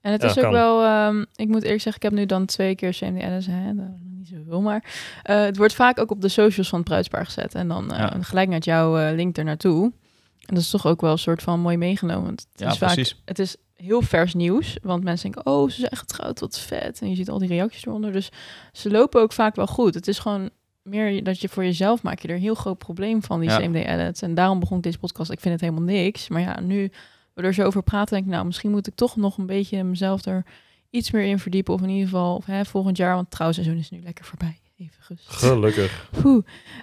En 0.02 0.12
het 0.12 0.22
Ja, 0.22 0.28
is 0.30 0.36
ook 0.38 0.44
kan. 0.44 0.52
wel, 0.52 0.84
ehm, 0.84 1.20
ik 1.36 1.48
moet 1.48 1.64
eerlijk 1.64 1.82
zeggen, 1.82 1.96
ik 1.96 2.02
heb 2.02 2.12
nu 2.12 2.26
dan 2.26 2.46
twee 2.46 2.76
keer 2.76 2.92
CMD 2.92 3.22
Edits, 3.22 3.46
hè, 3.46 3.72
niet 3.74 4.28
zoveel, 4.28 4.62
maar 4.62 4.84
eh, 5.24 5.40
het 5.40 5.58
wordt 5.58 5.74
vaak 5.74 6.00
ook 6.00 6.12
op 6.12 6.22
de 6.22 6.28
socials 6.28 6.70
van 6.70 6.80
het 6.80 6.88
bruidspaar 6.88 7.26
gezet. 7.26 7.56
En 7.56 7.68
dan 7.68 7.92
eh, 7.92 7.98
Ja. 8.00 8.14
gelijk 8.22 8.50
naar 8.50 8.60
jouw 8.60 8.98
eh, 8.98 9.16
link 9.16 9.38
er 9.38 9.44
naartoe. 9.44 9.84
En 10.40 10.54
dat 10.56 10.64
is 10.64 10.70
toch 10.70 10.86
ook 10.88 11.02
wel 11.02 11.12
een 11.12 11.18
soort 11.18 11.42
van 11.42 11.60
mooi 11.60 11.78
meegenomen. 11.78 12.24
want 12.26 12.48
Het 12.52 12.62
Ja, 12.62 12.68
is 12.72 12.78
vaak, 12.78 12.94
precies. 12.94 13.22
het 13.26 13.40
is 13.40 13.56
heel 13.76 14.02
vers 14.02 14.34
nieuws, 14.34 14.78
want 14.82 15.04
mensen 15.04 15.32
denken, 15.32 15.52
oh, 15.52 15.70
ze 15.70 15.80
zijn 15.80 15.96
getrouwd, 15.98 16.40
wat 16.40 16.60
vet. 16.60 17.02
En 17.02 17.10
je 17.10 17.16
ziet 17.16 17.30
al 17.30 17.40
die 17.40 17.48
reacties 17.50 17.86
eronder, 17.86 18.12
dus 18.12 18.30
ze 18.72 18.90
lopen 18.92 19.22
ook 19.22 19.34
vaak 19.34 19.56
wel 19.56 19.68
goed. 19.68 19.94
Het 19.94 20.08
is 20.08 20.20
gewoon 20.20 20.50
meer 20.86 21.24
dat 21.24 21.42
je 21.42 21.50
voor 21.50 21.64
jezelf 21.64 22.04
maak 22.04 22.20
je 22.20 22.28
er 22.28 22.36
een 22.36 22.42
heel 22.42 22.56
groot 22.56 22.78
probleem 22.78 23.24
van, 23.24 23.40
die 23.40 23.50
Ja. 23.50 23.58
CMD 23.60 23.76
edits. 23.76 24.22
En 24.22 24.34
daarom 24.34 24.60
begon 24.60 24.78
ik 24.78 24.84
deze 24.84 24.98
podcast, 25.00 25.32
ik 25.32 25.40
vind 25.40 25.54
het 25.54 25.64
helemaal 25.64 25.94
niks. 25.96 26.28
Maar 26.30 26.42
ja, 26.42 26.60
nu 26.60 26.92
we 27.34 27.42
er 27.42 27.54
zo 27.54 27.64
over 27.64 27.84
praten, 27.84 28.14
denk 28.14 28.26
ik, 28.26 28.32
nou, 28.32 28.46
misschien 28.46 28.72
moet 28.72 28.88
ik 28.88 28.96
toch 28.96 29.16
nog 29.16 29.38
een 29.38 29.46
beetje 29.46 29.84
mezelf 29.84 30.26
er 30.26 30.46
iets 30.90 31.12
meer 31.12 31.24
in 31.24 31.40
verdiepen. 31.40 31.74
Of 31.74 31.82
in 31.82 31.90
ieder 31.90 32.04
geval 32.10 32.36
of, 32.36 32.46
hè, 32.46 32.66
volgend 32.66 32.98
jaar, 32.98 33.16
want 33.16 33.32
trouwseizoen 33.32 33.78
is 33.78 33.90
nu 33.90 34.02
lekker 34.04 34.26
voorbij. 34.26 34.60
Even 34.78 35.04
gerust. 35.04 35.30
gelukkig. 35.30 36.10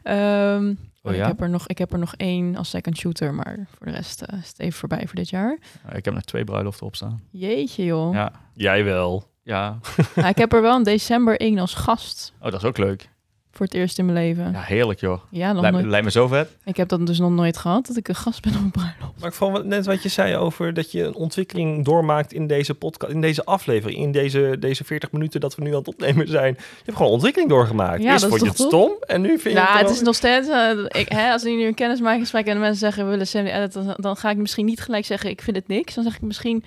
Ehm, 0.02 0.74
Oh 1.04 1.14
ja? 1.14 1.20
ik, 1.20 1.26
heb 1.26 1.40
er 1.40 1.50
nog, 1.50 1.66
ik 1.68 1.78
heb 1.78 1.92
er 1.92 1.98
nog 1.98 2.14
één 2.16 2.56
als 2.56 2.70
second 2.70 2.96
shooter, 2.96 3.34
maar 3.34 3.66
voor 3.76 3.86
de 3.86 3.92
rest 3.92 4.22
eh, 4.22 4.38
is 4.38 4.48
het 4.48 4.58
even 4.58 4.78
voorbij 4.78 5.06
voor 5.06 5.14
dit 5.14 5.28
jaar. 5.28 5.58
Ik 5.92 6.04
heb 6.04 6.14
nog 6.14 6.22
twee 6.22 6.44
bruiloften 6.44 6.86
op 6.86 6.96
staan. 6.96 7.22
Jeetje 7.30 7.84
joh. 7.84 8.14
Ja. 8.14 8.32
Jij 8.54 8.84
wel. 8.84 9.28
Ja. 9.42 9.78
Nou, 10.14 10.28
ik 10.28 10.36
heb 10.38 10.52
er 10.52 10.62
wel 10.62 10.76
in 10.76 10.82
december 10.82 11.40
één 11.40 11.58
als 11.58 11.74
gast 11.74 12.32
Oh, 12.40 12.50
dat 12.50 12.54
is 12.62 12.64
ook 12.64 12.78
leuk. 12.78 13.08
Voor 13.52 13.66
het 13.66 13.74
eerst 13.74 13.98
in 13.98 14.04
mijn 14.04 14.16
leven. 14.18 14.44
Ja, 14.44 14.50
Ja, 14.50 14.60
heerlijk 14.60 15.00
joh. 15.00 15.20
nog 15.30 15.60
Lijkt, 15.60 15.76
nooit. 15.76 15.86
lijkt 15.86 16.04
me 16.04 16.10
zo 16.10 16.26
vet. 16.26 16.56
Ik 16.64 16.76
heb 16.76 16.88
dat 16.88 17.06
dus 17.06 17.18
nog 17.18 17.30
nooit 17.30 17.56
gehad, 17.56 17.86
dat 17.86 17.96
ik 17.96 18.08
een 18.08 18.14
gast 18.14 18.42
ben 18.42 18.52
op 18.54 18.60
een 18.60 18.70
bruiloft. 18.70 19.20
Maar 19.20 19.28
ik 19.28 19.34
vond 19.34 19.52
wat- 19.52 19.64
net 19.64 19.86
wat 19.86 20.02
je 20.02 20.08
zei 20.08 20.36
over 20.36 20.74
dat 20.74 20.92
je 20.92 21.02
een 21.04 21.14
ontwikkeling 21.14 21.84
doormaakt 21.84 22.32
in 22.32 22.46
deze 22.46 22.74
podcast, 22.74 23.12
in 23.12 23.20
deze 23.20 23.44
aflevering, 23.44 24.00
in 24.00 24.12
deze, 24.12 24.56
deze 24.58 24.84
40 24.84 25.12
minuten 25.12 25.40
dat 25.40 25.54
we 25.54 25.62
nu 25.62 25.70
aan 25.70 25.76
het 25.78 25.88
opnemen 25.88 26.28
zijn. 26.28 26.54
Je 26.58 26.64
hebt 26.84 26.96
gewoon 26.96 27.12
ontwikkeling 27.12 27.50
doorgemaakt. 27.50 28.02
Ja, 28.02 28.10
Eerst 28.10 28.22
dat 28.22 28.32
is 28.32 28.38
vond 28.38 28.56
je 28.56 28.62
het 28.62 28.72
stom 28.72 28.92
en 29.06 29.20
nu 29.20 29.28
vind 29.28 29.42
je 29.42 29.50
Ja, 29.60 29.72
het, 29.78 29.80
het 29.86 29.90
is 29.96 30.02
nog 30.02 30.14
steeds. 30.14 30.48
eh, 30.48 30.70
ik, 30.88 31.08
hè, 31.08 31.32
als 31.32 31.44
ik 31.44 31.54
nu 31.56 31.66
een 31.66 31.74
kennismakingsgesprek 31.74 32.46
en 32.46 32.54
de 32.54 32.60
mensen 32.60 32.78
zeggen 32.78 33.04
we 33.04 33.10
willen 33.10 33.26
CMD 33.26 33.48
edit, 33.56 33.72
dan, 33.72 33.94
dan 33.96 34.16
ga 34.16 34.30
ik 34.30 34.36
misschien 34.36 34.64
niet 34.66 34.80
gelijk 34.80 35.04
zeggen 35.04 35.30
ik 35.30 35.42
vind 35.42 35.56
het 35.56 35.68
niks. 35.68 35.94
Dan 35.94 36.04
zeg 36.04 36.14
ik 36.14 36.22
misschien 36.22 36.64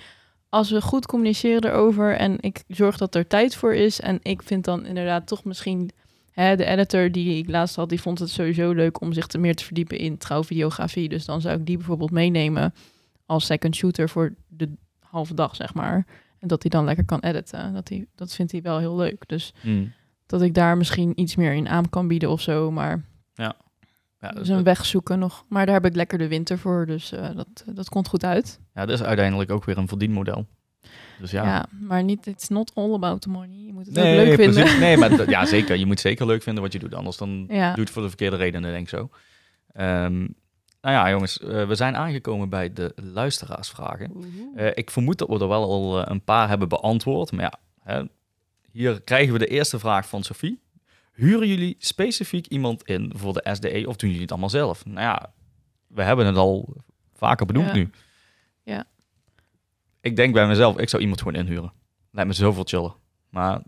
als 0.48 0.70
we 0.70 0.80
goed 0.80 1.06
communiceren 1.06 1.70
erover 1.70 2.16
en 2.16 2.36
ik 2.40 2.62
zorg 2.68 2.96
dat 2.96 3.14
er 3.14 3.26
tijd 3.26 3.56
voor 3.56 3.74
is 3.74 4.00
en 4.00 4.18
ik 4.22 4.42
vind 4.42 4.64
dan 4.64 4.86
inderdaad 4.86 5.26
toch 5.26 5.44
misschien 5.44 5.90
hè, 6.42 6.56
de 6.56 6.64
editor 6.64 7.10
die 7.12 7.38
ik 7.38 7.48
laatst 7.50 7.76
had, 7.76 7.88
die 7.88 8.00
vond 8.00 8.18
het 8.18 8.30
sowieso 8.30 8.72
leuk 8.72 9.00
om 9.00 9.12
zich 9.12 9.26
te 9.26 9.38
meer 9.38 9.54
te 9.54 9.64
verdiepen 9.64 9.98
in 9.98 10.18
trouwvideografie. 10.18 11.08
Dus 11.08 11.24
dan 11.24 11.40
zou 11.40 11.58
ik 11.58 11.66
die 11.66 11.76
bijvoorbeeld 11.76 12.10
meenemen 12.10 12.74
als 13.26 13.46
second 13.46 13.74
shooter 13.76 14.08
voor 14.08 14.34
de 14.48 14.68
halve 15.00 15.34
dag 15.34 15.56
zeg 15.56 15.74
maar. 15.74 16.06
En 16.38 16.48
dat 16.48 16.62
hij 16.62 16.70
dan 16.70 16.84
lekker 16.84 17.04
kan 17.04 17.20
editen. 17.20 17.72
Dat, 17.74 17.88
hij, 17.88 18.06
dat 18.14 18.34
vindt 18.34 18.52
hij 18.52 18.62
wel 18.62 18.78
heel 18.78 18.96
leuk. 18.96 19.22
Dus 19.28 19.54
Hmm. 19.60 19.92
dat 20.26 20.42
ik 20.42 20.54
daar 20.54 20.76
misschien 20.76 21.12
iets 21.20 21.36
meer 21.36 21.52
in 21.52 21.68
aan 21.68 21.88
kan 21.88 22.08
bieden 22.08 22.30
of 22.30 22.40
zo. 22.40 22.70
Maar 22.70 23.04
Ja. 23.34 23.56
Ja, 24.20 24.30
Dus 24.30 24.48
een 24.48 24.62
weg 24.62 24.86
zoeken 24.86 25.18
nog. 25.18 25.44
Maar 25.48 25.66
daar 25.66 25.74
heb 25.74 25.84
ik 25.86 25.94
lekker 25.94 26.18
de 26.18 26.28
winter 26.28 26.58
voor, 26.58 26.86
dus 26.86 27.12
eh, 27.12 27.28
dat, 27.36 27.64
dat 27.74 27.88
komt 27.88 28.08
goed 28.08 28.24
uit. 28.24 28.60
ja, 28.74 28.86
dat 28.86 28.98
is 29.00 29.04
uiteindelijk 29.06 29.50
ook 29.50 29.64
weer 29.64 29.78
een 29.78 29.88
verdienmodel. 29.88 30.46
Dus 31.20 31.30
ja. 31.30 31.44
Ja. 31.44 31.66
maar 31.80 32.02
niet, 32.04 32.26
it's 32.26 32.48
not 32.48 32.70
all 32.74 32.94
about 32.94 33.20
the 33.20 33.28
money. 33.28 33.56
Je 33.66 33.72
moet 33.72 33.86
het 33.86 33.94
Nee, 33.94 34.16
leuk 34.16 34.34
vinden. 34.34 34.54
precies. 34.62 34.78
Nee, 34.80 34.96
maar 34.96 35.30
ja, 35.30 35.44
zeker. 35.56 35.76
Je 35.76 35.86
moet 35.86 36.00
zeker 36.00 36.26
leuk 36.26 36.42
vinden 36.42 36.62
wat 36.62 36.72
je 36.72 36.78
doet. 36.78 36.94
Anders 36.94 37.16
dan 37.16 37.44
Ja. 37.48 37.66
doe 37.68 37.74
je 37.74 37.80
het 37.80 37.90
voor 37.90 38.02
de 38.02 38.08
verkeerde 38.08 38.36
redenen, 38.36 38.70
denk 38.70 38.82
ik 38.82 38.88
zo. 38.88 39.10
Ehm, 39.72 40.18
nou 40.80 40.94
ja, 40.94 41.10
jongens. 41.10 41.38
eh, 41.40 41.66
we 41.68 41.74
zijn 41.74 41.96
aangekomen 41.96 42.48
bij 42.48 42.72
de 42.72 42.92
luisteraarsvragen. 42.94 44.12
Eh, 44.56 44.66
ik 44.74 44.90
vermoed 44.90 45.18
dat 45.18 45.28
we 45.28 45.38
er 45.38 45.48
wel 45.48 45.62
al 45.62 46.00
eh, 46.00 46.10
een 46.10 46.24
paar 46.24 46.48
hebben 46.48 46.68
beantwoord. 46.68 47.32
Maar 47.32 47.42
ja, 47.42 47.52
hè, 47.82 48.02
hier 48.72 49.02
krijgen 49.02 49.32
we 49.32 49.38
de 49.38 49.46
eerste 49.46 49.78
vraag 49.78 50.08
van 50.08 50.22
Sophie. 50.22 50.60
Huren 51.12 51.48
jullie 51.48 51.76
specifiek 51.78 52.46
iemand 52.46 52.82
in 52.84 53.12
voor 53.14 53.32
de 53.32 53.48
SDE 53.52 53.84
of 53.88 53.96
doen 53.96 54.08
jullie 54.08 54.22
het 54.22 54.30
allemaal 54.30 54.50
zelf? 54.50 54.84
Nou 54.84 55.00
ja, 55.00 55.32
we 55.86 56.02
hebben 56.02 56.26
het 56.26 56.36
al 56.36 56.74
vaker 57.14 57.46
benoemd 57.46 57.66
Ja. 57.68 57.74
nu. 57.74 57.90
Ja. 58.62 58.84
Ik 60.06 60.16
denk 60.16 60.34
bij 60.34 60.46
mezelf, 60.46 60.78
ik 60.78 60.88
zou 60.88 61.02
iemand 61.02 61.20
gewoon 61.22 61.38
inhuren. 61.40 61.72
Lijkt 62.10 62.28
me 62.30 62.34
zoveel 62.36 62.64
chiller. 62.66 62.94
Maar 63.30 63.62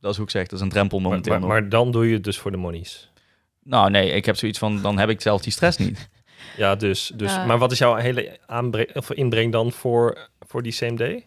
dat 0.00 0.10
is 0.10 0.16
hoe 0.16 0.24
ik 0.26 0.30
zeg, 0.32 0.42
dat 0.46 0.52
is 0.58 0.60
een 0.64 0.70
drempel 0.70 0.98
Maar, 1.00 1.08
momenteel. 1.08 1.38
maar, 1.38 1.48
maar 1.48 1.68
dan 1.68 1.90
doe 1.92 2.06
je 2.08 2.14
het 2.14 2.24
dus 2.24 2.38
voor 2.38 2.50
de 2.50 2.56
monies. 2.56 3.12
Nou 3.62 3.90
nee, 3.90 4.10
ik 4.10 4.24
heb 4.24 4.36
zoiets 4.36 4.58
van, 4.58 4.82
dan 4.82 4.98
heb 4.98 5.08
ik 5.08 5.20
zelf 5.20 5.42
die 5.42 5.52
stress 5.52 5.78
niet. 5.78 6.08
Ja, 6.56 6.74
dus. 6.76 7.12
dus. 7.16 7.36
Maar 7.36 7.58
wat 7.58 7.72
is 7.72 7.78
jouw 7.78 7.94
hele 7.94 8.38
aanbreng, 8.46 8.96
of 8.96 9.10
inbreng 9.12 9.52
dan 9.52 9.72
voor, 9.72 10.28
voor 10.40 10.62
die 10.62 10.72
same 10.72 10.94
day? 10.96 11.26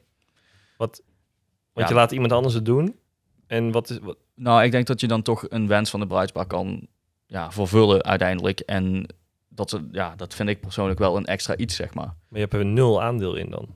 Wat, 0.77 1.01
want 1.73 1.87
Ja. 1.87 1.93
je 1.93 1.99
laat 1.99 2.11
iemand 2.11 2.31
anders 2.31 2.53
het 2.53 2.65
doen. 2.65 2.95
En 3.47 3.71
wat 3.71 3.89
is... 3.89 3.99
Wat, 3.99 4.17
Nou, 4.35 4.63
ik 4.63 4.71
denk 4.71 4.87
dat 4.87 4.99
je 5.01 5.07
dan 5.07 5.21
toch 5.21 5.45
een 5.49 5.67
wens 5.67 5.89
van 5.89 5.99
de 5.99 6.07
bruidspaar 6.07 6.45
kan 6.45 6.87
ja, 7.25 7.51
vervullen 7.51 8.03
uiteindelijk. 8.03 8.59
En 8.59 9.05
dat, 9.49 9.69
ze- 9.69 9.87
ja, 9.91 10.15
dat 10.15 10.33
vind 10.33 10.49
ik 10.49 10.59
persoonlijk 10.61 10.99
wel 10.99 11.17
een 11.17 11.25
extra 11.25 11.55
iets, 11.55 11.75
zeg 11.75 11.93
maar. 11.93 12.05
maar 12.05 12.15
je 12.29 12.39
hebt 12.39 12.53
er 12.53 12.65
nul 12.65 13.01
aandeel 13.01 13.35
in 13.35 13.49
dan. 13.49 13.67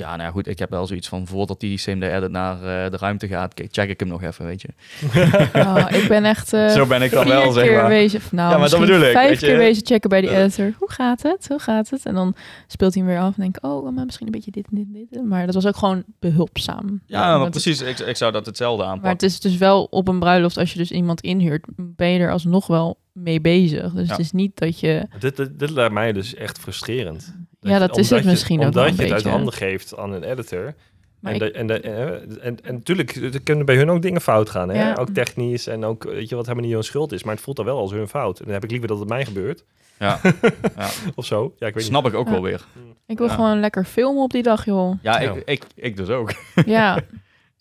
Ja, 0.00 0.10
nou 0.10 0.22
ja, 0.22 0.30
goed, 0.30 0.46
ik 0.46 0.58
heb 0.58 0.70
wel 0.70 0.86
zoiets 0.86 1.08
van, 1.08 1.26
voordat 1.26 1.60
die 1.60 1.78
same 1.78 1.98
day 2.00 2.16
edit 2.16 2.30
naar 2.30 2.54
eh, 2.56 2.90
de 2.90 2.96
ruimte 2.96 3.28
gaat, 3.28 3.54
kijk, 3.54 3.68
check 3.72 3.88
ik 3.88 4.00
hem 4.00 4.08
nog 4.08 4.22
even, 4.22 4.44
weet 4.46 4.62
je. 4.62 4.68
Oh, 5.66 5.84
ik 5.90 6.08
ben 6.08 6.24
echt 6.24 6.52
eh 6.52 6.68
Zo 6.68 6.86
ben 6.86 7.02
ik 7.02 7.10
dan 7.10 7.26
wel, 7.28 7.52
zeg 7.52 7.64
keer 7.64 7.76
maar. 7.76 7.88
wezen, 7.88 8.20
nou, 8.30 8.50
Ja, 8.52 8.58
maar 8.58 8.68
dat 8.68 8.78
misschien 8.78 8.80
bedoel 8.80 9.06
ik, 9.08 9.12
vijf 9.12 9.28
weet 9.28 9.40
je. 9.40 9.46
keer 9.46 9.56
wezen 9.56 9.86
checken 9.86 10.10
bij 10.10 10.20
die 10.20 10.30
Eh. 10.30 10.38
editor. 10.42 10.72
Hoe 10.78 10.90
gaat 10.90 11.22
het? 11.22 11.48
Hoe 11.48 11.58
gaat 11.58 11.90
het? 11.90 12.06
En 12.06 12.14
dan 12.14 12.34
speelt 12.66 12.94
hij 12.94 13.02
hem 13.02 13.12
weer 13.12 13.20
af 13.22 13.34
en 13.36 13.40
denk 13.42 13.56
ik, 13.56 13.64
oh, 13.64 13.94
maar 13.94 14.04
misschien 14.04 14.26
een 14.26 14.32
beetje 14.32 14.50
dit 14.50 14.66
en 14.70 14.76
dit 14.76 14.86
en 14.94 15.06
dit. 15.10 15.24
Maar 15.28 15.46
dat 15.46 15.54
was 15.54 15.66
ook 15.66 15.76
gewoon 15.76 16.04
behulpzaam. 16.18 17.00
Ja, 17.06 17.20
maar 17.20 17.38
Want 17.38 17.54
het- 17.54 17.62
precies, 17.62 17.80
ik, 17.82 17.98
ik 17.98 18.16
zou 18.16 18.32
dat 18.32 18.46
hetzelfde 18.46 18.82
Maar 18.82 18.92
aanpakken. 18.92 19.12
het 19.12 19.22
is 19.22 19.40
dus 19.40 19.56
wel 19.56 19.84
op 19.84 20.08
een 20.08 20.18
bruiloft, 20.18 20.56
als 20.58 20.72
je 20.72 20.78
dus 20.78 20.90
iemand 20.90 21.20
inhuurt, 21.20 21.64
ben 21.76 22.08
je 22.08 22.18
er 22.18 22.30
alsnog 22.32 22.66
wel 22.66 22.98
mee 23.12 23.40
bezig. 23.40 23.92
Dus 23.92 24.06
Ja. 24.06 24.12
het 24.12 24.20
is 24.20 24.32
niet 24.32 24.58
dat 24.58 24.80
je... 24.80 25.06
Dit, 25.18 25.36
dit, 25.36 25.58
dit 25.58 25.70
lijkt 25.70 25.92
mij 25.92 26.12
dus 26.12 26.34
echt 26.34 26.58
frustrerend. 26.58 27.34
Ja, 27.60 27.78
dat 27.78 27.96
is 27.98 28.10
het 28.10 28.22
je- 28.22 28.28
misschien 28.30 28.58
ook 28.58 28.64
Omdat 28.64 28.74
wel 28.74 28.84
je 28.84 28.90
een 28.90 28.96
het 29.04 29.12
uit 29.12 29.22
beetje. 29.22 29.36
handen 29.36 29.54
geeft 29.54 29.96
aan 29.96 30.12
een 30.12 30.22
editor. 30.24 30.74
Maar 31.20 31.32
en, 31.32 31.40
ik- 31.40 31.52
de, 31.52 31.58
en, 31.58 31.66
de, 31.66 31.80
eh, 31.80 32.46
en, 32.46 32.60
en 32.64 32.74
natuurlijk, 32.74 33.14
er 33.14 33.42
kunnen 33.42 33.66
bij 33.66 33.76
hun 33.76 33.90
ook 33.90 34.02
dingen 34.02 34.20
fout 34.20 34.50
gaan. 34.50 34.68
Hè? 34.68 34.82
Ja. 34.88 34.94
Ook 34.94 35.08
technisch 35.08 35.66
en 35.66 35.84
ook, 35.84 36.04
weet 36.04 36.28
je, 36.28 36.34
wat 36.34 36.44
helemaal 36.46 36.66
niet 36.66 36.74
hun 36.74 36.84
schuld 36.84 37.12
is. 37.12 37.22
Maar 37.24 37.34
het 37.34 37.42
voelt 37.42 37.56
dan 37.56 37.64
wel 37.66 37.78
als 37.78 37.90
hun 37.90 38.08
fout. 38.08 38.38
En 38.38 38.44
dan 38.44 38.54
heb 38.54 38.64
ik 38.64 38.70
liever 38.70 38.88
dat 38.88 38.98
het 38.98 39.08
mij 39.08 39.24
gebeurt. 39.24 39.64
Ja, 39.98 40.20
ja. 40.76 40.88
Of 41.14 41.26
zo. 41.26 41.54
Ja, 41.58 41.66
ik 41.66 41.74
weet 41.74 41.84
snap 41.84 42.06
ik 42.06 42.14
ook 42.14 42.26
Ja. 42.26 42.32
wel 42.32 42.42
weer. 42.42 42.64
Ik 43.06 43.18
wil 43.18 43.26
Ja. 43.26 43.34
gewoon 43.34 43.60
lekker 43.60 43.84
filmen 43.84 44.22
op 44.22 44.30
die 44.30 44.42
dag, 44.42 44.64
joh. 44.64 44.94
Ja, 45.02 45.20
Ja. 45.20 45.32
Ik, 45.32 45.42
ik, 45.44 45.64
ik 45.74 45.96
dus 45.96 46.08
ook. 46.08 46.32
Ja. 46.66 46.94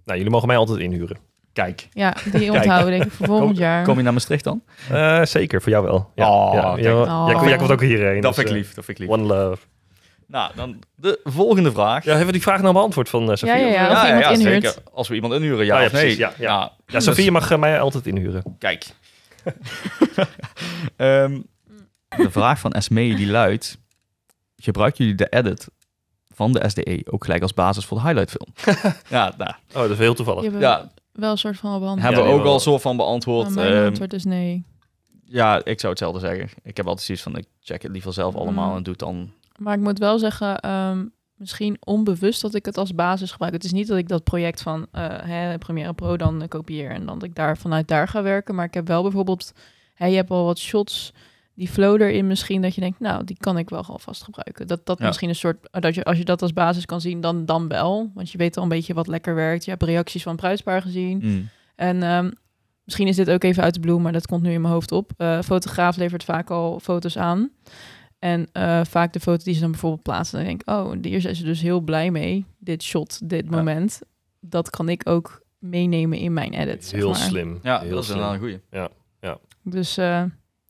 Nou, 0.05 0.17
jullie 0.21 0.33
mogen 0.33 0.47
mij 0.47 0.57
altijd 0.57 0.79
inhuren. 0.79 1.17
Kijk, 1.53 1.87
ja 1.91 2.15
die 2.31 2.51
onthouden 2.53 2.91
denk 2.91 3.03
ik 3.03 3.11
voor 3.11 3.25
volgend 3.25 3.57
jaar. 3.57 3.83
kom 3.83 3.97
je 3.97 4.03
naar 4.03 4.13
Maastricht 4.13 4.43
dan? 4.43 4.63
Eh, 4.91 5.23
zeker, 5.25 5.61
voor 5.61 5.71
jou 5.71 5.85
wel. 5.85 6.11
Ja, 6.15 6.29
Oh, 6.31 6.53
ja, 6.53 6.73
kijk. 6.73 6.83
ja, 6.85 6.93
Oh. 7.01 7.31
Jij, 7.31 7.47
jij 7.49 7.57
komt 7.57 7.71
ook 7.71 7.81
hierheen. 7.81 8.21
Dat 8.21 8.35
dus, 8.35 8.43
vind 8.43 8.47
ik 8.47 8.53
eh, 8.55 8.57
lief, 8.61 8.73
dat 8.73 8.85
vind 8.85 8.99
ik 8.99 9.07
lief. 9.07 9.15
One 9.17 9.23
love. 9.23 9.61
Nou, 10.27 10.51
dan 10.55 10.79
de 10.95 11.19
volgende 11.23 11.71
vraag. 11.71 12.03
Ja, 12.03 12.09
hebben 12.09 12.25
we 12.25 12.31
die 12.31 12.41
vraag 12.41 12.61
nou 12.61 12.73
beantwoord 12.73 13.09
van 13.09 13.21
uh, 13.23 13.27
Sofie? 13.29 13.47
Ja, 13.47 13.55
ja, 13.55 13.91
of- 13.91 14.07
ja. 14.07 14.29
Inhuurt. 14.29 14.63
zeker. 14.63 14.73
Als 14.93 15.07
we 15.07 15.15
iemand 15.15 15.33
inhuren, 15.33 15.65
ja, 15.65 15.73
Ah, 15.75 15.79
ja, 15.79 15.85
of 15.85 15.91
nee. 15.91 16.17
ja, 16.17 16.33
ja. 16.37 16.71
Ja, 16.87 16.99
Dus- 16.99 17.29
mag 17.29 17.57
mij 17.57 17.79
altijd 17.79 18.07
inhuren. 18.07 18.55
Kijk. 18.59 18.85
Ehm, 20.95 21.39
de 22.17 22.31
vraag 22.31 22.59
van 22.59 22.71
Esmee 22.71 23.15
die 23.15 23.27
luidt... 23.27 23.77
Gebruiken 24.61 25.03
jullie 25.03 25.17
de 25.17 25.27
edit 25.29 25.67
van 26.35 26.51
de 26.51 26.69
SDE 26.69 27.01
ook 27.09 27.23
gelijk 27.23 27.41
als 27.41 27.53
basis 27.53 27.85
voor 27.85 27.97
de 27.97 28.03
highlightfilm? 28.03 28.53
ja, 29.17 29.33
nou, 29.37 29.51
Oh, 29.73 29.81
dat 29.81 29.89
is 29.89 29.97
heel 29.97 30.13
toevallig. 30.13 30.59
Ja, 30.59 30.91
wel 31.11 31.31
een 31.31 31.37
soort 31.37 31.57
van 31.57 31.79
behandeld. 31.79 32.07
hebben 32.07 32.25
we 32.25 32.37
ook 32.37 32.43
wel. 32.43 32.51
al 32.53 32.59
soort 32.59 32.81
van 32.81 32.97
beantwoord. 32.97 33.45
Maar 33.49 33.63
mijn 33.63 33.75
Ehm, 33.75 33.85
antwoord 33.85 34.13
is 34.13 34.23
nee. 34.25 34.65
ja, 35.25 35.65
ik 35.65 35.79
zou 35.79 35.91
hetzelfde 35.91 36.19
zeggen. 36.19 36.49
Ik 36.63 36.77
heb 36.77 36.87
altijd 36.87 37.05
zoiets 37.05 37.23
van, 37.23 37.37
ik 37.37 37.45
check 37.59 37.81
het 37.81 37.91
liever 37.91 38.13
zelf 38.13 38.35
allemaal 38.35 38.69
Mm. 38.69 38.75
en 38.77 38.83
doe 38.83 38.91
het 38.91 39.01
dan... 39.01 39.31
Maar 39.57 39.73
ik 39.73 39.79
moet 39.83 39.99
wel 39.99 40.19
zeggen, 40.19 40.59
ehm, 40.59 41.05
misschien 41.35 41.77
onbewust 41.79 42.41
dat 42.41 42.53
ik 42.55 42.65
het 42.65 42.77
als 42.77 42.95
basis 42.95 43.31
gebruik. 43.31 43.53
Het 43.53 43.63
is 43.63 43.71
niet 43.71 43.87
dat 43.87 43.97
ik 43.97 44.07
dat 44.07 44.23
project 44.23 44.61
van 44.61 44.87
eh, 44.91 45.07
hè, 45.09 45.57
Premiere 45.57 45.93
Pro 45.93 46.17
dan 46.17 46.47
kopieer 46.47 46.89
en 46.91 47.05
dan 47.05 47.19
dat 47.19 47.29
ik 47.29 47.35
daar 47.35 47.57
vanuit 47.57 47.87
daar 47.87 48.07
ga 48.07 48.21
werken. 48.21 48.55
Maar 48.55 48.65
ik 48.65 48.73
heb 48.73 48.87
wel 48.87 49.01
bijvoorbeeld, 49.01 49.51
hè, 49.93 50.05
je 50.05 50.15
hebt 50.15 50.29
al 50.29 50.45
wat 50.45 50.59
shots, 50.59 51.13
die 51.59 51.67
flow 51.69 52.01
erin 52.01 52.27
misschien, 52.27 52.61
dat 52.61 52.75
je 52.75 52.81
denkt, 52.81 52.99
nou, 52.99 53.23
die 53.23 53.37
kan 53.39 53.57
ik 53.57 53.69
wel 53.69 53.83
gewoon 53.83 53.99
vast 53.99 54.23
gebruiken. 54.23 54.67
Dat 54.67 54.85
dat 54.85 54.99
Ja. 54.99 55.05
misschien 55.05 55.29
een 55.29 55.35
soort, 55.35 55.67
dat 55.71 55.95
je, 55.95 56.03
als 56.03 56.17
je 56.17 56.25
dat 56.25 56.41
als 56.41 56.53
basis 56.53 56.85
kan 56.85 57.01
zien, 57.01 57.21
dan, 57.21 57.45
dan 57.45 57.67
wel. 57.67 58.11
Want 58.13 58.31
je 58.31 58.37
weet 58.37 58.57
al 58.57 58.63
een 58.63 58.69
beetje 58.69 58.93
wat 58.93 59.07
lekker 59.07 59.35
werkt. 59.35 59.63
Je 59.65 59.69
hebt 59.71 59.83
reacties 59.83 60.23
van 60.23 60.31
het 60.31 60.41
bruidspaar 60.41 60.81
gezien. 60.81 61.19
Mm. 61.23 61.49
En 61.75 62.03
ehm, 62.03 62.31
misschien 62.83 63.07
is 63.07 63.15
dit 63.15 63.29
ook 63.29 63.43
even 63.43 63.63
uit 63.63 63.73
de 63.73 63.79
bloem, 63.79 64.01
maar 64.01 64.11
dat 64.11 64.27
komt 64.27 64.41
nu 64.41 64.51
in 64.51 64.61
mijn 64.61 64.73
hoofd 64.73 64.91
op. 64.91 65.11
Eh, 65.17 65.41
fotograaf 65.41 65.97
levert 65.97 66.23
vaak 66.23 66.49
al 66.49 66.79
foto's 66.79 67.17
aan. 67.17 67.49
En 68.19 68.47
eh, 68.51 68.81
vaak 68.85 69.13
de 69.13 69.19
foto 69.19 69.43
die 69.43 69.53
ze 69.53 69.59
dan 69.61 69.71
bijvoorbeeld 69.71 70.03
plaatsen, 70.03 70.37
dan 70.37 70.47
denk 70.47 70.61
ik, 70.61 70.69
oh, 70.69 70.91
hier 71.01 71.21
zijn 71.21 71.35
ze 71.35 71.43
dus 71.43 71.61
heel 71.61 71.79
blij 71.79 72.11
mee. 72.11 72.45
Dit 72.57 72.83
shot, 72.83 73.29
dit 73.29 73.45
Ja. 73.49 73.55
moment. 73.57 74.01
Dat 74.39 74.69
kan 74.69 74.89
ik 74.89 75.09
ook 75.09 75.41
meenemen 75.57 76.17
in 76.17 76.33
mijn 76.33 76.53
edit. 76.53 76.85
zeg 76.85 76.99
Heel 76.99 77.09
maar. 77.09 77.17
slim. 77.19 77.59
Ja, 77.63 77.79
heel 77.79 77.89
dat 77.89 77.99
is 77.99 78.05
slim. 78.05 78.17
inderdaad 78.17 78.41
een 78.41 78.59
goeie. 78.71 78.87
Dus 79.63 79.97
eh, 79.97 80.23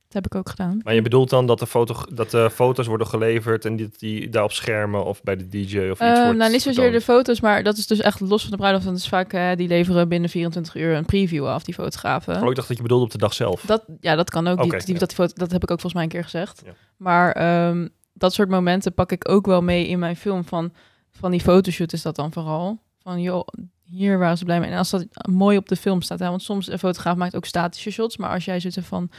dat 0.10 0.24
heb 0.24 0.34
ik 0.34 0.40
ook 0.40 0.50
gedaan. 0.50 0.80
Maar 0.84 0.94
je 0.94 1.02
bedoelt 1.02 1.30
dan 1.30 1.46
dat 1.46 1.60
de, 1.60 1.68
foto, 1.68 1.96
dat 2.14 2.32
de 2.32 2.50
foto's 2.50 2.88
worden 2.88 3.08
geleverd 3.08 3.66
en 3.66 3.76
die, 3.76 3.90
die 3.98 4.30
daar 4.30 4.44
op 4.44 4.52
schermen 4.52 5.06
of 5.06 5.24
bij 5.24 5.36
de 5.36 5.48
DJ 5.48 5.78
of 5.78 5.90
iets 5.92 6.00
Eh, 6.00 6.24
wordt 6.24 6.38
nou, 6.38 6.52
niet 6.52 6.62
zozeer 6.62 6.92
de 6.92 7.02
foto's, 7.02 7.42
maar 7.42 7.64
dat 7.64 7.78
is 7.78 7.88
dus 7.88 8.00
echt 8.00 8.20
los 8.20 8.42
van 8.42 8.52
de 8.52 8.58
bruiloft. 8.58 8.84
Want 8.84 8.96
het 8.96 9.06
is 9.06 9.12
vaak, 9.12 9.34
eh, 9.34 9.56
die 9.56 9.68
leveren 9.68 10.10
binnen 10.10 10.30
24 10.30 10.76
uur 10.76 10.96
een 10.96 11.06
preview 11.06 11.48
af, 11.48 11.64
die 11.64 11.74
fotografen. 11.74 12.42
Oh, 12.42 12.50
ik 12.50 12.56
dacht 12.56 12.68
dat 12.68 12.78
je 12.78 12.84
bedoelde 12.84 13.06
op 13.06 13.12
de 13.12 13.18
dag 13.18 13.34
zelf. 13.34 13.62
Dat, 13.62 13.84
ja, 14.00 14.16
dat 14.16 14.30
kan 14.30 14.48
ook. 14.48 14.58
Die, 14.58 14.66
Oké, 14.66 14.86
die, 14.86 14.94
ja. 14.94 15.00
dat, 15.00 15.10
die 15.10 15.18
foto, 15.18 15.34
dat 15.36 15.52
heb 15.52 15.64
ik 15.64 15.72
ook 15.72 15.80
volgens 15.80 15.94
mij 15.94 16.04
een 16.04 16.10
keer 16.10 16.24
gezegd. 16.24 16.62
Ja. 16.66 16.72
Maar 16.98 17.32
ehm, 17.32 17.88
dat 18.14 18.34
soort 18.34 18.50
momenten 18.50 18.94
pak 18.94 19.12
ik 19.12 19.30
ook 19.30 19.46
wel 19.46 19.62
mee 19.62 19.88
in 19.88 20.00
mijn 20.00 20.16
film. 20.16 20.44
Van, 20.44 20.74
van 21.12 21.32
die 21.32 21.42
fotoshoot 21.42 21.94
is 21.94 22.02
dat 22.02 22.16
dan 22.16 22.32
vooral. 22.32 22.82
Van 23.02 23.22
joh, 23.22 23.48
hier 23.84 24.18
waren 24.18 24.38
ze 24.38 24.46
blij 24.46 24.60
mee. 24.60 24.70
En 24.70 24.78
als 24.78 24.90
dat 24.90 25.06
mooi 25.30 25.58
op 25.58 25.68
de 25.68 25.76
film 25.76 26.02
staat. 26.02 26.20
Hè, 26.20 26.30
want 26.30 26.42
soms 26.42 26.72
een 26.72 26.80
fotograaf 26.80 27.16
maakt 27.16 27.36
ook 27.36 27.46
statische 27.46 27.92
shots. 27.92 28.18
Maar 28.18 28.30
als 28.30 28.46
jij 28.46 28.62
hebt 28.64 28.88
van... 28.88 29.10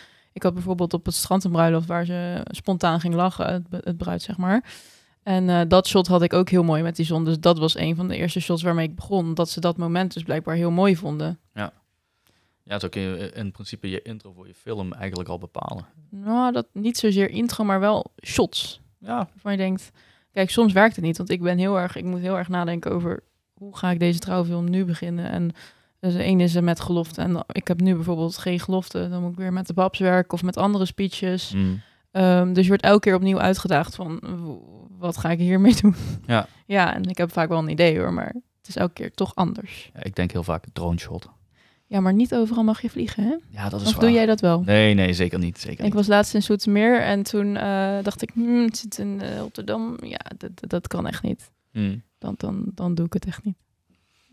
Ik 0.40 0.46
had 0.46 0.54
bijvoorbeeld 0.54 0.94
op 0.94 1.04
het 1.04 1.14
strand 1.14 1.44
een 1.44 1.50
bruiloft... 1.50 1.86
waar 1.86 2.04
ze 2.04 2.40
spontaan 2.44 3.00
ging 3.00 3.14
lachen, 3.14 3.52
het, 3.52 3.84
het 3.84 3.96
bruid 3.96 4.22
zeg 4.22 4.36
maar. 4.36 4.64
En 5.22 5.48
eh, 5.48 5.60
dat 5.68 5.86
shot 5.86 6.06
had 6.06 6.22
ik 6.22 6.32
ook 6.32 6.48
heel 6.48 6.62
mooi 6.62 6.82
met 6.82 6.96
die 6.96 7.04
zon. 7.04 7.24
Dus 7.24 7.40
dat 7.40 7.58
was 7.58 7.76
een 7.76 7.96
van 7.96 8.08
de 8.08 8.16
eerste 8.16 8.40
shots 8.40 8.62
waarmee 8.62 8.88
ik 8.88 8.94
begon. 8.94 9.34
Dat 9.34 9.50
ze 9.50 9.60
dat 9.60 9.76
moment 9.76 10.14
dus 10.14 10.22
blijkbaar 10.22 10.54
heel 10.54 10.70
mooi 10.70 10.96
vonden. 10.96 11.38
Ja, 12.64 12.78
zo 12.78 12.88
kun 12.88 13.00
je 13.00 13.32
in 13.32 13.50
principe 13.50 13.90
je 13.90 14.02
intro 14.02 14.32
voor 14.32 14.46
je 14.46 14.54
film 14.54 14.92
eigenlijk 14.92 15.28
al 15.28 15.38
bepalen. 15.38 15.86
Nou, 16.08 16.52
dat 16.52 16.66
niet 16.72 16.98
zozeer 16.98 17.30
intro, 17.30 17.64
maar 17.64 17.80
wel 17.80 18.12
shots. 18.24 18.80
Ja, 18.98 19.16
Waarvan 19.16 19.52
je 19.52 19.58
denkt, 19.58 19.90
kijk, 20.32 20.50
soms 20.50 20.72
werkt 20.72 20.96
het 20.96 21.04
niet. 21.04 21.16
Want 21.16 21.30
ik 21.30 21.42
ben 21.42 21.58
heel 21.58 21.78
erg, 21.78 21.96
ik 21.96 22.04
moet 22.04 22.20
heel 22.20 22.38
erg 22.38 22.48
nadenken 22.48 22.90
over 22.90 23.22
hoe 23.54 23.76
ga 23.76 23.90
ik 23.90 23.98
deze 23.98 24.18
trouwfilm 24.18 24.70
nu 24.70 24.84
beginnen. 24.84 25.30
En 25.30 25.52
dus 26.00 26.12
de 26.12 26.22
ene 26.22 26.42
is 26.42 26.54
er 26.54 26.64
met 26.64 26.80
gelofte. 26.80 27.20
En 27.22 27.44
ik 27.52 27.68
heb 27.68 27.80
nu 27.80 27.94
bijvoorbeeld 27.94 28.38
geen 28.38 28.60
gelofte. 28.60 29.08
Dan 29.08 29.22
moet 29.22 29.32
ik 29.32 29.38
weer 29.38 29.52
met 29.52 29.66
de 29.66 29.72
babs 29.74 29.98
werken 29.98 30.32
of 30.32 30.42
met 30.42 30.56
andere 30.56 30.84
speeches. 30.84 31.52
Mm. 31.54 31.80
Ehm, 32.10 32.52
dus 32.52 32.62
je 32.62 32.68
wordt 32.68 32.84
elke 32.84 33.00
keer 33.00 33.14
opnieuw 33.14 33.40
uitgedaagd 33.40 33.94
van, 33.94 34.20
wat 34.98 35.16
ga 35.16 35.30
ik 35.30 35.38
hiermee 35.38 35.74
doen? 35.82 35.94
Ja. 36.26 36.46
Ja, 36.66 36.94
en 36.94 37.02
ik 37.02 37.16
heb 37.18 37.32
vaak 37.32 37.48
wel 37.48 37.58
een 37.58 37.68
idee 37.68 37.98
hoor, 37.98 38.12
maar 38.12 38.26
het 38.58 38.68
is 38.68 38.76
elke 38.76 38.92
keer 38.92 39.10
toch 39.14 39.34
anders. 39.34 39.90
Ja, 39.94 40.02
ik 40.02 40.14
denk 40.14 40.32
heel 40.32 40.42
vaak 40.42 40.64
drone 40.72 40.98
shot. 40.98 41.28
Ja, 41.86 42.00
maar 42.00 42.14
niet 42.14 42.34
overal 42.34 42.64
mag 42.64 42.82
je 42.82 42.90
vliegen, 42.90 43.22
hè? 43.24 43.34
Ja, 43.48 43.68
dat 43.68 43.80
is 43.80 43.86
Of 43.86 43.92
waar. 43.92 44.00
doe 44.04 44.12
jij 44.12 44.26
dat 44.26 44.40
wel? 44.40 44.62
Nee, 44.62 44.94
nee, 44.94 45.12
zeker 45.12 45.38
niet. 45.38 45.58
Zeker 45.58 45.78
Ik 45.78 45.84
niet. 45.84 45.94
was 45.94 46.06
laatst 46.06 46.34
in 46.34 46.42
Zoetermeer 46.42 47.00
en 47.00 47.22
toen 47.22 47.56
eh, 47.56 48.02
dacht 48.02 48.22
ik, 48.22 48.30
hmm, 48.34 48.64
het 48.64 48.76
zit 48.76 48.98
in 48.98 49.20
eh, 49.20 49.38
Rotterdam. 49.38 49.96
Ja, 50.04 50.20
dat, 50.36 50.50
dat- 50.60 50.70
dat 50.70 50.86
kan 50.88 51.06
echt 51.06 51.22
niet. 51.22 51.50
Mm. 51.72 52.02
Dan, 52.18 52.34
dan, 52.36 52.70
dan 52.74 52.94
doe 52.94 53.06
ik 53.06 53.12
het 53.12 53.26
echt 53.26 53.44
niet. 53.44 53.56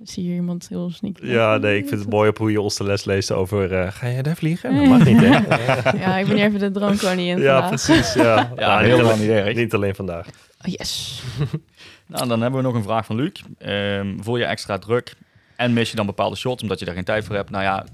Zie 0.04 0.28
je 0.30 0.34
iemand 0.36 0.68
heel 0.70 0.90
sneaky. 0.90 1.26
Ja, 1.26 1.58
nee, 1.58 1.78
ik 1.78 1.88
vind 1.88 2.00
het 2.02 2.10
mooi 2.10 2.30
op 2.30 2.38
hoe 2.38 2.52
je 2.52 2.62
ons 2.62 2.76
de 2.78 2.84
les 2.84 3.04
leest 3.06 3.32
over... 3.32 3.74
eh, 3.74 3.92
ga 3.92 4.08
je 4.08 4.24
daar 4.24 4.36
vliegen? 4.36 4.76
Dat 4.76 4.86
mag 4.86 5.06
niet, 5.06 5.20
hè? 5.20 5.28
Ja, 6.00 6.18
ik 6.18 6.26
ben 6.28 6.36
hier 6.36 6.46
even 6.46 6.60
de 6.60 6.72
droomkoningin 6.72 7.40
ja, 7.42 7.62
vandaag. 7.62 7.86
precies. 7.86 8.14
Ja, 8.14 8.24
Ja, 8.24 8.50
Nou, 8.56 8.84
heel 8.86 8.96
niet, 8.98 9.06
lang 9.06 9.14
alleen, 9.22 9.40
idee. 9.42 9.54
niet 9.56 9.74
alleen 9.74 9.96
vandaag. 9.96 10.26
Oh, 10.28 10.72
yes. 10.78 11.22
Nou, 12.08 12.28
dan 12.28 12.42
hebben 12.42 12.60
we 12.60 12.66
nog 12.68 12.76
een 12.76 12.84
vraag 12.84 13.06
van 13.06 13.16
Luc. 13.16 13.32
Ehm 13.58 14.20
voel 14.22 14.38
je 14.38 14.46
extra 14.46 14.78
druk 14.78 15.14
en 15.56 15.74
mis 15.74 15.90
je 15.90 15.96
dan 15.96 16.06
bepaalde 16.06 16.36
shots 16.36 16.62
omdat 16.62 16.80
je 16.80 16.86
daar 16.86 16.94
geen 16.96 17.04
tijd 17.04 17.26
voor 17.26 17.36
hebt? 17.36 17.50
Nou 17.50 17.64
ja, 17.64 17.86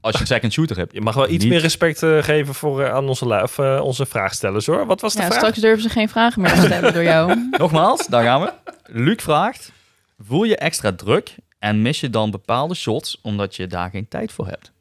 Als 0.00 0.14
je 0.14 0.20
een 0.20 0.26
second 0.26 0.52
shooter 0.52 0.76
hebt. 0.76 0.92
Je 0.92 1.00
mag 1.00 1.14
wel 1.14 1.28
iets 1.28 1.42
Niet. 1.44 1.52
meer 1.52 1.60
respect 1.62 2.02
eh, 2.02 2.22
geven 2.22 2.54
voor, 2.54 2.82
eh, 2.82 2.92
aan 2.94 3.08
onze, 3.08 3.42
of, 3.42 3.58
eh, 3.58 3.80
onze 3.82 4.06
vraagstellers 4.06 4.66
hoor. 4.66 4.86
Wat 4.86 5.00
was 5.00 5.12
de 5.12 5.18
Ja, 5.20 5.24
vraag? 5.26 5.38
straks 5.38 5.58
durven 5.58 5.82
ze 5.82 5.88
geen 5.88 6.08
vragen 6.08 6.42
meer 6.42 6.52
te 6.54 6.60
stellen 6.60 6.92
door 6.92 7.02
jou. 7.02 7.48
Nogmaals, 7.50 8.06
daar 8.06 8.22
gaan 8.24 8.40
we. 8.40 8.52
Luc 8.86 9.22
vraagt, 9.22 9.72
voel 10.18 10.44
je 10.44 10.56
extra 10.56 10.92
druk 10.92 11.34
en 11.64 11.82
mis 11.82 12.00
je 12.00 12.10
dan 12.10 12.30
bepaalde 12.30 12.74
shots 12.74 13.18
omdat 13.22 13.56
je 13.56 13.66
daar 13.66 13.90
geen 13.90 14.08
tijd 14.08 14.32
voor 14.32 14.46
hebt? 14.46 14.72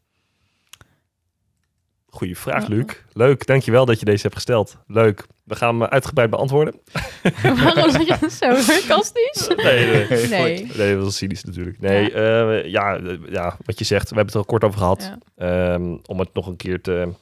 Goeie 2.09 2.37
vraag, 2.37 2.67
Luc. 2.67 2.85
Leuk, 3.13 3.45
dankjewel 3.45 3.85
dat 3.85 3.99
je 3.99 4.05
deze 4.05 4.21
hebt 4.21 4.35
gesteld. 4.35 4.77
Leuk. 4.87 5.25
We 5.43 5.55
gaan 5.55 5.79
hem 5.79 5.89
uitgebreid 5.89 6.29
beantwoorden. 6.29 6.73
Waarom 7.63 7.91
zeg 7.91 8.07
je 8.07 8.17
dat 8.19 8.31
zo 8.31 8.55
sarcastisch? 8.55 9.47
Nee, 9.55 10.07
nee. 10.07 10.27
Nee. 10.27 10.71
Nee, 10.75 10.95
dat 10.95 11.03
was 11.03 11.17
cynisch 11.17 11.43
natuurlijk. 11.43 11.79
Nee, 11.79 12.11
ja. 12.11 12.51
ja, 12.51 12.97
eh, 12.97 13.17
ja, 13.29 13.57
wat 13.65 13.79
je 13.79 13.85
zegt, 13.85 14.09
we 14.09 14.15
hebben 14.15 14.25
het 14.25 14.33
er 14.33 14.39
al 14.39 14.45
kort 14.45 14.63
over 14.63 14.79
gehad. 14.79 15.13
Ja. 15.35 15.73
Ehm, 15.73 15.97
om 16.05 16.19
het 16.19 16.33
nog 16.33 16.47
een 16.47 16.55
keer 16.55 16.81
te 16.81 17.13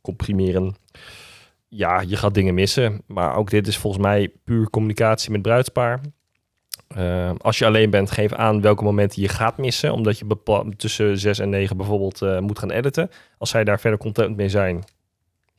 comprimeren. 0.00 0.74
Ja, 1.68 2.00
je 2.00 2.16
gaat 2.16 2.34
dingen 2.34 2.54
missen. 2.54 3.02
Maar 3.06 3.36
ook 3.36 3.50
dit 3.50 3.66
is 3.66 3.76
volgens 3.76 4.02
mij 4.02 4.32
puur 4.44 4.70
communicatie 4.70 5.30
met 5.30 5.42
bruidspaar. 5.42 6.00
Ehm, 6.88 7.34
als 7.38 7.58
je 7.58 7.66
alleen 7.66 7.90
bent, 7.90 8.10
geef 8.10 8.32
aan 8.32 8.60
welke 8.60 8.84
momenten 8.84 9.22
je 9.22 9.28
gaat 9.28 9.58
missen. 9.58 9.92
Omdat 9.92 10.18
je 10.18 10.74
tussen 10.76 11.18
6 11.18 11.38
en 11.38 11.48
9 11.48 11.76
bijvoorbeeld 11.76 12.22
eh, 12.22 12.38
moet 12.38 12.58
gaan 12.58 12.70
editen. 12.70 13.10
Als 13.38 13.50
zij 13.50 13.64
daar 13.64 13.80
verder 13.80 13.98
content 13.98 14.36
mee 14.36 14.48
zijn, 14.48 14.84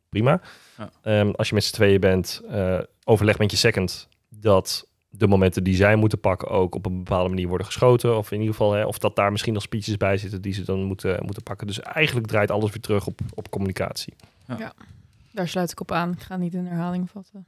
prima. 0.09 0.41
Ja. 0.77 0.89
Ehm, 1.01 1.29
als 1.29 1.49
je 1.49 1.53
met 1.53 1.63
z'n 1.63 1.73
tweeën 1.73 1.99
bent, 1.99 2.41
eh, 2.49 2.79
overleg 3.03 3.37
met 3.37 3.51
je 3.51 3.57
second 3.57 4.07
dat 4.29 4.87
de 5.09 5.27
momenten 5.27 5.63
die 5.63 5.75
zij 5.75 5.95
moeten 5.95 6.19
pakken 6.19 6.47
ook 6.47 6.75
op 6.75 6.85
een 6.85 6.97
bepaalde 6.97 7.29
manier 7.29 7.47
worden 7.47 7.65
geschoten. 7.65 8.17
Of 8.17 8.31
in 8.31 8.39
ieder 8.39 8.55
geval, 8.55 8.73
hè, 8.73 8.85
of 8.85 8.97
dat 8.97 9.15
daar 9.15 9.31
misschien 9.31 9.53
nog 9.53 9.63
speeches 9.63 9.97
bij 9.97 10.17
zitten 10.17 10.41
die 10.41 10.53
ze 10.53 10.63
dan 10.63 10.83
moeten, 10.83 11.25
moeten 11.25 11.43
pakken. 11.43 11.67
Dus 11.67 11.79
eigenlijk 11.79 12.27
draait 12.27 12.51
alles 12.51 12.69
weer 12.69 12.81
terug 12.81 13.07
op, 13.07 13.19
op 13.33 13.49
communicatie. 13.49 14.13
Daar 15.31 15.47
sluit 15.47 15.71
ik 15.71 15.79
op 15.79 15.91
aan. 15.91 16.11
Ik 16.11 16.21
ga 16.21 16.37
niet 16.37 16.53
in 16.53 16.65
herhaling 16.65 17.09
vatten. 17.09 17.45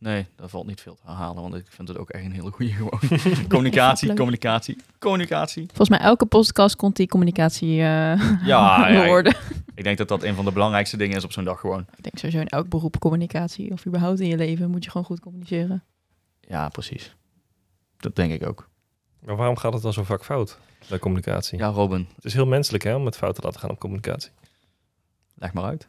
Nee, 0.00 0.26
daar 0.36 0.48
valt 0.48 0.66
niet 0.66 0.80
veel 0.80 0.94
te 0.94 1.02
herhalen, 1.04 1.42
want 1.42 1.54
ik 1.54 1.66
vind 1.68 1.88
het 1.88 1.98
ook 1.98 2.10
echt 2.10 2.24
een 2.24 2.32
hele 2.32 2.50
goede 2.50 2.72
gewoon. 2.72 3.00
communicatie, 3.48 4.14
communicatie, 4.14 4.76
communicatie. 4.98 5.66
Volgens 5.66 5.88
mij 5.88 5.98
elke 5.98 6.26
podcast 6.26 6.76
komt 6.76 6.96
die 6.96 7.08
communicatie 7.08 7.80
eh 7.82 8.40
Ja, 8.44 8.86
de 8.86 8.92
ja, 8.92 9.32
ik 9.74 9.84
denk 9.84 9.98
dat 9.98 10.08
dat 10.08 10.22
een 10.22 10.34
van 10.34 10.44
de 10.44 10.52
belangrijkste 10.52 10.96
dingen 10.96 11.16
is 11.16 11.24
op 11.24 11.32
zo'n 11.32 11.44
dag 11.44 11.60
gewoon. 11.60 11.80
Ik 11.96 12.02
denk 12.02 12.18
sowieso 12.18 12.40
in 12.40 12.48
elk 12.48 12.68
beroep 12.68 12.98
communicatie 12.98 13.72
of 13.72 13.86
überhaupt 13.86 14.20
in 14.20 14.28
je 14.28 14.36
leven 14.36 14.70
moet 14.70 14.84
je 14.84 14.90
gewoon 14.90 15.06
goed 15.06 15.20
communiceren. 15.20 15.84
Ja, 16.40 16.68
precies. 16.68 17.14
Dat 17.96 18.16
denk 18.16 18.32
ik 18.32 18.46
ook. 18.46 18.68
Maar 19.24 19.36
waarom 19.36 19.56
gaat 19.56 19.72
het 19.72 19.82
dan 19.82 19.92
zo 19.92 20.02
vaak 20.04 20.24
fout 20.24 20.58
bij 20.88 20.98
communicatie? 20.98 21.58
Ja, 21.58 21.66
Robin, 21.66 22.08
Het 22.14 22.24
is 22.24 22.34
heel 22.34 22.46
menselijk 22.46 22.84
hè, 22.84 22.94
om 22.94 23.02
met 23.02 23.16
fouten 23.16 23.40
te 23.40 23.46
laten 23.46 23.60
gaan 23.60 23.70
op 23.70 23.78
communicatie. 23.78 24.30
leg 25.34 25.52
maar 25.52 25.64
uit. 25.64 25.88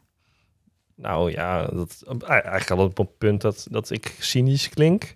Nou 0.95 1.31
ja, 1.31 1.65
dat, 1.65 2.03
eigenlijk 2.27 2.71
al 2.71 2.77
op 2.85 2.97
het 2.97 3.17
punt 3.17 3.41
dat, 3.41 3.67
dat 3.69 3.89
ik 3.89 4.15
cynisch 4.19 4.69
klink. 4.69 5.15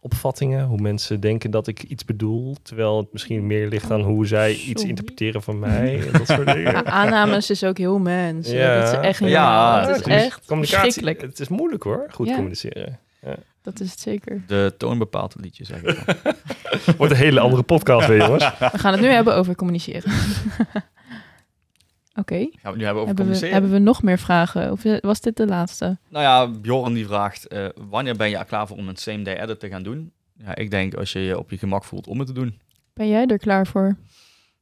Opvattingen, 0.00 0.64
hoe 0.66 0.78
mensen 0.80 1.20
denken 1.20 1.50
dat 1.50 1.66
ik 1.66 1.82
iets 1.82 2.04
bedoel. 2.04 2.56
Terwijl 2.62 2.96
het 2.96 3.12
misschien 3.12 3.46
meer 3.46 3.68
ligt 3.68 3.90
aan 3.90 4.00
hoe 4.00 4.26
zij 4.26 4.50
iets 4.52 4.66
Sorry. 4.66 4.88
interpreteren 4.88 5.42
van 5.42 5.58
mij. 5.58 6.06
En 6.06 6.12
dat 6.12 6.26
soort 6.26 6.46
dingen. 6.54 6.72
Ja, 6.72 6.84
aannames 6.84 7.50
is 7.50 7.64
ook 7.64 7.78
heel 7.78 7.98
mens. 7.98 8.50
Ja. 8.50 8.80
Dat 8.80 8.92
is 8.92 8.98
echt 8.98 9.20
niet 9.20 9.30
Ja. 9.30 9.80
Het 9.80 9.96
is 9.96 10.02
dus 10.02 10.14
echt 10.14 10.44
Communicatie, 10.46 10.92
verschrikkelijk. 10.92 11.30
het 11.30 11.40
is 11.40 11.48
moeilijk 11.48 11.82
hoor, 11.82 12.06
goed 12.10 12.26
Ja. 12.28 12.34
communiceren. 12.34 12.98
Dat 13.62 13.80
is 13.80 13.90
het 13.90 14.00
zeker. 14.00 14.42
De 14.46 14.74
toon 14.78 14.98
bepaalt 14.98 15.32
het 15.32 15.42
liedje, 15.42 15.64
zeg 15.64 15.82
ik. 15.82 16.04
Wordt 16.98 17.12
een 17.12 17.18
hele 17.18 17.40
andere 17.40 17.62
podcast 17.62 18.06
weer 18.06 18.18
jongens. 18.18 18.44
We 18.58 18.78
gaan 18.78 18.92
het 18.92 19.00
nu 19.00 19.06
hebben 19.08 19.34
over 19.34 19.54
communiceren. 19.54 20.12
Oké. 22.18 22.34
Gaan 22.34 22.48
we 22.62 22.68
het 22.68 22.76
nu 22.76 22.84
hebben 22.84 23.02
over 23.02 23.06
Hebben, 23.06 23.06
we, 23.06 23.14
communiceren? 23.14 23.52
hebben 23.52 23.70
we 23.72 23.78
nog 23.78 24.02
meer 24.02 24.18
vragen? 24.18 24.72
Of 24.72 24.82
was 25.00 25.20
dit 25.20 25.36
de 25.36 25.46
laatste? 25.46 25.98
Nou 26.08 26.24
ja, 26.24 26.58
Bjorn 26.60 26.94
die 26.94 27.06
vraagt, 27.06 27.46
eh, 27.48 27.66
wanneer 27.90 28.16
ben 28.16 28.30
je 28.30 28.36
er 28.36 28.44
klaar 28.44 28.66
voor 28.66 28.76
om 28.76 28.88
een 28.88 28.96
same 28.96 29.22
day 29.22 29.34
edit 29.40 29.60
te 29.60 29.68
gaan 29.68 29.82
doen? 29.82 30.12
Ja, 30.44 30.54
ik 30.56 30.70
denk 30.70 30.94
als 30.94 31.12
je 31.12 31.18
je 31.20 31.38
op 31.38 31.50
je 31.50 31.58
gemak 31.58 31.84
voelt 31.84 32.06
om 32.06 32.18
het 32.18 32.26
te 32.26 32.32
doen. 32.34 32.60
Ben 32.94 33.08
jij 33.08 33.26
er 33.26 33.38
klaar 33.38 33.66
voor? 33.66 33.96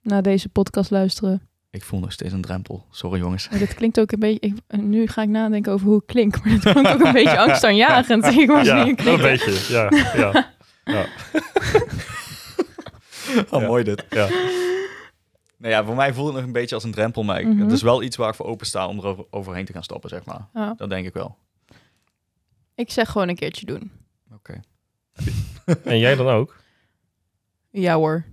Na 0.03 0.21
deze 0.21 0.49
podcast 0.49 0.91
luisteren. 0.91 1.43
Ik 1.71 1.83
voel 1.85 2.01
nog 2.01 2.13
steeds 2.13 2.33
een 2.33 2.41
drempel. 2.41 2.87
Sorry 2.91 3.19
jongens. 3.21 3.49
Maar 3.51 3.59
dit 3.59 3.75
klinkt 3.75 4.01
ook 4.01 4.13
een 4.13 4.19
beetje... 4.19 4.41
Ik, 4.41 4.81
nu 4.81 5.07
ga 5.07 5.23
ik 5.23 5.29
nadenken 5.29 5.73
over 5.73 5.87
hoe 5.87 5.97
ik 6.01 6.07
klink. 6.07 6.45
Maar 6.45 6.53
dit 6.53 6.73
klonkt 6.73 6.91
ook 6.93 7.01
een 7.05 7.13
beetje 7.13 7.39
angstaanjagend. 7.39 8.25
Ik 8.27 8.49
was 8.51 8.67
Ja, 8.67 8.85
niet 8.85 9.07
een 9.07 9.17
beetje. 9.21 9.73
Ja, 9.75 9.89
ja, 10.17 10.47
ja, 10.95 11.07
Oh, 13.51 13.61
Ja. 13.61 13.67
mooi 13.67 13.85
dit. 13.85 14.05
ja. 14.11 14.29
Nou 15.59 15.73
ja, 15.73 15.85
voor 15.85 15.95
mij 15.95 16.13
voelt 16.15 16.27
het 16.27 16.37
nog 16.37 16.45
een 16.45 16.53
beetje 16.53 16.75
als 16.75 16.85
een 16.85 16.93
drempel, 16.93 17.23
maar 17.23 17.41
ik- 17.41 17.47
Mhm. 17.47 17.61
het 17.63 17.73
is 17.73 17.83
wel 17.83 18.03
iets 18.03 18.17
waar 18.17 18.29
ik 18.29 18.35
voor 18.35 18.47
open 18.47 18.67
sta 18.67 18.87
om 18.89 18.99
er 18.99 19.07
over- 19.07 19.25
overheen 19.31 19.65
te 19.65 19.73
gaan 19.73 19.83
stappen, 19.83 20.09
zeg 20.11 20.25
maar. 20.25 20.47
Ja. 20.55 20.75
Dat 20.77 20.91
denk 20.91 21.07
ik 21.07 21.13
wel. 21.13 21.37
Ik 22.75 22.91
zeg 22.91 23.11
gewoon 23.11 23.29
een 23.29 23.37
keertje 23.37 23.67
doen. 23.67 23.91
Oké. 24.35 24.61
En 25.85 25.99
jij 25.99 26.15
dan 26.17 26.27
ook? 26.29 26.57
Ja 27.71 27.95
hoor. 27.95 28.25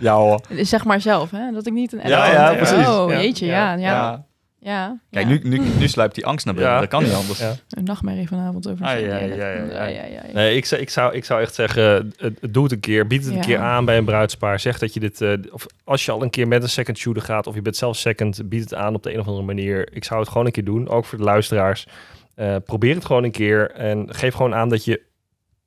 Ja 0.00 0.14
hoor. 0.14 0.40
Zeg 0.50 0.84
maar 0.84 1.00
zelf, 1.00 1.30
hè? 1.30 1.50
Dat 1.52 1.66
ik 1.66 1.72
niet 1.72 1.92
een 1.92 2.08
Ja, 2.08 2.32
ja, 2.32 2.54
precies. 2.54 2.86
Oh, 2.88 3.10
Ja. 3.10 3.20
jeetje, 3.20 3.46
ja. 3.46 3.72
Ja, 3.72 3.76
ja. 3.78 4.26
Ja. 4.64 4.72
ja, 5.10 5.24
Kijk, 5.24 5.26
nu, 5.26 5.58
nu, 5.58 5.60
nu 5.78 5.88
sluipt 5.88 6.14
die 6.14 6.26
angst 6.26 6.44
naar 6.44 6.54
binnen. 6.54 6.72
Ja. 6.72 6.80
Dat 6.80 6.88
kan 6.88 7.02
niet 7.02 7.12
anders. 7.12 7.38
Ja. 7.38 7.54
Een 7.68 7.84
nachtmerrie 7.84 8.28
vanavond 8.28 8.68
over. 8.70 8.86
Ah, 8.86 8.92
ja, 9.00 9.06
ja, 9.06 9.18
ja, 9.18 9.34
ja. 9.34 9.64
ja, 9.64 9.86
ja, 9.86 10.04
ja. 10.04 10.22
Nee, 10.32 10.56
ik, 10.56 10.64
zou- 10.64 10.80
ik, 10.80 10.90
zou, 10.90 11.14
ik 11.14 11.24
zou 11.24 11.40
echt 11.40 11.54
zeggen, 11.54 12.12
doe 12.50 12.62
het 12.62 12.72
een 12.72 12.80
keer. 12.80 13.06
Bied 13.06 13.22
het 13.24 13.30
Ja. 13.32 13.38
een 13.38 13.44
keer 13.44 13.58
aan 13.58 13.84
bij 13.84 13.96
een 13.98 14.04
bruidspaar. 14.04 14.60
Zeg 14.60 14.78
dat 14.78 14.94
je 14.94 15.00
dit, 15.00 15.20
eh, 15.20 15.32
of 15.50 15.66
als 15.84 16.04
je 16.04 16.12
al 16.12 16.22
een 16.22 16.30
keer 16.30 16.48
met 16.48 16.62
een 16.62 16.68
second 16.68 16.98
shooter 16.98 17.22
gaat, 17.22 17.46
of 17.46 17.54
je 17.54 17.62
bent 17.62 17.76
zelf 17.76 17.96
second, 17.96 18.48
bied 18.48 18.60
het 18.62 18.74
aan 18.74 18.94
op 18.94 19.02
de 19.02 19.12
een 19.12 19.20
of 19.20 19.26
andere 19.26 19.46
manier. 19.46 19.88
Ik 19.92 20.04
zou 20.04 20.20
het 20.20 20.28
gewoon 20.28 20.46
een 20.46 20.52
keer 20.52 20.64
doen, 20.64 20.88
ook 20.88 21.04
voor 21.04 21.18
de 21.18 21.24
luisteraars. 21.24 21.86
Eh, 22.34 22.56
probeer 22.64 22.94
het 22.94 23.04
gewoon 23.04 23.24
een 23.24 23.30
keer 23.30 23.70
en 23.70 24.14
geef 24.14 24.34
gewoon 24.34 24.54
aan 24.54 24.68
dat 24.68 24.84
je 24.84 25.00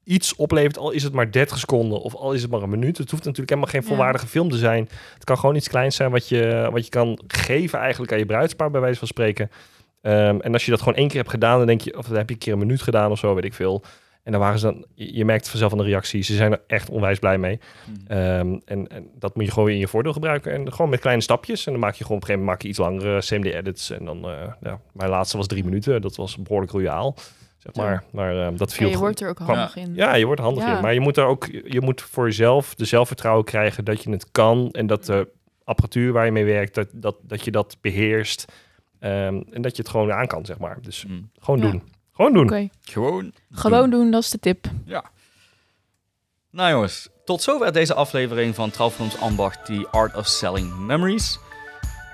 iets 0.05 0.35
oplevert, 0.35 0.77
al 0.77 0.91
is 0.91 1.03
het 1.03 1.13
maar 1.13 1.31
30 1.31 1.57
seconden 1.57 2.01
of 2.01 2.15
al 2.15 2.33
is 2.33 2.41
het 2.41 2.51
maar 2.51 2.61
een 2.61 2.69
minuut. 2.69 2.97
Het 2.97 3.11
hoeft 3.11 3.23
natuurlijk 3.23 3.49
helemaal 3.49 3.71
geen 3.71 3.81
Ja. 3.81 3.87
volwaardige 3.87 4.27
film 4.27 4.49
te 4.49 4.57
zijn. 4.57 4.89
Het 5.13 5.23
kan 5.23 5.37
gewoon 5.37 5.55
iets 5.55 5.67
kleins 5.69 5.95
zijn 5.95 6.11
wat 6.11 6.29
je, 6.29 6.69
wat 6.71 6.83
je 6.83 6.89
kan 6.89 7.19
geven 7.27 7.79
eigenlijk 7.79 8.11
aan 8.11 8.17
je 8.19 8.25
bruidspaar, 8.25 8.71
bij 8.71 8.81
wijze 8.81 8.99
van 8.99 9.07
spreken. 9.07 9.49
Ehm, 10.01 10.39
en 10.39 10.53
als 10.53 10.65
je 10.65 10.71
dat 10.71 10.79
gewoon 10.79 10.95
één 10.97 11.07
keer 11.07 11.17
hebt 11.17 11.29
gedaan, 11.29 11.57
dan 11.57 11.67
denk 11.67 11.81
je, 11.81 11.97
of 11.97 12.07
dan 12.07 12.17
heb 12.17 12.27
je 12.27 12.33
een 12.33 12.39
keer 12.41 12.53
een 12.53 12.59
minuut 12.59 12.81
gedaan 12.81 13.11
of 13.11 13.19
zo, 13.19 13.35
weet 13.35 13.45
ik 13.45 13.53
veel. 13.53 13.83
En 14.23 14.31
dan 14.31 14.41
waren 14.41 14.59
ze 14.59 14.65
dan, 14.65 14.85
je, 14.93 15.15
je 15.15 15.25
merkt 15.25 15.49
vanzelf 15.49 15.71
aan 15.71 15.77
de 15.77 15.83
reactie, 15.83 16.21
ze 16.23 16.35
zijn 16.35 16.51
er 16.51 16.61
echt 16.67 16.89
onwijs 16.89 17.19
blij 17.19 17.37
mee. 17.37 17.59
Hm. 17.85 18.11
Ehm, 18.11 18.57
en, 18.65 18.87
en 18.87 19.09
dat 19.19 19.35
moet 19.35 19.45
je 19.45 19.51
gewoon 19.51 19.69
in 19.69 19.77
je 19.77 19.87
voordeel 19.87 20.13
gebruiken. 20.13 20.51
En 20.51 20.71
gewoon 20.73 20.89
met 20.89 20.99
kleine 20.99 21.21
stapjes. 21.21 21.65
En 21.65 21.71
dan 21.71 21.81
maak 21.81 21.93
je 21.95 22.03
gewoon 22.03 22.17
op 22.17 22.29
een 22.29 22.35
gegeven 22.35 22.45
moment 22.45 22.47
maak 22.47 22.61
je 22.61 22.67
iets 22.67 23.03
langere 23.03 23.19
CMD-edits. 23.19 23.89
En 23.89 24.05
dan, 24.05 24.25
eh, 24.29 24.47
ja, 24.61 24.79
mijn 24.93 25.09
laatste 25.09 25.37
was 25.37 25.47
drie 25.47 25.63
minuten. 25.63 26.01
Dat 26.01 26.15
was 26.15 26.37
behoorlijk 26.37 26.71
royaal, 26.71 27.15
zeg 27.73 27.75
Ja. 27.75 27.83
maar. 27.83 28.03
Maar 28.11 28.45
ehm, 28.45 28.55
dat 28.57 28.69
Ja, 28.71 28.75
viel 28.77 28.87
je 28.87 28.93
goed. 28.93 29.01
wordt 29.03 29.21
er 29.21 29.29
ook 29.29 29.37
handig 29.39 29.75
in. 29.75 29.93
Ja, 29.95 30.15
je 30.15 30.25
wordt 30.25 30.41
handig 30.41 30.63
Ja. 30.63 30.75
in. 30.75 30.81
Maar 30.81 30.93
je 30.93 30.99
moet 30.99 31.17
er 31.17 31.25
ook, 31.25 31.45
je 31.45 31.81
moet 31.81 32.01
voor 32.01 32.25
jezelf 32.25 32.75
de 32.75 32.85
zelfvertrouwen 32.85 33.45
krijgen 33.45 33.85
dat 33.85 34.03
je 34.03 34.09
het 34.11 34.31
kan. 34.31 34.69
En 34.71 34.87
dat 34.87 35.05
de 35.05 35.27
apparatuur 35.63 36.11
waar 36.13 36.25
je 36.25 36.31
mee 36.31 36.45
werkt, 36.45 36.75
dat, 36.75 36.87
dat, 36.91 37.15
dat 37.21 37.43
je 37.45 37.51
dat 37.51 37.77
beheerst. 37.81 38.45
Ehm, 38.99 39.41
en 39.51 39.61
dat 39.61 39.75
je 39.75 39.81
het 39.81 39.91
gewoon 39.91 40.11
aan 40.13 40.27
kan, 40.27 40.45
zeg 40.45 40.57
maar. 40.57 40.77
Dus 40.81 41.01
Hm. 41.07 41.21
gewoon 41.39 41.59
Ja. 41.61 41.71
doen. 41.71 41.83
Gewoon 42.13 42.33
doen. 42.33 42.43
Oké, 42.45 42.69
Gewoon. 42.81 43.31
gewoon 43.51 43.89
doen, 43.89 44.11
dat 44.11 44.21
is 44.23 44.29
de 44.29 44.39
tip. 44.39 44.67
Nou 46.51 46.71
jongens, 46.71 47.09
tot 47.25 47.41
zover 47.41 47.71
deze 47.73 47.93
aflevering 47.93 48.55
van 48.55 48.69
Trouwfilms 48.71 49.19
Ambacht, 49.19 49.65
The 49.65 49.87
Art 49.91 50.15
of 50.15 50.27
Selling 50.27 50.77
Memories. 50.77 51.39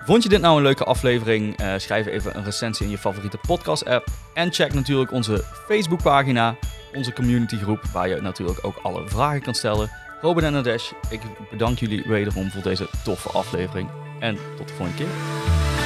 Vond 0.05 0.23
je 0.23 0.29
dit 0.29 0.41
nou 0.41 0.57
een 0.57 0.63
leuke 0.63 0.83
aflevering? 0.83 1.57
Eh, 1.57 1.73
schrijf 1.77 2.05
even 2.05 2.37
een 2.37 2.43
recensie 2.43 2.85
in 2.85 2.91
je 2.91 2.97
favoriete 2.97 3.37
podcast 3.47 3.85
app. 3.85 4.07
En 4.33 4.53
check 4.53 4.73
natuurlijk 4.73 5.11
onze 5.11 5.43
Facebookpagina, 5.67 6.55
onze 6.93 7.13
communitygroep, 7.13 7.83
waar 7.93 8.07
je 8.07 8.21
natuurlijk 8.21 8.65
ook 8.65 8.79
alle 8.81 9.07
vragen 9.07 9.41
kan 9.41 9.53
stellen. 9.53 9.91
Robin 10.21 10.43
en 10.43 10.53
Nadesh, 10.53 10.91
ik 11.09 11.21
bedank 11.49 11.79
jullie 11.79 12.03
wederom 12.07 12.49
voor 12.49 12.61
deze 12.61 12.89
toffe 13.03 13.29
aflevering. 13.29 13.89
En 14.19 14.37
tot 14.57 14.67
de 14.67 14.73
volgende 14.73 15.03
keer. 15.03 15.80